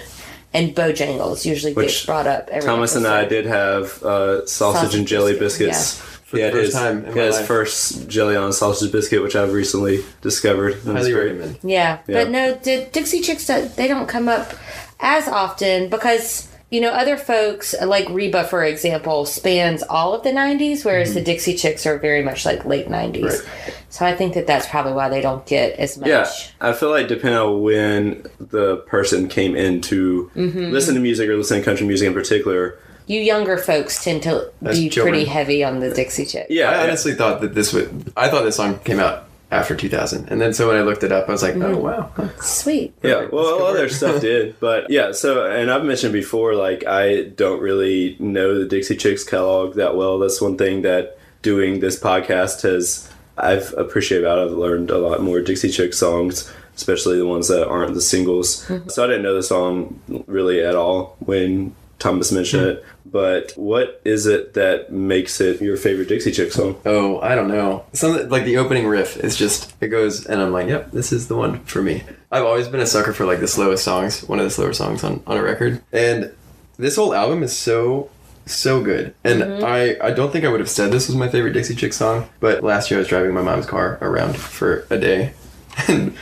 And 0.54 0.74
Bojangles 0.74 1.44
usually 1.44 1.74
Which 1.74 1.88
gets 1.88 2.06
brought 2.06 2.26
up 2.26 2.48
every 2.50 2.66
Thomas 2.66 2.92
episode. 2.96 3.06
and 3.08 3.14
I 3.14 3.28
did 3.28 3.44
have 3.44 4.02
uh, 4.02 4.46
sausage, 4.46 4.80
Sausage 4.84 4.98
and 4.98 5.06
jelly 5.06 5.38
biscuit, 5.38 5.68
biscuits. 5.68 6.00
For 6.24 6.36
the 6.38 6.50
first 6.50 6.64
his, 6.64 6.74
time 6.74 7.04
in 7.04 7.14
my 7.14 7.20
had 7.20 7.26
his 7.26 7.36
life. 7.36 7.46
first 7.46 8.08
jelly 8.08 8.36
on 8.36 8.52
sausage 8.54 8.90
biscuit, 8.90 9.22
which 9.22 9.36
I've 9.36 9.52
recently 9.52 10.02
discovered. 10.22 10.72
It 10.76 10.84
was 10.86 10.94
highly 10.94 11.12
great. 11.12 11.32
recommend. 11.32 11.58
Yeah, 11.62 11.98
Yeah. 12.08 12.24
but 12.24 12.30
no, 12.30 12.54
the 12.54 12.88
Dixie 12.90 13.20
Chicks 13.20 13.46
they 13.48 13.86
don't 13.86 14.08
come 14.08 14.28
up 14.30 14.54
as 14.98 15.28
often 15.28 15.90
because 15.90 16.48
you 16.70 16.80
know 16.80 16.90
other 16.90 17.16
folks 17.16 17.74
like 17.80 18.08
Reba, 18.08 18.44
for 18.44 18.64
example, 18.64 19.24
spans 19.26 19.82
all 19.84 20.14
of 20.14 20.22
the 20.24 20.30
'90s, 20.30 20.84
whereas 20.84 21.14
the 21.14 21.20
Dixie 21.20 21.54
Chicks 21.54 21.86
are 21.86 21.98
very 21.98 22.22
much 22.22 22.44
like 22.44 22.64
late 22.64 22.88
'90s. 22.88 23.22
Right. 23.24 23.74
So 23.88 24.04
I 24.04 24.14
think 24.16 24.34
that 24.34 24.46
that's 24.46 24.66
probably 24.66 24.92
why 24.92 25.08
they 25.08 25.20
don't 25.20 25.46
get 25.46 25.78
as 25.78 25.96
much. 25.96 26.08
Yeah, 26.08 26.28
I 26.60 26.72
feel 26.72 26.90
like 26.90 27.08
depending 27.08 27.38
on 27.38 27.62
when 27.62 28.26
the 28.40 28.78
person 28.78 29.28
came 29.28 29.54
in 29.56 29.80
to 29.82 30.30
Mm-hmm. 30.36 30.70
listen 30.70 30.94
to 30.94 31.00
music 31.00 31.28
or 31.28 31.36
listen 31.36 31.58
to 31.58 31.64
country 31.64 31.86
music 31.86 32.08
in 32.08 32.14
particular. 32.14 32.78
You 33.06 33.20
younger 33.20 33.56
folks 33.56 34.02
tend 34.02 34.24
to 34.24 34.50
That's 34.60 34.78
be 34.80 34.88
children. 34.88 35.12
pretty 35.14 35.26
heavy 35.30 35.62
on 35.62 35.78
the 35.78 35.94
Dixie 35.94 36.26
Chicks. 36.26 36.50
Yeah, 36.50 36.70
I 36.70 36.82
honestly 36.82 37.14
thought 37.14 37.40
that 37.42 37.54
this 37.54 37.72
would. 37.72 38.12
I 38.16 38.28
thought 38.28 38.42
this 38.42 38.56
song 38.56 38.80
came 38.80 38.98
out 38.98 39.25
after 39.50 39.76
2000, 39.76 40.28
and 40.28 40.40
then 40.40 40.52
so 40.52 40.66
when 40.68 40.76
I 40.76 40.82
looked 40.82 41.04
it 41.04 41.12
up, 41.12 41.28
I 41.28 41.32
was 41.32 41.42
like, 41.42 41.54
Mm-hmm. 41.54 41.74
oh 41.74 41.78
wow, 41.78 42.10
huh. 42.16 42.28
Sweet. 42.40 42.94
Yeah, 43.02 43.26
well, 43.32 43.44
That's 43.44 43.58
good 43.58 43.76
other 43.76 43.88
stuff 43.88 44.20
did, 44.20 44.58
but 44.60 44.90
yeah. 44.90 45.12
So, 45.12 45.48
and 45.48 45.70
I've 45.70 45.84
mentioned 45.84 46.12
before, 46.12 46.54
like 46.54 46.84
I 46.86 47.24
don't 47.36 47.60
really 47.60 48.16
know 48.18 48.58
the 48.58 48.64
Dixie 48.66 48.96
Chicks 48.96 49.22
catalog 49.24 49.76
that 49.76 49.96
well. 49.96 50.18
That's 50.18 50.40
one 50.40 50.56
thing 50.58 50.82
that 50.82 51.18
doing 51.42 51.78
this 51.80 51.98
podcast 51.98 52.62
has 52.62 53.08
I've 53.38 53.72
appreciated 53.74 54.24
about. 54.24 54.38
I've 54.40 54.52
learned 54.56 54.90
a 54.90 54.98
lot 54.98 55.22
more 55.22 55.40
Dixie 55.40 55.68
Chicks 55.70 55.98
songs, 55.98 56.52
especially 56.74 57.16
the 57.18 57.26
ones 57.26 57.46
that 57.48 57.68
aren't 57.68 57.94
the 57.94 58.00
singles. 58.00 58.64
So 58.88 59.04
I 59.04 59.06
didn't 59.06 59.22
know 59.22 59.34
the 59.34 59.42
song 59.44 60.00
really 60.26 60.60
at 60.62 60.74
all 60.74 61.16
when 61.20 61.74
Thomas 61.98 62.32
mentioned 62.32 62.62
hmm. 62.62 62.68
it. 62.68 62.84
but 63.04 63.52
what 63.56 64.00
is 64.04 64.26
it 64.26 64.54
that 64.54 64.92
makes 64.92 65.40
it 65.40 65.60
your 65.60 65.76
favorite 65.76 66.08
Dixie 66.08 66.32
Chick 66.32 66.52
song? 66.52 66.80
Oh, 66.84 67.20
I 67.20 67.34
don't 67.34 67.48
know. 67.48 67.84
Something 67.92 68.28
like 68.28 68.44
the 68.44 68.58
opening 68.58 68.86
riff 68.86 69.16
is 69.16 69.36
just 69.36 69.74
it 69.80 69.88
goes, 69.88 70.26
and 70.26 70.40
I'm 70.40 70.52
like, 70.52 70.68
yep, 70.68 70.90
this 70.90 71.12
is 71.12 71.28
the 71.28 71.36
one 71.36 71.60
for 71.64 71.82
me. 71.82 72.04
I've 72.30 72.44
always 72.44 72.68
been 72.68 72.80
a 72.80 72.86
sucker 72.86 73.12
for 73.12 73.24
like 73.24 73.40
the 73.40 73.48
slowest 73.48 73.84
songs, 73.84 74.22
one 74.24 74.38
of 74.38 74.44
the 74.44 74.50
slower 74.50 74.72
songs 74.72 75.02
on 75.04 75.22
on 75.26 75.36
a 75.36 75.42
record, 75.42 75.82
and 75.92 76.32
this 76.78 76.96
whole 76.96 77.14
album 77.14 77.42
is 77.42 77.56
so 77.56 78.10
so 78.44 78.82
good. 78.82 79.14
And 79.24 79.42
mm-hmm. 79.42 79.64
I 79.64 79.96
I 80.08 80.10
don't 80.12 80.32
think 80.32 80.44
I 80.44 80.48
would 80.48 80.60
have 80.60 80.70
said 80.70 80.92
this 80.92 81.08
was 81.08 81.16
my 81.16 81.28
favorite 81.28 81.52
Dixie 81.52 81.74
Chick 81.74 81.92
song, 81.92 82.28
but 82.40 82.62
last 82.62 82.90
year 82.90 82.98
I 82.98 83.00
was 83.00 83.08
driving 83.08 83.32
my 83.34 83.42
mom's 83.42 83.66
car 83.66 83.98
around 84.02 84.36
for 84.36 84.86
a 84.90 84.98
day, 84.98 85.32
and 85.88 86.14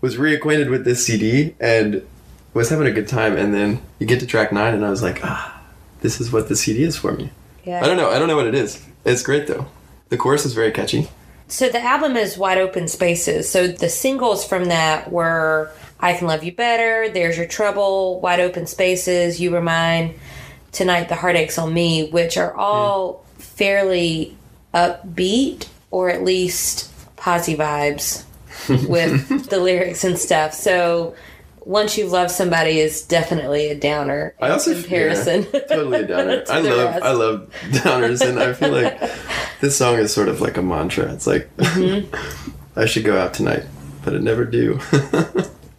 was 0.00 0.16
reacquainted 0.16 0.68
with 0.68 0.84
this 0.84 1.06
CD 1.06 1.54
and 1.60 2.06
was 2.54 2.68
having 2.68 2.86
a 2.86 2.92
good 2.92 3.08
time. 3.08 3.36
And 3.36 3.54
then 3.54 3.80
you 3.98 4.06
get 4.06 4.20
to 4.20 4.26
track 4.26 4.52
nine, 4.52 4.74
and 4.74 4.84
I 4.84 4.90
was 4.90 5.02
like, 5.02 5.24
ah, 5.24 5.62
this 6.00 6.20
is 6.20 6.32
what 6.32 6.48
the 6.48 6.56
CD 6.56 6.82
is 6.82 6.96
for 6.96 7.12
me. 7.12 7.30
Yeah. 7.64 7.80
I 7.82 7.86
don't 7.86 7.96
know. 7.96 8.10
I 8.10 8.18
don't 8.18 8.28
know 8.28 8.36
what 8.36 8.46
it 8.46 8.54
is. 8.54 8.84
It's 9.04 9.22
great 9.22 9.46
though. 9.46 9.66
The 10.08 10.16
chorus 10.16 10.44
is 10.44 10.52
very 10.52 10.72
catchy. 10.72 11.08
So 11.48 11.68
the 11.68 11.82
album 11.82 12.16
is 12.16 12.38
Wide 12.38 12.58
Open 12.58 12.88
Spaces. 12.88 13.48
So 13.48 13.66
the 13.66 13.88
singles 13.88 14.44
from 14.44 14.66
that 14.66 15.12
were 15.12 15.70
I 16.00 16.14
Can 16.14 16.26
Love 16.26 16.42
You 16.42 16.52
Better, 16.52 17.08
There's 17.10 17.36
Your 17.36 17.46
Trouble, 17.46 18.20
Wide 18.20 18.40
Open 18.40 18.66
Spaces, 18.66 19.40
You 19.40 19.50
Were 19.50 19.60
Mine, 19.60 20.18
Tonight 20.72 21.08
the 21.08 21.14
Heartaches 21.14 21.58
on 21.58 21.72
Me, 21.74 22.08
which 22.10 22.36
are 22.36 22.54
all 22.54 23.24
fairly 23.38 24.36
upbeat 24.72 25.68
or 25.90 26.08
at 26.08 26.24
least 26.24 26.90
posy 27.16 27.54
vibes 27.54 28.24
with 28.88 29.48
the 29.50 29.60
lyrics 29.60 30.04
and 30.04 30.18
stuff. 30.18 30.54
So 30.54 31.14
once 31.66 31.96
you 31.98 32.06
love 32.06 32.30
somebody 32.30 32.78
is 32.80 33.02
definitely 33.02 33.68
a 33.68 33.74
downer 33.78 34.34
in 34.40 34.46
I 34.46 34.50
also 34.50 34.74
comparison. 34.74 35.46
yeah, 35.52 35.60
totally 35.68 36.00
a 36.00 36.06
downer. 36.06 36.42
to 36.44 36.52
I 36.52 36.60
love 36.60 36.90
rest. 36.94 37.04
I 37.04 37.12
love 37.12 37.54
downers, 37.70 38.28
and 38.28 38.38
I 38.38 38.52
feel 38.52 38.70
like 38.72 39.00
this 39.60 39.76
song 39.76 39.96
is 39.96 40.12
sort 40.12 40.28
of 40.28 40.40
like 40.40 40.56
a 40.56 40.62
mantra. 40.62 41.12
It's 41.12 41.26
like 41.26 41.48
Mm-hmm. 41.56 42.78
I 42.78 42.86
should 42.86 43.04
go 43.04 43.18
out 43.18 43.34
tonight, 43.34 43.64
but 44.04 44.14
I 44.14 44.18
never 44.18 44.44
do. 44.44 44.80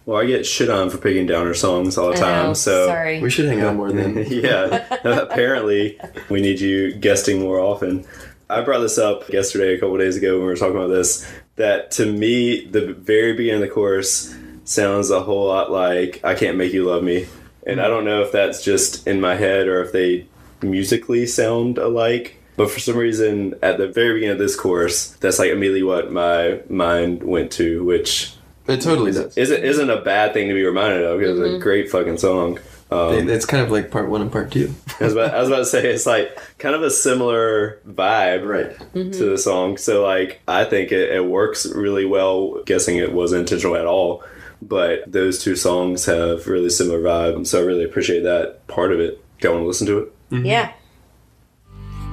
Well, 0.06 0.20
I 0.20 0.26
get 0.26 0.44
shit 0.46 0.68
on 0.68 0.90
for 0.90 0.98
picking 0.98 1.26
downer 1.26 1.54
songs 1.54 1.96
all 1.96 2.10
the 2.10 2.16
time. 2.16 2.48
know, 2.48 2.52
so 2.54 2.86
sorry. 2.86 3.22
we 3.22 3.30
should 3.30 3.46
hang 3.46 3.62
out 3.62 3.74
more 3.74 3.90
then. 3.90 4.24
yeah, 4.28 4.86
apparently 5.02 5.98
we 6.28 6.40
need 6.42 6.60
you 6.60 6.92
guesting 6.94 7.40
more 7.40 7.58
often. 7.58 8.04
I 8.50 8.60
brought 8.60 8.80
this 8.80 8.98
up 8.98 9.28
yesterday, 9.30 9.74
a 9.74 9.80
couple 9.80 9.96
days 9.96 10.16
ago, 10.18 10.32
when 10.34 10.40
we 10.42 10.46
were 10.46 10.56
talking 10.56 10.76
about 10.76 10.88
this. 10.88 11.26
That 11.56 11.90
to 11.92 12.04
me, 12.12 12.66
the 12.66 12.92
very 12.92 13.32
beginning 13.32 13.62
of 13.62 13.68
the 13.68 13.74
chorus 13.74 14.34
sounds 14.64 15.10
a 15.10 15.20
whole 15.20 15.46
lot 15.46 15.70
like 15.70 16.20
"I 16.24 16.34
Can't 16.34 16.56
Make 16.56 16.72
You 16.72 16.84
Love 16.84 17.02
Me," 17.04 17.26
and 17.66 17.80
I 17.80 17.88
don't 17.88 18.04
know 18.04 18.22
if 18.22 18.32
that's 18.32 18.62
just 18.64 19.06
in 19.06 19.20
my 19.20 19.34
head 19.36 19.66
or 19.68 19.82
if 19.82 19.92
they 19.92 20.26
musically 20.62 21.26
sound 21.26 21.78
alike. 21.78 22.36
But 22.56 22.70
for 22.70 22.78
some 22.78 22.96
reason, 22.96 23.54
at 23.62 23.78
the 23.78 23.88
very 23.88 24.14
beginning 24.14 24.34
of 24.34 24.38
this 24.38 24.54
course, 24.54 25.08
that's 25.20 25.38
like 25.40 25.50
immediately 25.50 25.82
what 25.82 26.12
my 26.12 26.60
mind 26.68 27.24
went 27.24 27.50
to, 27.52 27.82
which 27.84 28.32
It 28.68 28.80
totally 28.80 29.10
does. 29.12 29.36
isn't 29.36 29.64
isn't 29.64 29.90
a 29.90 30.00
bad 30.00 30.32
thing 30.34 30.48
to 30.48 30.54
be 30.54 30.62
reminded 30.64 31.02
of 31.02 31.18
because 31.18 31.38
it's 31.40 31.54
a 31.56 31.58
great 31.58 31.90
fucking 31.90 32.18
song. 32.18 32.58
Um, 32.92 33.28
It's 33.28 33.44
kind 33.46 33.60
of 33.64 33.72
like 33.72 33.90
part 33.90 34.08
one 34.08 34.20
and 34.22 34.30
part 34.30 34.52
two. 34.52 34.72
I 35.00 35.04
was, 35.04 35.12
about, 35.14 35.34
I 35.34 35.40
was 35.40 35.48
about 35.48 35.58
to 35.58 35.64
say 35.64 35.92
it's 35.92 36.06
like 36.06 36.38
kind 36.58 36.76
of 36.76 36.82
a 36.82 36.90
similar 36.90 37.80
vibe 37.88 38.46
Right. 38.46 38.78
to 38.92 39.30
the 39.30 39.36
song. 39.38 39.76
So 39.76 40.04
like 40.04 40.40
I 40.46 40.64
think 40.64 40.92
it, 40.92 41.10
it 41.10 41.24
works 41.26 41.66
really 41.66 42.04
well. 42.04 42.62
Guessing 42.66 42.98
it 42.98 43.12
wasn't 43.12 43.40
intentional 43.40 43.74
at 43.76 43.86
all, 43.86 44.22
but 44.62 45.10
those 45.10 45.42
two 45.42 45.56
songs 45.56 46.06
have 46.06 46.46
really 46.46 46.70
similar 46.70 47.00
vibe. 47.00 47.46
So 47.46 47.60
I 47.60 47.64
really 47.64 47.84
appreciate 47.84 48.22
that 48.22 48.66
part 48.66 48.92
of 48.92 49.00
it. 49.00 49.22
Do 49.40 49.48
you 49.48 49.52
want 49.54 49.62
to 49.64 49.68
listen 49.68 49.86
to 49.88 49.98
it? 49.98 50.12
yeah. 50.44 50.72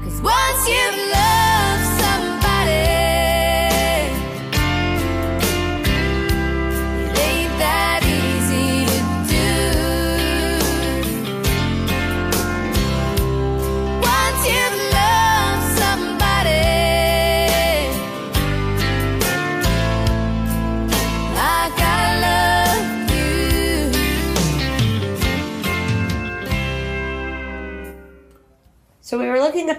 Cause 0.03 0.21
once 0.21 0.67
you've 0.67 0.97
loved 1.13 1.90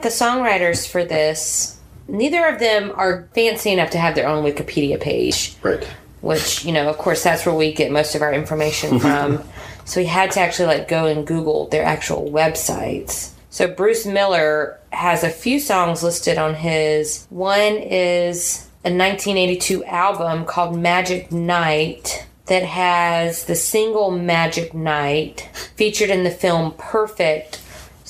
we 0.04 0.08
were 0.08 0.14
looking 0.14 0.50
at 0.50 0.58
the 0.58 0.68
songwriters 0.68 0.88
for 0.90 1.04
this. 1.04 1.78
Neither 2.08 2.46
of 2.46 2.58
them 2.58 2.92
are 2.96 3.28
fancy 3.34 3.70
enough 3.70 3.90
to 3.90 3.98
have 3.98 4.14
their 4.14 4.28
own 4.28 4.44
Wikipedia 4.44 5.00
page, 5.00 5.54
Right. 5.62 5.84
which, 6.20 6.64
you 6.64 6.72
know, 6.72 6.88
of 6.88 6.98
course, 6.98 7.22
that's 7.22 7.46
where 7.46 7.54
we 7.54 7.72
get 7.72 7.90
most 7.90 8.14
of 8.14 8.22
our 8.22 8.32
information 8.32 8.98
from. 9.00 9.42
so 9.84 10.00
we 10.00 10.06
had 10.06 10.30
to 10.32 10.40
actually 10.40 10.66
like 10.66 10.88
go 10.88 11.06
and 11.06 11.26
Google 11.26 11.68
their 11.68 11.84
actual 11.84 12.30
websites. 12.30 13.30
So 13.50 13.68
Bruce 13.68 14.06
Miller 14.06 14.78
has 14.90 15.24
a 15.24 15.30
few 15.30 15.60
songs 15.60 16.02
listed 16.02 16.38
on 16.38 16.54
his. 16.54 17.26
One 17.30 17.76
is 17.76 18.68
a 18.84 18.90
1982 18.90 19.84
album 19.84 20.44
called 20.44 20.76
Magic 20.78 21.30
Night 21.30 22.26
that 22.46 22.62
has 22.64 23.44
the 23.44 23.54
single 23.54 24.10
Magic 24.10 24.74
Night 24.74 25.48
featured 25.76 26.10
in 26.10 26.24
the 26.24 26.30
film 26.30 26.72
Perfect 26.78 27.60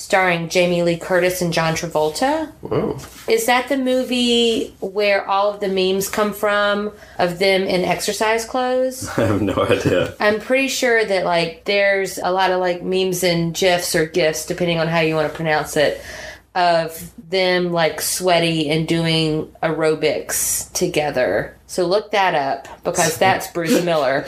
starring 0.03 0.49
Jamie 0.49 0.83
Lee 0.83 0.97
Curtis 0.99 1.41
and 1.41 1.53
John 1.53 1.75
Travolta. 1.75 2.51
Whoa. 2.61 2.99
Is 3.33 3.47
that 3.47 3.69
the 3.69 3.79
movie 3.79 4.75
where 4.81 5.25
all 5.29 5.55
of 5.55 5.61
the 5.61 5.69
memes 5.69 6.09
come 6.09 6.33
from 6.33 6.91
of 7.21 7.39
them 7.39 7.63
in 7.63 7.85
exercise 7.85 8.45
clothes? 8.45 9.09
I 9.17 9.27
have 9.27 9.41
no 9.41 9.55
idea. 9.55 10.17
I'm 10.19 10.41
pretty 10.41 10.67
sure 10.67 11.05
that 11.05 11.25
like 11.25 11.67
there's 11.67 12.19
a 12.19 12.33
lot 12.33 12.51
of 12.51 12.59
like 12.59 12.83
memes 12.83 13.23
and 13.23 13.55
gifs 13.55 13.95
or 13.95 14.05
gifs 14.07 14.45
depending 14.45 14.81
on 14.81 14.89
how 14.89 14.99
you 14.99 15.15
want 15.15 15.31
to 15.31 15.37
pronounce 15.37 15.77
it 15.77 16.03
of 16.57 17.13
them 17.31 17.73
like 17.73 18.01
sweaty 18.01 18.71
and 18.71 18.89
doing 18.89 19.47
aerobics 19.63 20.71
together. 20.73 21.57
So 21.69 21.87
look 21.87 22.11
that 22.11 22.35
up 22.35 22.83
because 22.83 23.19
that's 23.21 23.47
Bruce 23.53 23.85
Miller. 23.85 24.27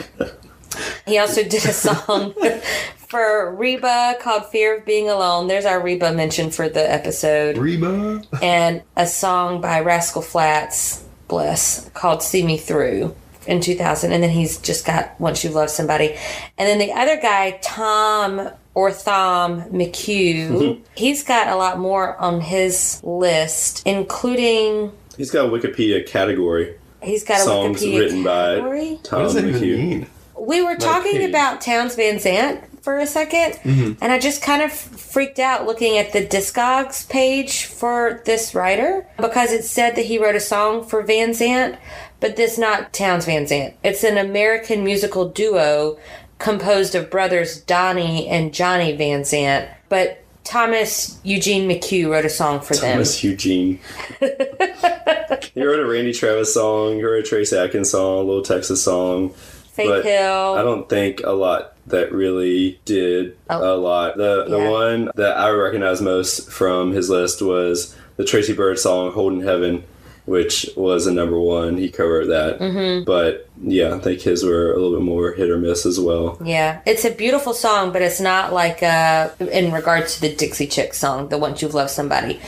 He 1.05 1.17
also 1.19 1.43
did 1.43 1.65
a 1.65 1.73
song 1.73 2.33
for 3.09 3.53
Reba 3.55 4.15
called 4.21 4.45
Fear 4.47 4.79
of 4.79 4.85
Being 4.85 5.09
Alone. 5.09 5.47
There's 5.47 5.65
our 5.65 5.81
Reba 5.81 6.13
mention 6.13 6.49
for 6.51 6.67
the 6.69 6.91
episode 6.91 7.57
Reba. 7.57 8.23
and 8.41 8.81
a 8.95 9.07
song 9.07 9.61
by 9.61 9.79
Rascal 9.81 10.21
Flatts, 10.21 11.03
bless, 11.27 11.89
called 11.89 12.23
See 12.23 12.43
Me 12.45 12.57
Through 12.57 13.15
in 13.47 13.61
2000. 13.61 14.11
And 14.11 14.23
then 14.23 14.31
he's 14.31 14.57
just 14.59 14.85
got 14.85 15.19
Once 15.19 15.43
You 15.43 15.51
Love 15.51 15.69
Somebody. 15.69 16.15
And 16.57 16.67
then 16.67 16.79
the 16.79 16.91
other 16.93 17.19
guy, 17.19 17.59
Tom 17.61 18.49
or 18.73 18.91
Thom 18.91 19.61
McHugh, 19.71 20.81
he's 20.95 21.23
got 21.23 21.47
a 21.47 21.55
lot 21.55 21.77
more 21.79 22.17
on 22.17 22.41
his 22.41 23.01
list, 23.03 23.83
including 23.85 24.91
He's 25.17 25.31
got 25.31 25.45
a 25.45 25.49
Wikipedia 25.49 26.05
category. 26.05 26.75
he's 27.01 27.23
got 27.23 27.39
a 27.39 27.43
Songs 27.43 27.81
Wikipedia 27.81 27.99
written 27.99 28.23
by 28.23 28.55
category. 28.55 28.91
What 28.95 29.03
Tom 29.05 29.21
does 29.23 29.35
McHugh. 29.35 29.77
mean? 29.77 30.07
We 30.37 30.61
were 30.61 30.75
talking 30.75 31.13
page. 31.13 31.29
about 31.29 31.61
Townes 31.61 31.95
Van 31.95 32.19
Zandt 32.19 32.61
for 32.85 32.99
a 32.99 33.03
2nd 33.03 33.59
mm-hmm. 33.63 33.93
and 33.99 34.11
I 34.11 34.19
just 34.19 34.43
kind 34.43 34.61
of 34.61 34.71
freaked 34.71 35.39
out 35.39 35.65
looking 35.65 35.97
at 35.97 36.13
the 36.13 36.23
Discogs 36.23 37.09
page 37.09 37.65
for 37.65 38.21
this 38.25 38.53
writer 38.53 39.07
because 39.17 39.51
it 39.51 39.63
said 39.63 39.95
that 39.95 40.05
he 40.05 40.19
wrote 40.19 40.35
a 40.35 40.39
song 40.39 40.85
for 40.85 41.01
Van 41.01 41.31
Zant, 41.31 41.79
but 42.19 42.35
this 42.35 42.59
not 42.59 42.93
Townes 42.93 43.25
Van 43.25 43.47
Zandt. 43.47 43.73
It's 43.83 44.03
an 44.03 44.19
American 44.19 44.83
musical 44.83 45.27
duo 45.27 45.97
composed 46.37 46.93
of 46.93 47.09
brothers 47.09 47.59
Donnie 47.61 48.27
and 48.27 48.53
Johnny 48.53 48.95
Van 48.95 49.21
Zant, 49.21 49.67
but 49.89 50.23
Thomas 50.43 51.19
Eugene 51.23 51.67
McHugh 51.67 52.11
wrote 52.11 52.25
a 52.25 52.29
song 52.29 52.61
for 52.61 52.75
them. 52.75 52.93
Thomas 52.93 53.23
Eugene. 53.23 53.79
he 54.19 55.63
wrote 55.63 55.79
a 55.79 55.87
Randy 55.87 56.13
Travis 56.13 56.53
song. 56.53 56.97
He 56.97 57.03
wrote 57.03 57.25
a 57.25 57.27
Trace 57.27 57.51
Atkins 57.51 57.89
song, 57.89 58.19
a 58.19 58.21
little 58.21 58.43
Texas 58.43 58.83
song. 58.83 59.29
Faith 59.29 59.89
but 59.89 60.05
Hill. 60.05 60.53
I 60.53 60.61
don't 60.61 60.87
think 60.87 61.21
a 61.23 61.31
lot 61.31 61.74
that 61.87 62.11
really 62.11 62.79
did 62.85 63.37
Oh. 63.49 63.75
a 63.75 63.77
lot. 63.77 64.17
The 64.17 64.45
the 64.45 64.59
one 64.69 65.11
that 65.15 65.37
I 65.37 65.49
recognize 65.51 66.01
most 66.01 66.49
from 66.49 66.91
his 66.93 67.09
list 67.09 67.41
was 67.41 67.95
the 68.17 68.25
Tracy 68.25 68.53
Byrd 68.53 68.79
song 68.79 69.11
"Holding 69.11 69.41
Heaven," 69.41 69.83
which 70.25 70.69
was 70.75 71.05
a 71.05 71.13
number 71.13 71.39
one. 71.39 71.77
He 71.77 71.89
covered 71.89 72.27
that, 72.27 72.59
mm-hmm. 72.59 73.03
but 73.03 73.47
yeah, 73.61 73.93
I 73.95 73.99
think 73.99 74.21
his 74.21 74.43
were 74.43 74.71
a 74.71 74.75
little 74.79 74.93
bit 74.97 75.05
more 75.05 75.33
hit 75.33 75.49
or 75.49 75.57
miss 75.57 75.85
as 75.85 75.99
well. 75.99 76.37
Yeah, 76.43 76.79
it's 76.85 77.05
a 77.05 77.11
beautiful 77.11 77.53
song, 77.53 77.91
but 77.91 78.01
it's 78.01 78.19
not 78.19 78.51
like 78.53 78.81
uh 78.81 79.29
in 79.39 79.71
regards 79.71 80.15
to 80.15 80.21
the 80.21 80.35
Dixie 80.35 80.67
Chick 80.67 80.93
song, 80.93 81.27
the 81.29 81.37
Once 81.37 81.61
You've 81.61 81.73
Loved 81.75 81.91
Somebody. 81.91 82.39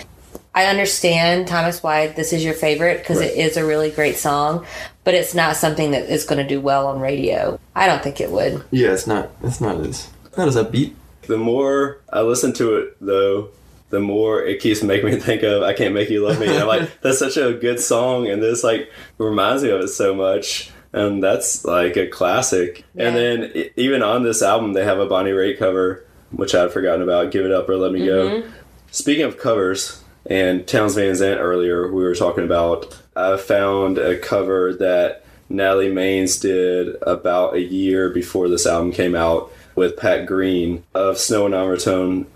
I 0.58 0.66
understand, 0.66 1.48
Thomas, 1.48 1.84
why 1.84 2.08
this 2.08 2.34
is 2.34 2.44
your 2.44 2.56
favorite 2.56 2.98
because 2.98 3.22
it 3.22 3.38
is 3.38 3.58
a 3.58 3.64
really 3.64 3.92
great 3.92 4.18
song, 4.18 4.66
but 5.04 5.14
it's 5.14 5.36
not 5.36 5.56
something 5.56 5.92
that 5.92 6.10
is 6.10 6.24
going 6.24 6.42
to 6.42 6.48
do 6.48 6.60
well 6.60 6.88
on 6.88 7.00
radio. 7.00 7.60
I 7.76 7.86
don't 7.86 8.02
think 8.02 8.20
it 8.20 8.32
would. 8.32 8.64
Yeah, 8.72 8.92
it's 8.92 9.06
not. 9.06 9.30
It's 9.44 9.62
not 9.62 9.80
as 9.82 10.10
not 10.36 10.48
as 10.48 10.56
upbeat. 10.56 10.96
The 11.28 11.38
more 11.38 12.00
I 12.12 12.22
listen 12.22 12.54
to 12.54 12.76
it, 12.78 12.98
though, 13.00 13.50
the 13.92 14.00
more 14.00 14.44
it 14.44 14.60
keeps 14.60 14.82
making 14.82 15.12
me 15.12 15.18
think 15.20 15.44
of 15.44 15.62
"I 15.62 15.74
Can't 15.74 15.94
Make 15.94 16.10
You 16.10 16.26
Love 16.26 16.40
Me." 16.40 16.48
And 16.48 16.58
I'm 16.58 16.68
like, 16.68 16.90
that's 17.02 17.20
such 17.20 17.38
a 17.38 17.54
good 17.54 17.80
song, 17.80 18.28
and 18.28 18.42
this 18.42 18.64
like 18.64 18.92
reminds 19.20 19.62
me 19.62 19.70
of 19.70 19.82
it 19.82 19.90
so 19.90 20.16
much. 20.16 20.72
And 20.92 21.22
that's 21.22 21.66
like 21.66 21.98
a 21.98 22.08
classic. 22.08 22.84
And 22.96 23.16
then 23.16 23.70
even 23.76 24.02
on 24.02 24.24
this 24.24 24.42
album, 24.42 24.74
they 24.74 24.86
have 24.86 24.98
a 24.98 25.06
Bonnie 25.06 25.30
Raitt 25.30 25.60
cover, 25.60 26.04
which 26.32 26.56
I'd 26.56 26.72
forgotten 26.72 27.04
about. 27.04 27.30
"Give 27.30 27.46
It 27.46 27.52
Up 27.52 27.70
or 27.70 27.78
Let 27.78 27.92
Me 27.92 28.08
Go." 28.08 28.28
Mm-hmm. 28.28 28.52
Speaking 28.90 29.24
of 29.24 29.38
covers 29.38 30.02
and 30.30 30.68
Townes 30.68 30.96
Van 30.96 31.16
Zandt 31.16 31.40
earlier, 31.40 31.92
we 31.92 32.04
were 32.04 32.16
talking 32.16 32.44
about. 32.44 33.02
I 33.16 33.38
found 33.38 33.98
a 33.98 34.20
cover 34.20 34.74
that 34.76 35.24
Natalie 35.50 35.90
Maines 35.90 36.42
did 36.42 36.96
about 37.02 37.56
a 37.56 37.62
year 37.62 38.10
before 38.10 38.50
this 38.50 38.68
album 38.68 38.92
came 38.92 39.16
out 39.16 39.52
with 39.76 39.98
Pat 39.98 40.26
Green 40.26 40.84
of 40.94 41.18
Snowin' 41.18 41.54
on 41.54 41.68
Raton. 41.70 42.28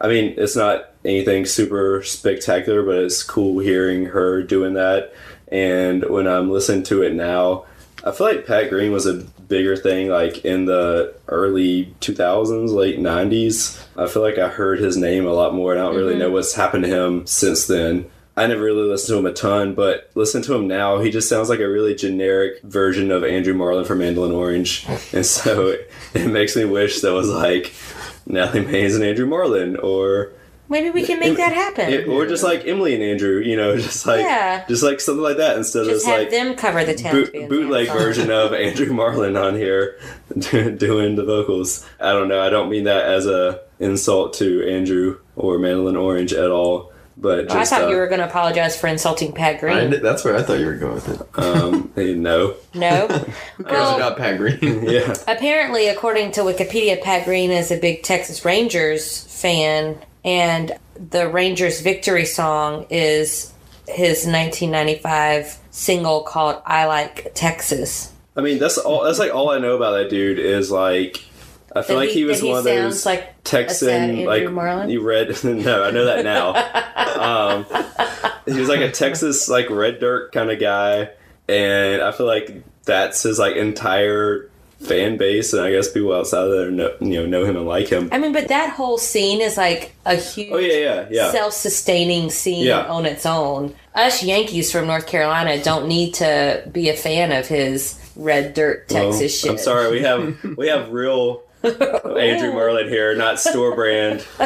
I 0.00 0.08
mean, 0.08 0.34
it's 0.36 0.56
not 0.56 0.90
anything 1.04 1.44
super 1.44 2.02
spectacular, 2.02 2.82
but 2.82 2.98
it's 2.98 3.22
cool 3.22 3.58
hearing 3.58 4.06
her 4.06 4.42
doing 4.42 4.74
that. 4.74 5.12
And 5.48 6.04
when 6.04 6.28
I'm 6.28 6.50
listening 6.50 6.84
to 6.84 7.02
it 7.02 7.14
now, 7.14 7.64
I 8.04 8.12
feel 8.12 8.28
like 8.28 8.46
Pat 8.46 8.70
Green 8.70 8.92
was 8.92 9.06
a 9.06 9.26
bigger 9.50 9.76
thing 9.76 10.08
like 10.08 10.44
in 10.46 10.64
the 10.64 11.12
early 11.28 11.94
2000s, 12.00 12.70
late 12.70 12.98
90s. 12.98 13.84
I 13.96 14.06
feel 14.06 14.22
like 14.22 14.38
I 14.38 14.48
heard 14.48 14.78
his 14.78 14.96
name 14.96 15.26
a 15.26 15.34
lot 15.34 15.54
more. 15.54 15.72
and 15.72 15.80
I 15.80 15.84
don't 15.84 15.96
really 15.96 16.12
mm-hmm. 16.12 16.20
know 16.20 16.30
what's 16.30 16.54
happened 16.54 16.84
to 16.84 16.90
him 16.90 17.26
since 17.26 17.66
then. 17.66 18.08
I 18.36 18.46
never 18.46 18.62
really 18.62 18.88
listened 18.88 19.16
to 19.16 19.18
him 19.18 19.26
a 19.26 19.34
ton, 19.34 19.74
but 19.74 20.10
listen 20.14 20.40
to 20.42 20.54
him 20.54 20.66
now, 20.66 21.00
he 21.00 21.10
just 21.10 21.28
sounds 21.28 21.50
like 21.50 21.60
a 21.60 21.68
really 21.68 21.94
generic 21.94 22.62
version 22.62 23.10
of 23.10 23.24
Andrew 23.24 23.52
Marlin 23.52 23.84
from 23.84 23.98
Mandolin 23.98 24.32
Orange. 24.32 24.86
And 25.12 25.26
so 25.26 25.66
it, 25.66 25.90
it 26.14 26.28
makes 26.28 26.56
me 26.56 26.64
wish 26.64 27.00
that 27.00 27.12
was 27.12 27.28
like 27.28 27.74
Natalie 28.26 28.64
Maines 28.64 28.94
and 28.94 29.04
Andrew 29.04 29.26
Marlin 29.26 29.76
or 29.76 30.32
Maybe 30.70 30.88
we 30.90 31.04
can 31.04 31.18
make 31.20 31.36
that 31.36 31.52
happen. 31.52 31.92
it, 31.92 32.08
or 32.08 32.26
just 32.26 32.42
like 32.42 32.66
Emily 32.66 32.94
and 32.94 33.02
Andrew, 33.02 33.40
you 33.40 33.56
know, 33.56 33.76
just 33.88 34.06
like 34.06 34.20
Yeah. 34.20 34.64
just 34.68 34.82
like 34.82 35.00
something 35.00 35.22
like 35.22 35.36
that 35.38 35.56
instead 35.58 35.80
of 35.82 35.88
Just 35.88 36.06
just 36.06 36.06
have 36.06 36.20
like 36.20 36.30
them 36.30 36.54
cover 36.54 36.84
the 36.84 36.94
boot, 37.10 37.48
bootleg 37.48 37.88
version 37.88 38.30
of 38.30 38.54
Andrew 38.66 38.92
Marlin 38.94 39.36
on 39.36 39.56
here 39.56 39.98
doing 40.38 41.16
the 41.16 41.24
vocals. 41.24 41.84
I 42.00 42.12
don't 42.12 42.28
know. 42.28 42.40
I 42.40 42.48
don't 42.50 42.70
mean 42.70 42.84
that 42.84 43.04
as 43.04 43.26
a 43.26 43.60
insult 43.80 44.34
to 44.34 44.66
Andrew 44.70 45.18
or 45.36 45.58
Mandolin 45.58 45.96
Orange 45.96 46.32
at 46.32 46.50
all. 46.50 46.92
But 47.16 47.50
I 47.50 47.54
just 47.60 47.70
thought 47.70 47.82
uh, 47.84 47.88
you 47.88 47.96
were 47.96 48.06
going 48.06 48.20
to 48.20 48.26
apologize 48.26 48.78
for 48.80 48.86
insulting 48.86 49.32
Pat 49.32 49.56
I, 49.56 49.58
Green. 49.58 50.02
that's 50.02 50.24
where 50.24 50.36
I 50.36 50.42
thought 50.42 50.58
you 50.58 50.64
were 50.66 50.76
going 50.76 50.94
with 50.94 51.20
it. 51.20 51.38
um, 51.38 51.92
hey, 51.94 52.14
no, 52.14 52.54
No. 52.72 53.08
Or 53.58 53.64
Well- 53.64 53.98
not 53.98 54.16
Pat 54.16 54.38
Green. 54.38 54.84
yeah, 54.88 55.14
Apparently, 55.28 55.88
according 55.88 56.32
to 56.32 56.40
Wikipedia, 56.42 56.98
Pat 57.02 57.26
Green 57.26 57.50
is 57.50 57.70
a 57.70 57.76
big 57.76 58.02
Texas 58.04 58.42
Rangers 58.44 59.24
fan, 59.24 59.98
and 60.24 60.72
the 60.94 61.28
Rangers' 61.28 61.80
victory 61.80 62.24
song 62.24 62.86
is 62.90 63.52
his 63.88 64.26
1995 64.26 65.58
single 65.70 66.22
called 66.22 66.60
"I 66.64 66.86
Like 66.86 67.32
Texas." 67.34 68.12
I 68.36 68.42
mean 68.42 68.58
that's 68.58 68.78
all. 68.78 69.04
That's 69.04 69.18
like 69.18 69.34
all 69.34 69.50
I 69.50 69.58
know 69.58 69.76
about 69.76 69.92
that 69.92 70.10
dude 70.10 70.38
is 70.38 70.70
like. 70.70 71.24
I 71.74 71.82
feel 71.82 71.96
That 71.96 72.06
like 72.06 72.10
he, 72.10 72.24
was 72.24 72.40
that 72.40 72.46
one 72.48 72.58
of 72.58 72.64
those 72.64 73.06
like 73.06 73.44
Texan 73.44 74.24
like 74.24 74.50
Marlin. 74.50 74.90
you 74.90 75.02
read. 75.02 75.28
no, 75.44 75.84
I 75.84 75.92
know 75.92 76.04
that 76.04 76.24
now. 76.24 76.54
um, 77.64 77.64
he 78.44 78.58
was 78.58 78.68
like 78.68 78.80
a 78.80 78.90
Texas 78.90 79.48
like 79.48 79.70
red 79.70 80.00
dirt 80.00 80.32
kind 80.32 80.50
of 80.50 80.58
guy, 80.58 81.10
and 81.48 82.02
I 82.02 82.10
feel 82.10 82.26
like 82.26 82.64
that's 82.84 83.22
his 83.22 83.38
like 83.38 83.54
entire 83.54 84.49
fan 84.80 85.16
base, 85.18 85.52
and 85.52 85.62
I 85.62 85.70
guess 85.70 85.90
people 85.90 86.12
outside 86.12 86.44
of 86.46 86.50
there 86.52 86.70
know 86.70 86.94
you 87.00 87.20
know 87.20 87.26
know 87.26 87.44
him 87.44 87.56
and 87.56 87.66
like 87.66 87.88
him. 87.88 88.08
I 88.12 88.18
mean, 88.18 88.32
but 88.32 88.48
that 88.48 88.70
whole 88.70 88.98
scene 88.98 89.40
is 89.40 89.56
like 89.56 89.92
a 90.06 90.16
huge, 90.16 90.48
Oh 90.52 90.58
yeah, 90.58 90.74
yeah, 90.74 91.08
yeah. 91.10 91.30
self-sustaining 91.32 92.30
scene 92.30 92.66
Yeah. 92.66 92.86
on 92.86 93.06
its 93.06 93.26
own. 93.26 93.74
Us 93.94 94.22
Yankees 94.22 94.72
from 94.72 94.86
North 94.86 95.06
Carolina 95.06 95.62
don't 95.62 95.86
need 95.86 96.14
to 96.14 96.62
be 96.72 96.88
a 96.88 96.94
fan 96.96 97.32
of 97.32 97.46
his 97.46 97.98
red 98.16 98.54
dirt 98.54 98.86
Well, 98.90 99.10
Texas 99.10 99.40
shit. 99.40 99.50
I'm 99.50 99.58
sorry, 99.58 99.90
we 99.90 100.00
have 100.02 100.36
we 100.56 100.68
have 100.68 100.90
real 100.90 101.42
Andrew 102.18 102.52
Marlin 102.52 102.88
here, 102.88 103.14
not 103.14 103.38
store 103.38 103.74
brand 103.74 104.20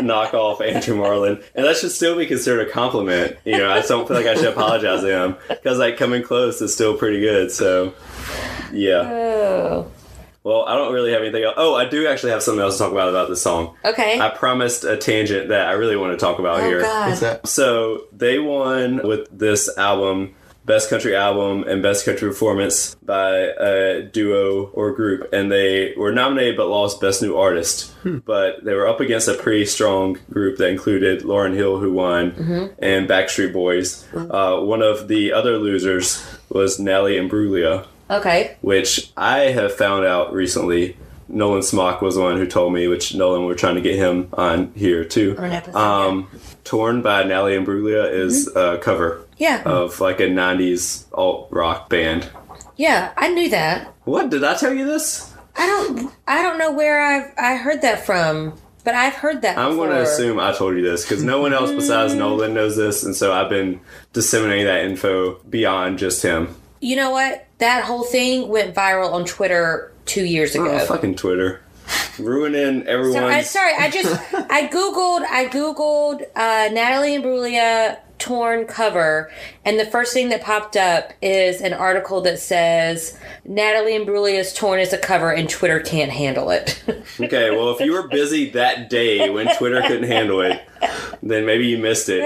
knockoff 0.00 0.60
Andrew 0.60 0.96
Marlin, 0.96 1.42
and 1.54 1.64
that 1.64 1.76
should 1.76 1.90
still 1.90 2.16
be 2.16 2.26
considered 2.26 2.68
a 2.68 2.70
compliment. 2.70 3.36
You 3.44 3.58
know, 3.58 3.70
I 3.70 3.76
just 3.76 3.88
don't 3.88 4.06
feel 4.06 4.16
like 4.16 4.26
I 4.26 4.34
should 4.34 4.46
apologize 4.46 5.00
to 5.00 5.08
him 5.08 5.36
because 5.48 5.78
like 5.78 5.96
coming 5.96 6.22
close 6.22 6.60
is 6.60 6.74
still 6.74 6.96
pretty 6.96 7.20
good. 7.20 7.50
So, 7.50 7.94
yeah. 8.72 9.02
Oh, 9.10 9.90
Well, 10.42 10.64
I 10.66 10.74
don't 10.74 10.92
really 10.92 11.12
have 11.12 11.22
anything 11.22 11.44
else. 11.44 11.54
Oh, 11.56 11.74
I 11.74 11.86
do 11.88 12.06
actually 12.06 12.32
have 12.32 12.42
something 12.42 12.62
else 12.62 12.76
to 12.76 12.84
talk 12.84 12.92
about 12.92 13.08
about 13.08 13.28
this 13.28 13.42
song. 13.42 13.76
okay. 13.84 14.20
I 14.20 14.28
promised 14.30 14.84
a 14.84 14.96
tangent 14.96 15.48
that 15.48 15.66
I 15.66 15.72
really 15.72 15.96
want 15.96 16.12
to 16.12 16.18
talk 16.18 16.38
about 16.38 16.60
oh 16.60 16.64
here. 16.64 16.82
God. 16.82 17.08
What's 17.08 17.20
that? 17.20 17.46
So 17.46 18.04
they 18.12 18.38
won 18.38 19.06
with 19.06 19.28
this 19.30 19.76
album, 19.78 20.34
Best 20.70 20.88
Country 20.88 21.16
Album 21.16 21.64
and 21.64 21.82
Best 21.82 22.04
Country 22.04 22.28
Performance 22.28 22.94
by 23.04 23.30
a 23.38 24.02
duo 24.02 24.66
or 24.72 24.92
group, 24.92 25.28
and 25.32 25.50
they 25.50 25.94
were 25.96 26.12
nominated 26.12 26.56
but 26.56 26.68
lost 26.68 27.00
Best 27.00 27.22
New 27.22 27.36
Artist. 27.36 27.92
But 28.04 28.64
they 28.64 28.74
were 28.74 28.86
up 28.86 29.00
against 29.00 29.26
a 29.26 29.34
pretty 29.34 29.66
strong 29.66 30.18
group 30.30 30.58
that 30.58 30.68
included 30.68 31.22
Lauryn 31.22 31.54
Hill, 31.56 31.78
who 31.78 31.92
won, 31.92 32.72
and 32.78 33.08
Backstreet 33.08 33.52
Boys. 33.52 34.06
Uh, 34.14 34.60
one 34.60 34.80
of 34.80 35.08
the 35.08 35.32
other 35.32 35.58
losers 35.58 36.24
was 36.50 36.78
Nelly 36.78 37.16
Imbruglia, 37.16 37.86
Okay. 38.08 38.56
which 38.60 39.10
I 39.16 39.38
have 39.58 39.74
found 39.74 40.04
out 40.06 40.32
recently. 40.32 40.96
Nolan 41.28 41.62
Smock 41.62 42.00
was 42.02 42.14
the 42.16 42.22
one 42.22 42.36
who 42.38 42.46
told 42.46 42.72
me, 42.72 42.86
which 42.88 43.14
Nolan, 43.14 43.44
we're 43.44 43.54
trying 43.54 43.76
to 43.76 43.80
get 43.80 43.94
him 43.96 44.28
on 44.32 44.72
here 44.74 45.04
too. 45.04 45.34
Or 45.38 45.44
an 45.44 45.52
episode, 45.52 45.78
Um, 45.78 46.28
Torn 46.64 47.02
by 47.02 47.22
Natalie 47.24 47.56
Imbruglia 47.56 48.12
is 48.12 48.48
a 48.56 48.78
cover 48.78 49.22
Yeah. 49.40 49.62
of 49.64 49.98
like 50.00 50.20
a 50.20 50.28
90s 50.28 51.06
alt 51.12 51.48
rock 51.50 51.88
band. 51.88 52.28
Yeah, 52.76 53.12
I 53.16 53.32
knew 53.32 53.48
that. 53.50 53.92
What? 54.04 54.30
Did 54.30 54.44
I 54.44 54.54
tell 54.54 54.72
you 54.72 54.84
this? 54.86 55.34
I 55.56 55.66
don't. 55.66 56.12
I 56.28 56.42
don't 56.42 56.58
know 56.58 56.72
where 56.72 57.00
I've 57.00 57.32
I 57.36 57.56
heard 57.56 57.82
that 57.82 58.06
from, 58.06 58.54
but 58.84 58.94
I've 58.94 59.14
heard 59.14 59.42
that. 59.42 59.58
I'm 59.58 59.76
going 59.76 59.90
to 59.90 60.02
assume 60.02 60.38
I 60.38 60.52
told 60.52 60.76
you 60.76 60.82
this 60.82 61.04
because 61.04 61.24
no 61.24 61.40
one 61.40 61.52
else 61.52 61.70
besides 61.70 62.14
Nolan 62.14 62.54
knows 62.54 62.76
this, 62.76 63.02
and 63.02 63.16
so 63.16 63.32
I've 63.32 63.48
been 63.48 63.80
disseminating 64.12 64.66
that 64.66 64.84
info 64.84 65.40
beyond 65.44 65.98
just 65.98 66.22
him. 66.22 66.54
You 66.80 66.96
know 66.96 67.10
what? 67.10 67.46
That 67.58 67.84
whole 67.84 68.04
thing 68.04 68.48
went 68.48 68.74
viral 68.74 69.12
on 69.12 69.24
Twitter 69.24 69.92
two 70.06 70.24
years 70.24 70.54
ago. 70.54 70.70
Oh, 70.70 70.86
fucking 70.86 71.16
Twitter. 71.16 71.62
Ruining 72.18 72.84
So, 72.84 73.40
sorry, 73.42 73.74
I 73.74 73.90
just 73.90 74.14
I 74.34 74.68
googled 74.68 75.22
I 75.22 75.46
googled 75.46 76.22
uh, 76.36 76.72
Natalie 76.72 77.16
Imbruglia 77.18 77.98
torn 78.20 78.66
cover, 78.66 79.30
and 79.64 79.80
the 79.80 79.84
first 79.86 80.12
thing 80.12 80.28
that 80.28 80.42
popped 80.42 80.76
up 80.76 81.12
is 81.22 81.60
an 81.60 81.72
article 81.72 82.20
that 82.20 82.38
says 82.38 83.18
Natalie 83.44 83.96
and 83.96 84.06
Imbruglia's 84.06 84.52
torn 84.52 84.78
as 84.78 84.92
a 84.92 84.98
cover, 84.98 85.30
and 85.32 85.48
Twitter 85.48 85.80
can't 85.80 86.10
handle 86.12 86.50
it. 86.50 86.82
Okay, 87.20 87.50
well, 87.50 87.70
if 87.70 87.80
you 87.80 87.92
were 87.92 88.08
busy 88.08 88.50
that 88.50 88.88
day 88.88 89.28
when 89.30 89.46
Twitter 89.56 89.82
couldn't 89.82 90.08
handle 90.08 90.40
it, 90.40 90.62
then 91.22 91.44
maybe 91.44 91.66
you 91.66 91.76
missed 91.78 92.08
it. 92.08 92.22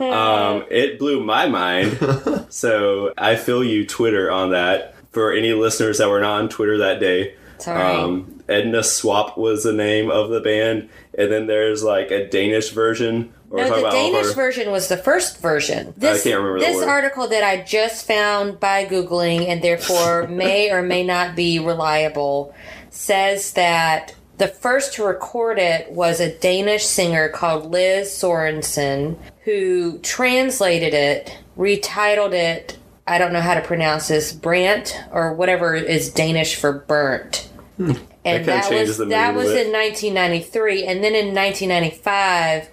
Um, 0.00 0.64
it 0.70 0.98
blew 0.98 1.22
my 1.24 1.46
mind. 1.48 1.98
So 2.50 3.12
I 3.18 3.36
feel 3.36 3.62
you, 3.62 3.86
Twitter, 3.86 4.30
on 4.30 4.50
that. 4.52 4.94
For 5.12 5.32
any 5.32 5.52
listeners 5.52 5.98
that 5.98 6.08
were 6.08 6.20
not 6.20 6.40
on 6.42 6.48
Twitter 6.48 6.78
that 6.78 7.00
day, 7.00 7.34
Sorry. 7.58 7.80
um, 7.82 8.42
Ednaswap 8.48 9.36
was 9.36 9.64
the 9.64 9.72
name 9.72 10.10
of 10.10 10.30
the 10.30 10.40
band, 10.40 10.88
and 11.16 11.30
then 11.30 11.46
there's 11.46 11.82
like 11.82 12.10
a 12.10 12.26
Danish 12.26 12.70
version. 12.70 13.32
Or 13.50 13.58
No, 13.58 13.82
the 13.82 13.90
Danish 13.90 14.34
version 14.34 14.70
was 14.70 14.88
the 14.88 14.96
first 14.96 15.40
version. 15.40 15.94
This, 15.96 16.24
can't 16.24 16.36
remember 16.36 16.58
the 16.60 16.66
this 16.66 16.82
article 16.82 17.28
that 17.28 17.42
I 17.42 17.62
just 17.62 18.06
found 18.06 18.60
by 18.60 18.84
Googling 18.84 19.48
and 19.48 19.62
therefore 19.62 20.26
may 20.28 20.70
or 20.70 20.82
may 20.82 21.04
not 21.04 21.34
be 21.34 21.58
reliable 21.58 22.54
says 22.90 23.52
that 23.52 24.14
the 24.36 24.48
first 24.48 24.94
to 24.94 25.04
record 25.04 25.58
it 25.58 25.90
was 25.90 26.20
a 26.20 26.36
Danish 26.38 26.84
singer 26.84 27.28
called 27.28 27.70
Lis 27.70 28.10
Sørensen 28.10 29.16
who 29.44 29.98
translated 30.00 30.94
it, 30.94 31.38
retitled 31.56 32.32
it, 32.32 32.78
I 33.06 33.16
don't 33.16 33.32
know 33.32 33.40
how 33.40 33.54
to 33.54 33.62
pronounce 33.62 34.08
this, 34.08 34.32
Brant 34.32 34.94
or 35.10 35.32
whatever 35.32 35.74
is 35.74 36.10
Danish 36.10 36.54
for 36.56 36.72
burnt. 36.72 37.48
And 37.78 37.96
Hmm. 37.96 38.04
That 38.24 38.44
that, 38.44 38.70
was 38.70 38.98
that 38.98 39.34
was 39.34 39.50
in 39.52 39.72
1993 39.72 40.84
and 40.84 41.02
then 41.02 41.14
in 41.14 41.34
1995 41.34 42.68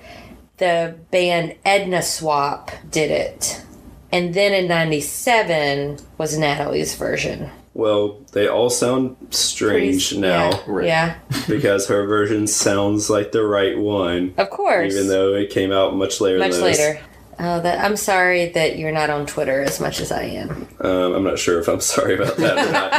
the 0.58 0.96
band 1.12 1.56
Ednaswap 1.66 2.72
did 2.90 3.12
it. 3.12 3.62
And 4.12 4.34
then 4.34 4.54
in 4.54 4.68
97 4.68 5.98
was 6.18 6.38
Natalie's 6.38 6.96
version. 6.96 7.50
Well, 7.74 8.22
they 8.32 8.48
all 8.48 8.70
sound 8.70 9.18
strange 9.32 10.10
Pretty- 10.10 10.22
now 10.22 10.50
Yeah, 10.52 10.60
Right. 10.68 10.86
yeah. 10.88 11.16
because 11.50 11.88
her 11.88 12.06
version 12.06 12.48
sounds 12.48 13.10
like 13.10 13.34
the 13.34 13.44
right 13.44 13.78
one, 13.78 14.34
Of 14.38 14.50
course. 14.50 14.94
even 14.94 15.10
though 15.10 15.34
it 15.34 15.50
came 15.50 15.74
out 15.74 15.96
much 15.96 16.22
later. 16.22 16.40
much 16.40 16.52
than 16.52 16.62
this. 16.64 16.80
later. 16.80 17.00
Oh, 17.38 17.60
that 17.60 17.84
I'm 17.84 17.98
sorry 17.98 18.50
that 18.50 18.78
you're 18.80 18.94
not 18.94 19.10
on 19.10 19.26
Twitter 19.26 19.62
as 19.62 19.82
much 19.82 20.00
as 20.00 20.10
I 20.12 20.24
am. 20.24 20.68
Um, 20.80 21.14
I'm 21.16 21.24
not 21.26 21.38
sure 21.38 21.60
if 21.60 21.68
I'm 21.68 21.82
sorry 21.82 22.16
about 22.16 22.38
that 22.38 22.58
or 22.68 22.72
not. 22.72 22.94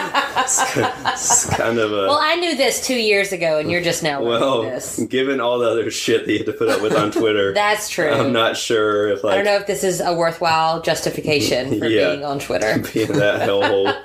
it's 1.14 1.49
kind 1.57 1.78
of 1.78 1.91
a 1.91 2.07
Well, 2.07 2.18
I 2.20 2.34
knew 2.37 2.55
this 2.55 2.87
two 2.87 2.95
years 2.97 3.32
ago, 3.32 3.59
and 3.59 3.70
you're 3.70 3.80
just 3.80 4.03
now 4.03 4.22
well. 4.22 4.62
this. 4.62 4.99
Given 5.05 5.41
all 5.41 5.59
the 5.59 5.70
other 5.70 5.91
shit 5.91 6.26
that 6.26 6.32
you 6.32 6.39
had 6.39 6.47
to 6.47 6.53
put 6.53 6.68
up 6.68 6.82
with 6.82 6.95
on 6.95 7.11
Twitter, 7.12 7.55
That's 7.55 7.89
true. 7.89 8.11
I'm 8.11 8.32
not 8.34 8.59
sure 8.59 9.09
if 9.09 9.24
like 9.24 9.32
I 9.32 9.37
don't 9.37 9.45
know 9.47 9.57
if 9.57 9.66
this 9.66 9.82
is 9.82 10.01
a 10.03 10.12
worthwhile 10.14 10.82
justification 10.82 11.78
for 11.78 11.87
Yeah. 11.89 12.11
being 12.11 12.24
on 12.26 12.39
Twitter. 12.39 12.78
being 12.93 13.12
that 13.12 13.41
hellhole. 13.49 13.97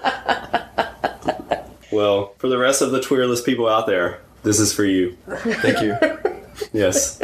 well, 1.92 2.34
for 2.38 2.48
the 2.48 2.58
rest 2.58 2.82
of 2.82 2.92
the 2.92 3.00
Twitterless 3.02 3.44
people 3.46 3.68
out 3.68 3.86
there, 3.86 4.22
this 4.44 4.60
is 4.60 4.74
for 4.74 4.86
you. 4.86 5.18
Thank 5.28 5.82
you. 5.82 5.98
Yes. 6.74 7.22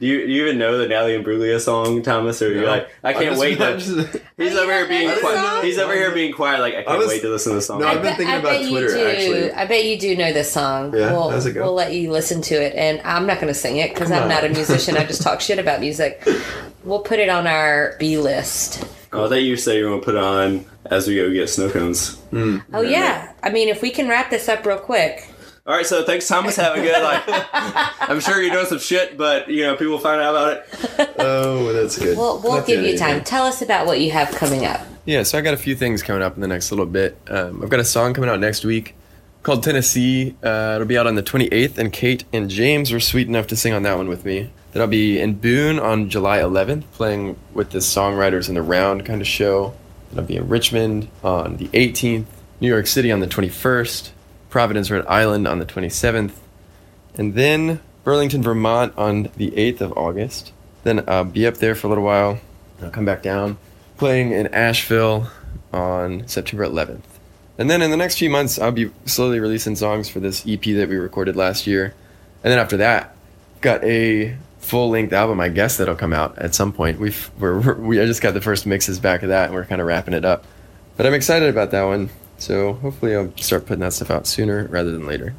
Do 0.00 0.06
you, 0.06 0.26
do 0.26 0.32
you 0.32 0.44
even 0.46 0.56
know 0.58 0.78
the 0.78 0.88
Natalie 0.88 1.22
Imbruglia 1.22 1.60
song, 1.60 2.00
Thomas? 2.02 2.40
Or 2.40 2.50
you're 2.50 2.66
like, 2.66 2.88
I 3.04 3.12
can't 3.12 3.26
just- 3.26 3.40
wait 3.40 3.58
to. 3.58 3.76
just- 3.76 4.16
He's 4.38 4.56
over 4.56 4.72
here 4.72 4.88
being 4.88 5.10
quiet. 5.20 5.62
He's 5.64 5.78
over 5.78 5.92
here 5.92 6.10
being 6.12 6.32
quiet. 6.32 6.60
Like 6.60 6.74
I 6.74 6.82
can't 6.84 6.98
was- 6.98 7.08
wait 7.08 7.20
to 7.20 7.28
listen 7.28 7.50
to 7.52 7.56
the 7.56 7.62
song. 7.62 7.80
No, 7.80 7.86
I've 7.86 8.00
been 8.00 8.16
thinking 8.16 8.34
I 8.34 8.38
about 8.38 8.62
you 8.62 8.70
Twitter, 8.70 8.88
do. 8.88 9.06
actually. 9.06 9.52
I 9.52 9.66
bet 9.66 9.84
you 9.84 9.98
do 9.98 10.16
know 10.16 10.32
this 10.32 10.50
song. 10.50 10.96
Yeah, 10.96 11.12
we'll, 11.12 11.28
how's 11.28 11.44
it 11.44 11.52
go? 11.52 11.62
we'll 11.64 11.74
let 11.74 11.92
you 11.92 12.10
listen 12.10 12.40
to 12.40 12.54
it, 12.54 12.74
and 12.76 13.02
I'm 13.04 13.26
not 13.26 13.40
going 13.40 13.52
to 13.52 13.58
sing 13.58 13.76
it 13.76 13.92
because 13.92 14.10
I'm 14.10 14.22
on. 14.22 14.28
not 14.30 14.44
a 14.44 14.48
musician. 14.48 14.96
I 14.96 15.04
just 15.04 15.20
talk 15.20 15.40
shit 15.42 15.58
about 15.58 15.80
music. 15.80 16.26
We'll 16.82 17.00
put 17.02 17.18
it 17.18 17.28
on 17.28 17.46
our 17.46 17.94
B 17.98 18.16
list. 18.16 18.82
oh, 19.12 19.26
I 19.26 19.28
thought 19.28 19.34
you 19.34 19.56
said 19.58 19.76
you 19.76 19.84
were 19.84 19.90
going 19.90 20.00
to 20.00 20.04
put 20.06 20.14
it 20.14 20.22
on 20.24 20.64
as 20.86 21.06
we 21.06 21.16
go 21.16 21.30
get 21.30 21.48
snow 21.50 21.68
cones. 21.68 22.16
Hmm. 22.30 22.58
Oh 22.72 22.80
yeah, 22.80 23.34
I 23.42 23.50
mean, 23.50 23.68
if 23.68 23.82
we 23.82 23.90
can 23.90 24.08
wrap 24.08 24.30
this 24.30 24.48
up 24.48 24.64
real 24.64 24.78
quick. 24.78 25.29
All 25.70 25.76
right, 25.76 25.86
so 25.86 26.02
thanks, 26.02 26.26
Thomas. 26.26 26.56
Have 26.56 26.76
a 26.76 26.80
good 26.82 27.00
like. 27.00 27.22
I'm 28.10 28.18
sure 28.18 28.42
you're 28.42 28.50
doing 28.50 28.66
some 28.66 28.80
shit, 28.80 29.16
but 29.16 29.48
you 29.48 29.62
know 29.62 29.76
people 29.76 30.00
find 30.00 30.20
out 30.20 30.34
about 30.34 30.52
it. 30.98 31.14
oh, 31.20 31.72
that's 31.72 31.96
good. 31.96 32.18
We'll, 32.18 32.40
we'll 32.40 32.56
Not 32.56 32.66
give 32.66 32.82
you 32.84 32.98
time. 32.98 33.10
anything. 33.10 33.24
Tell 33.24 33.46
us 33.46 33.62
about 33.62 33.86
what 33.86 34.00
you 34.00 34.10
have 34.10 34.32
coming 34.32 34.64
up. 34.66 34.80
Yeah, 35.04 35.22
so 35.22 35.38
I 35.38 35.42
got 35.42 35.54
a 35.54 35.56
few 35.56 35.76
things 35.76 36.02
coming 36.02 36.22
up 36.22 36.34
in 36.34 36.40
the 36.40 36.48
next 36.48 36.72
little 36.72 36.86
bit. 36.86 37.16
Um, 37.28 37.62
I've 37.62 37.68
got 37.68 37.78
a 37.78 37.84
song 37.84 38.14
coming 38.14 38.28
out 38.28 38.40
next 38.40 38.64
week 38.64 38.96
called 39.44 39.62
Tennessee. 39.62 40.34
Uh, 40.42 40.72
it'll 40.74 40.88
be 40.88 40.98
out 40.98 41.06
on 41.06 41.14
the 41.14 41.22
28th, 41.22 41.78
and 41.78 41.92
Kate 41.92 42.24
and 42.32 42.50
James 42.50 42.90
were 42.90 42.98
sweet 42.98 43.28
enough 43.28 43.46
to 43.46 43.56
sing 43.56 43.72
on 43.72 43.84
that 43.84 43.96
one 43.96 44.08
with 44.08 44.24
me. 44.24 44.50
Then 44.72 44.82
I'll 44.82 44.88
be 44.88 45.20
in 45.20 45.34
Boone 45.34 45.78
on 45.78 46.10
July 46.10 46.38
11th, 46.38 46.82
playing 46.94 47.36
with 47.54 47.70
the 47.70 47.78
Songwriters 47.78 48.48
in 48.48 48.56
the 48.56 48.62
Round 48.62 49.06
kind 49.06 49.20
of 49.20 49.28
show. 49.28 49.72
Then 50.10 50.18
I'll 50.18 50.26
be 50.26 50.34
in 50.34 50.48
Richmond 50.48 51.06
on 51.22 51.58
the 51.58 51.68
18th, 51.68 52.26
New 52.60 52.66
York 52.66 52.88
City 52.88 53.12
on 53.12 53.20
the 53.20 53.28
21st, 53.28 54.10
Providence, 54.50 54.90
Rhode 54.90 55.06
Island 55.06 55.48
on 55.48 55.58
the 55.58 55.66
27th, 55.66 56.32
and 57.14 57.34
then 57.34 57.80
Burlington, 58.04 58.42
Vermont 58.42 58.92
on 58.96 59.30
the 59.36 59.52
8th 59.52 59.80
of 59.80 59.92
August. 59.96 60.52
Then 60.84 61.04
I'll 61.08 61.24
be 61.24 61.46
up 61.46 61.56
there 61.58 61.74
for 61.74 61.86
a 61.86 61.90
little 61.90 62.04
while. 62.04 62.40
I'll 62.82 62.90
come 62.90 63.04
back 63.04 63.22
down, 63.22 63.58
playing 63.96 64.32
in 64.32 64.48
Asheville 64.48 65.28
on 65.72 66.26
September 66.26 66.66
11th. 66.66 67.02
And 67.58 67.70
then 67.70 67.82
in 67.82 67.90
the 67.90 67.96
next 67.96 68.18
few 68.18 68.30
months, 68.30 68.58
I'll 68.58 68.72
be 68.72 68.90
slowly 69.04 69.38
releasing 69.38 69.76
songs 69.76 70.08
for 70.08 70.18
this 70.18 70.44
EP 70.48 70.62
that 70.62 70.88
we 70.88 70.96
recorded 70.96 71.36
last 71.36 71.66
year. 71.66 71.94
And 72.42 72.50
then 72.50 72.58
after 72.58 72.78
that, 72.78 73.14
got 73.60 73.84
a 73.84 74.36
full 74.58 74.90
length 74.90 75.12
album, 75.12 75.40
I 75.40 75.48
guess 75.48 75.76
that'll 75.76 75.94
come 75.94 76.12
out 76.12 76.38
at 76.38 76.54
some 76.54 76.72
point. 76.72 76.98
We've 76.98 77.30
we're, 77.38 77.74
we 77.74 78.00
I 78.00 78.06
just 78.06 78.22
got 78.22 78.34
the 78.34 78.40
first 78.40 78.66
mixes 78.66 78.98
back 78.98 79.22
of 79.22 79.28
that, 79.28 79.46
and 79.46 79.54
we're 79.54 79.64
kind 79.64 79.80
of 79.80 79.86
wrapping 79.86 80.14
it 80.14 80.24
up. 80.24 80.44
But 80.96 81.06
I'm 81.06 81.14
excited 81.14 81.48
about 81.48 81.70
that 81.72 81.82
one. 81.82 82.10
So 82.40 82.72
hopefully 82.72 83.14
I'll 83.14 83.32
start 83.36 83.66
putting 83.66 83.80
that 83.80 83.92
stuff 83.92 84.10
out 84.10 84.26
sooner 84.26 84.66
rather 84.68 84.90
than 84.90 85.06
later. 85.06 85.34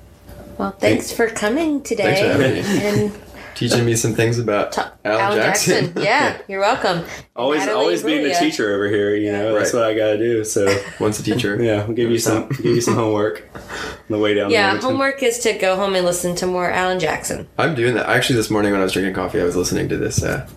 Well, 0.57 0.71
thanks 0.71 1.11
for 1.11 1.27
coming 1.27 1.81
today 1.81 2.03
Thanks 2.03 2.19
for 2.21 2.43
having 2.43 2.63
me. 2.63 3.09
and 3.09 3.19
Teaching 3.55 3.85
me 3.85 3.95
some 3.95 4.13
things 4.13 4.39
about 4.39 4.71
ta- 4.71 4.93
Al, 5.03 5.35
Jackson. 5.35 5.93
Yeah, 6.01 6.39
you're 6.47 6.61
welcome. 6.61 7.03
Always, 7.35 7.59
Natalie 7.59 7.79
always 7.81 8.01
being 8.03 8.23
the 8.23 8.29
Imbruglia. 8.29 8.39
teacher 8.39 8.73
over 8.73 8.87
here. 8.87 9.13
You 9.15 9.31
know, 9.31 9.53
that's 9.53 9.73
Right. 9.73 9.79
what 9.81 9.89
I 9.89 9.93
got 9.93 10.11
to 10.13 10.17
do. 10.17 10.43
So 10.43 10.65
Once 10.99 11.19
a 11.19 11.23
teacher. 11.23 11.61
yeah, 11.61 11.85
we'll 11.85 11.95
give 11.95 12.09
you 12.09 12.17
some, 12.17 12.47
give 12.49 12.65
you 12.65 12.81
some 12.81 12.95
homework 12.95 13.43
on 13.53 13.61
the 14.09 14.17
way 14.19 14.33
down. 14.35 14.49
Yeah, 14.51 14.67
Wilmington. 14.67 14.89
homework 14.89 15.21
is 15.23 15.39
to 15.39 15.53
go 15.53 15.75
home 15.75 15.95
and 15.95 16.05
listen 16.05 16.33
to 16.35 16.47
more 16.47 16.71
Alan 16.71 16.99
Jackson. 16.99 17.47
I'm 17.59 17.75
doing 17.75 17.93
that. 17.95 18.07
Actually, 18.09 18.37
this 18.37 18.49
morning 18.49 18.71
when 18.71 18.81
I 18.81 18.83
was 18.83 18.93
drinking 18.93 19.13
coffee, 19.15 19.41
I 19.41 19.43
was 19.43 19.55
listening 19.55 19.89
to 19.89 19.97
this 19.97 20.23
uh, 20.23 20.47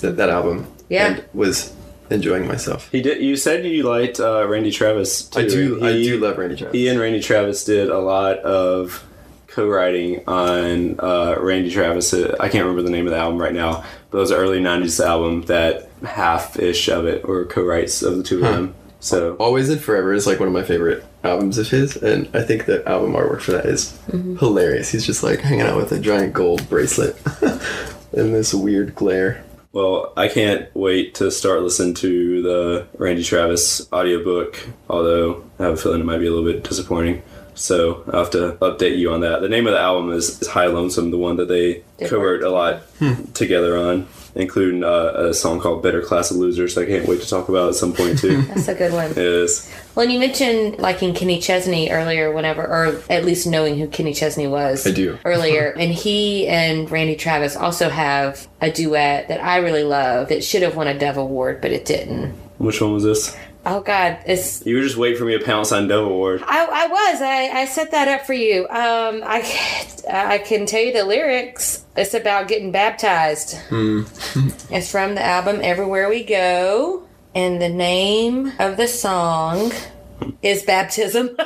that, 0.00 0.16
that 0.16 0.28
album. 0.28 0.66
Yeah. 0.90 1.06
And 1.14 1.24
was 1.34 1.72
enjoying 2.10 2.46
myself. 2.46 2.88
He 2.90 3.02
did. 3.02 3.22
You 3.22 3.36
said 3.36 3.64
you 3.64 3.82
liked 3.82 4.20
uh, 4.20 4.46
Randy 4.48 4.70
Travis. 4.70 5.24
Too. 5.28 5.40
I 5.40 5.46
do. 5.46 5.84
I 5.84 5.92
do 5.92 6.18
love 6.18 6.38
Randy 6.38 6.56
Travis. 6.56 6.74
He 6.74 6.88
and 6.88 6.98
Randy 7.00 7.20
Travis 7.20 7.64
did 7.64 7.88
a 7.88 7.98
lot 7.98 8.38
of 8.38 9.04
co-writing 9.46 10.22
on 10.26 10.98
uh, 10.98 11.36
Randy 11.38 11.70
Travis. 11.70 12.12
uh, 12.12 12.34
I 12.40 12.48
can't 12.48 12.64
remember 12.64 12.82
the 12.82 12.90
name 12.90 13.06
of 13.06 13.12
the 13.12 13.18
album 13.18 13.40
right 13.40 13.54
now, 13.54 13.84
but 14.10 14.18
it 14.18 14.20
was 14.20 14.30
an 14.30 14.38
early 14.38 14.60
'90s 14.60 15.04
album 15.04 15.42
that 15.42 15.88
half-ish 16.04 16.88
of 16.88 17.06
it 17.06 17.26
were 17.26 17.44
co-writes 17.46 18.02
of 18.02 18.16
the 18.16 18.22
two 18.22 18.36
of 18.44 18.52
them. 18.52 18.74
So 19.00 19.34
Always 19.36 19.68
and 19.68 19.80
Forever 19.80 20.12
is 20.14 20.26
like 20.26 20.38
one 20.40 20.48
of 20.48 20.54
my 20.54 20.62
favorite 20.62 21.04
albums 21.22 21.58
of 21.58 21.68
his, 21.68 21.94
and 21.96 22.26
I 22.34 22.42
think 22.42 22.64
the 22.64 22.86
album 22.88 23.12
artwork 23.12 23.42
for 23.42 23.52
that 23.52 23.66
is 23.66 23.98
hilarious. 24.10 24.90
He's 24.90 25.04
just 25.06 25.22
like 25.22 25.40
hanging 25.40 25.60
out 25.60 25.76
with 25.76 25.92
a 25.92 26.00
giant 26.00 26.32
gold 26.32 26.66
bracelet 26.70 27.16
in 28.14 28.32
this 28.32 28.54
weird 28.54 28.94
glare. 28.94 29.43
Well, 29.74 30.12
I 30.16 30.28
can't 30.28 30.72
wait 30.76 31.16
to 31.16 31.32
start 31.32 31.62
listening 31.62 31.94
to 31.94 32.42
the 32.42 32.86
Randy 32.96 33.24
Travis 33.24 33.92
audiobook, 33.92 34.64
although 34.88 35.44
I 35.58 35.64
have 35.64 35.72
a 35.72 35.76
feeling 35.76 36.00
it 36.00 36.04
might 36.04 36.18
be 36.18 36.28
a 36.28 36.30
little 36.30 36.50
bit 36.50 36.62
disappointing. 36.62 37.24
So 37.56 38.04
I'll 38.06 38.20
have 38.20 38.30
to 38.30 38.52
update 38.62 38.96
you 38.96 39.12
on 39.12 39.20
that. 39.22 39.40
The 39.40 39.48
name 39.48 39.66
of 39.66 39.72
the 39.72 39.80
album 39.80 40.12
is, 40.12 40.40
is 40.40 40.46
High 40.46 40.66
Lonesome, 40.66 41.10
the 41.10 41.18
one 41.18 41.36
that 41.36 41.48
they 41.48 41.82
co-wrote 42.06 42.44
a 42.44 42.50
lot 42.50 42.82
hmm. 43.00 43.24
together 43.32 43.76
on, 43.76 44.06
including 44.34 44.82
uh, 44.82 45.12
a 45.16 45.34
song 45.34 45.60
called 45.60 45.82
Better 45.82 46.02
Class 46.02 46.30
of 46.30 46.36
Losers. 46.38 46.76
I 46.76 46.86
can't 46.86 47.06
wait 47.06 47.20
to 47.22 47.28
talk 47.28 47.48
about 47.48 47.68
at 47.68 47.74
some 47.74 47.92
point 47.92 48.18
too. 48.18 48.42
That's 48.48 48.68
a 48.68 48.74
good 48.74 48.92
one. 48.92 49.10
it 49.12 49.18
is. 49.18 49.70
Well, 49.94 50.04
and 50.04 50.12
you 50.12 50.18
mentioned 50.18 50.78
liking 50.78 51.14
Kenny 51.14 51.40
Chesney 51.40 51.90
earlier, 51.90 52.32
whenever, 52.32 52.62
or 52.62 53.00
at 53.08 53.24
least 53.24 53.46
knowing 53.46 53.78
who 53.78 53.86
Kenny 53.86 54.12
Chesney 54.12 54.46
was. 54.46 54.86
I 54.86 54.90
do. 54.90 55.18
Earlier. 55.24 55.70
and 55.78 55.92
he 55.92 56.48
and 56.48 56.90
Randy 56.90 57.16
Travis 57.16 57.56
also 57.56 57.88
have 57.88 58.48
a 58.60 58.70
duet 58.70 59.28
that 59.28 59.42
I 59.42 59.58
really 59.58 59.84
love. 59.84 60.30
It 60.30 60.42
should 60.42 60.62
have 60.62 60.76
won 60.76 60.88
a 60.88 60.98
Dove 60.98 61.16
Award, 61.16 61.60
but 61.60 61.70
it 61.70 61.84
didn't. 61.84 62.32
Which 62.58 62.80
one 62.80 62.92
was 62.92 63.04
this? 63.04 63.36
Oh, 63.66 63.80
God. 63.80 64.18
It's. 64.26 64.64
You 64.66 64.76
were 64.76 64.82
just 64.82 64.96
waiting 64.96 65.18
for 65.18 65.24
me 65.24 65.38
to 65.38 65.44
pounce 65.44 65.72
on 65.72 65.88
Dove 65.88 66.06
Award. 66.06 66.42
I, 66.46 66.64
I 66.64 66.86
was. 66.86 67.22
I, 67.22 67.48
I 67.60 67.64
set 67.66 67.90
that 67.92 68.08
up 68.08 68.26
for 68.26 68.34
you. 68.34 68.64
Um, 68.68 69.22
I, 69.24 69.88
I 70.10 70.38
can 70.38 70.66
tell 70.66 70.82
you 70.82 70.92
the 70.92 71.04
lyrics. 71.04 71.84
It's 71.96 72.14
about 72.14 72.48
getting 72.48 72.72
baptized. 72.72 73.56
it's 73.70 74.90
from 74.90 75.14
the 75.14 75.24
album 75.24 75.60
Everywhere 75.62 76.08
We 76.08 76.24
Go. 76.24 77.06
And 77.34 77.60
the 77.60 77.68
name 77.68 78.52
of 78.58 78.76
the 78.76 78.86
song 78.86 79.72
is 80.42 80.62
Baptism. 80.62 81.36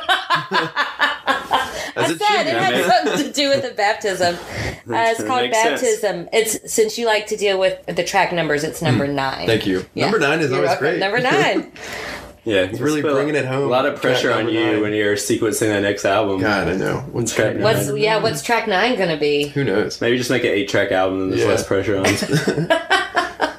As 1.98 2.10
I 2.10 2.14
it 2.14 2.18
said 2.18 2.36
should 2.38 2.46
it 2.46 2.54
had 2.54 3.04
something 3.04 3.26
to 3.26 3.32
do 3.32 3.48
with 3.50 3.62
the 3.62 3.70
baptism. 3.74 4.36
Uh, 4.88 5.08
it's 5.10 5.22
called 5.22 5.42
Makes 5.42 5.58
sense. 5.62 5.80
baptism. 5.82 6.28
It's 6.32 6.72
since 6.72 6.96
you 6.96 7.04
like 7.04 7.26
to 7.26 7.36
deal 7.36 7.60
with 7.60 7.84
the 7.84 8.02
track 8.02 8.32
numbers. 8.32 8.64
It's 8.64 8.80
number 8.80 9.06
nine. 9.06 9.40
Hmm. 9.42 9.46
Thank 9.46 9.66
you. 9.66 9.84
Yeah. 9.92 10.04
Number 10.06 10.18
nine 10.18 10.40
is 10.40 10.46
You're 10.50 10.60
always 10.60 10.68
welcome. 10.70 10.82
great. 10.86 10.98
Number 10.98 11.20
nine. 11.20 11.72
Yeah, 12.44 12.62
it's 12.62 12.80
really 12.80 13.02
bringing 13.02 13.34
it 13.34 13.44
home. 13.44 13.64
A 13.64 13.66
lot 13.66 13.84
of 13.84 14.00
pressure 14.00 14.32
on 14.32 14.48
you 14.48 14.64
nine. 14.64 14.80
when 14.80 14.94
you're 14.94 15.16
sequencing 15.16 15.68
that 15.68 15.80
next 15.82 16.06
album. 16.06 16.40
God, 16.40 16.68
I 16.68 16.76
know. 16.76 17.00
What's 17.12 17.34
Track 17.34 17.56
track 17.58 17.62
What's 17.62 17.92
yeah? 17.98 18.16
What's 18.22 18.40
track 18.42 18.66
nine 18.66 18.96
gonna 18.96 19.18
be? 19.18 19.48
Who 19.48 19.62
knows? 19.62 20.00
Maybe 20.00 20.16
just 20.16 20.30
make 20.30 20.44
an 20.44 20.50
eight-track 20.52 20.90
album 20.90 21.24
and 21.24 21.32
there's 21.32 21.42
Yeah. 21.42 21.48
less 21.48 21.66
pressure 21.66 21.98
on. 21.98 22.04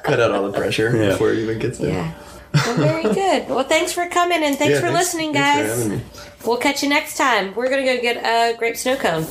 Cut 0.02 0.18
out 0.18 0.32
all 0.32 0.50
the 0.50 0.52
pressure 0.58 0.90
Yeah. 0.96 1.10
before 1.10 1.30
it 1.30 1.38
even 1.38 1.60
gets 1.60 1.78
there. 1.78 1.90
Yeah. 1.92 2.12
Well, 2.54 2.74
very 2.76 3.02
good. 3.14 3.48
Well, 3.48 3.64
thanks 3.64 3.92
for 3.92 4.06
coming 4.08 4.42
and 4.42 4.56
thanks 4.56 4.74
Yeah, 4.74 4.80
for 4.80 4.90
listening, 4.90 5.32
thanks 5.32 5.68
guys. 5.72 5.82
for 5.84 5.88
me. 5.90 6.00
We'll 6.46 6.56
catch 6.56 6.82
you 6.82 6.88
next 6.88 7.16
time. 7.16 7.54
We're 7.54 7.68
gonna 7.68 7.84
go 7.84 8.00
get 8.00 8.16
a 8.16 8.56
grape 8.56 8.76
snow 8.76 8.96
cone. 8.96 9.26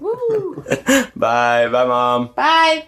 Woo. 0.00 0.64
bye, 1.16 1.68
bye, 1.68 1.84
mom. 1.86 2.28
Bye. 2.34 2.84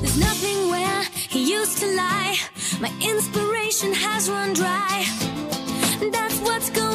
There's 0.00 0.18
nothing 0.18 0.70
where 0.70 1.02
he 1.28 1.50
used 1.52 1.78
to 1.78 1.86
lie. 1.94 2.36
My 2.80 2.90
inspiration 3.00 3.92
has 3.92 4.28
run 4.30 4.52
dry. 4.54 5.04
That's 6.10 6.38
what's 6.40 6.70
going 6.70 6.89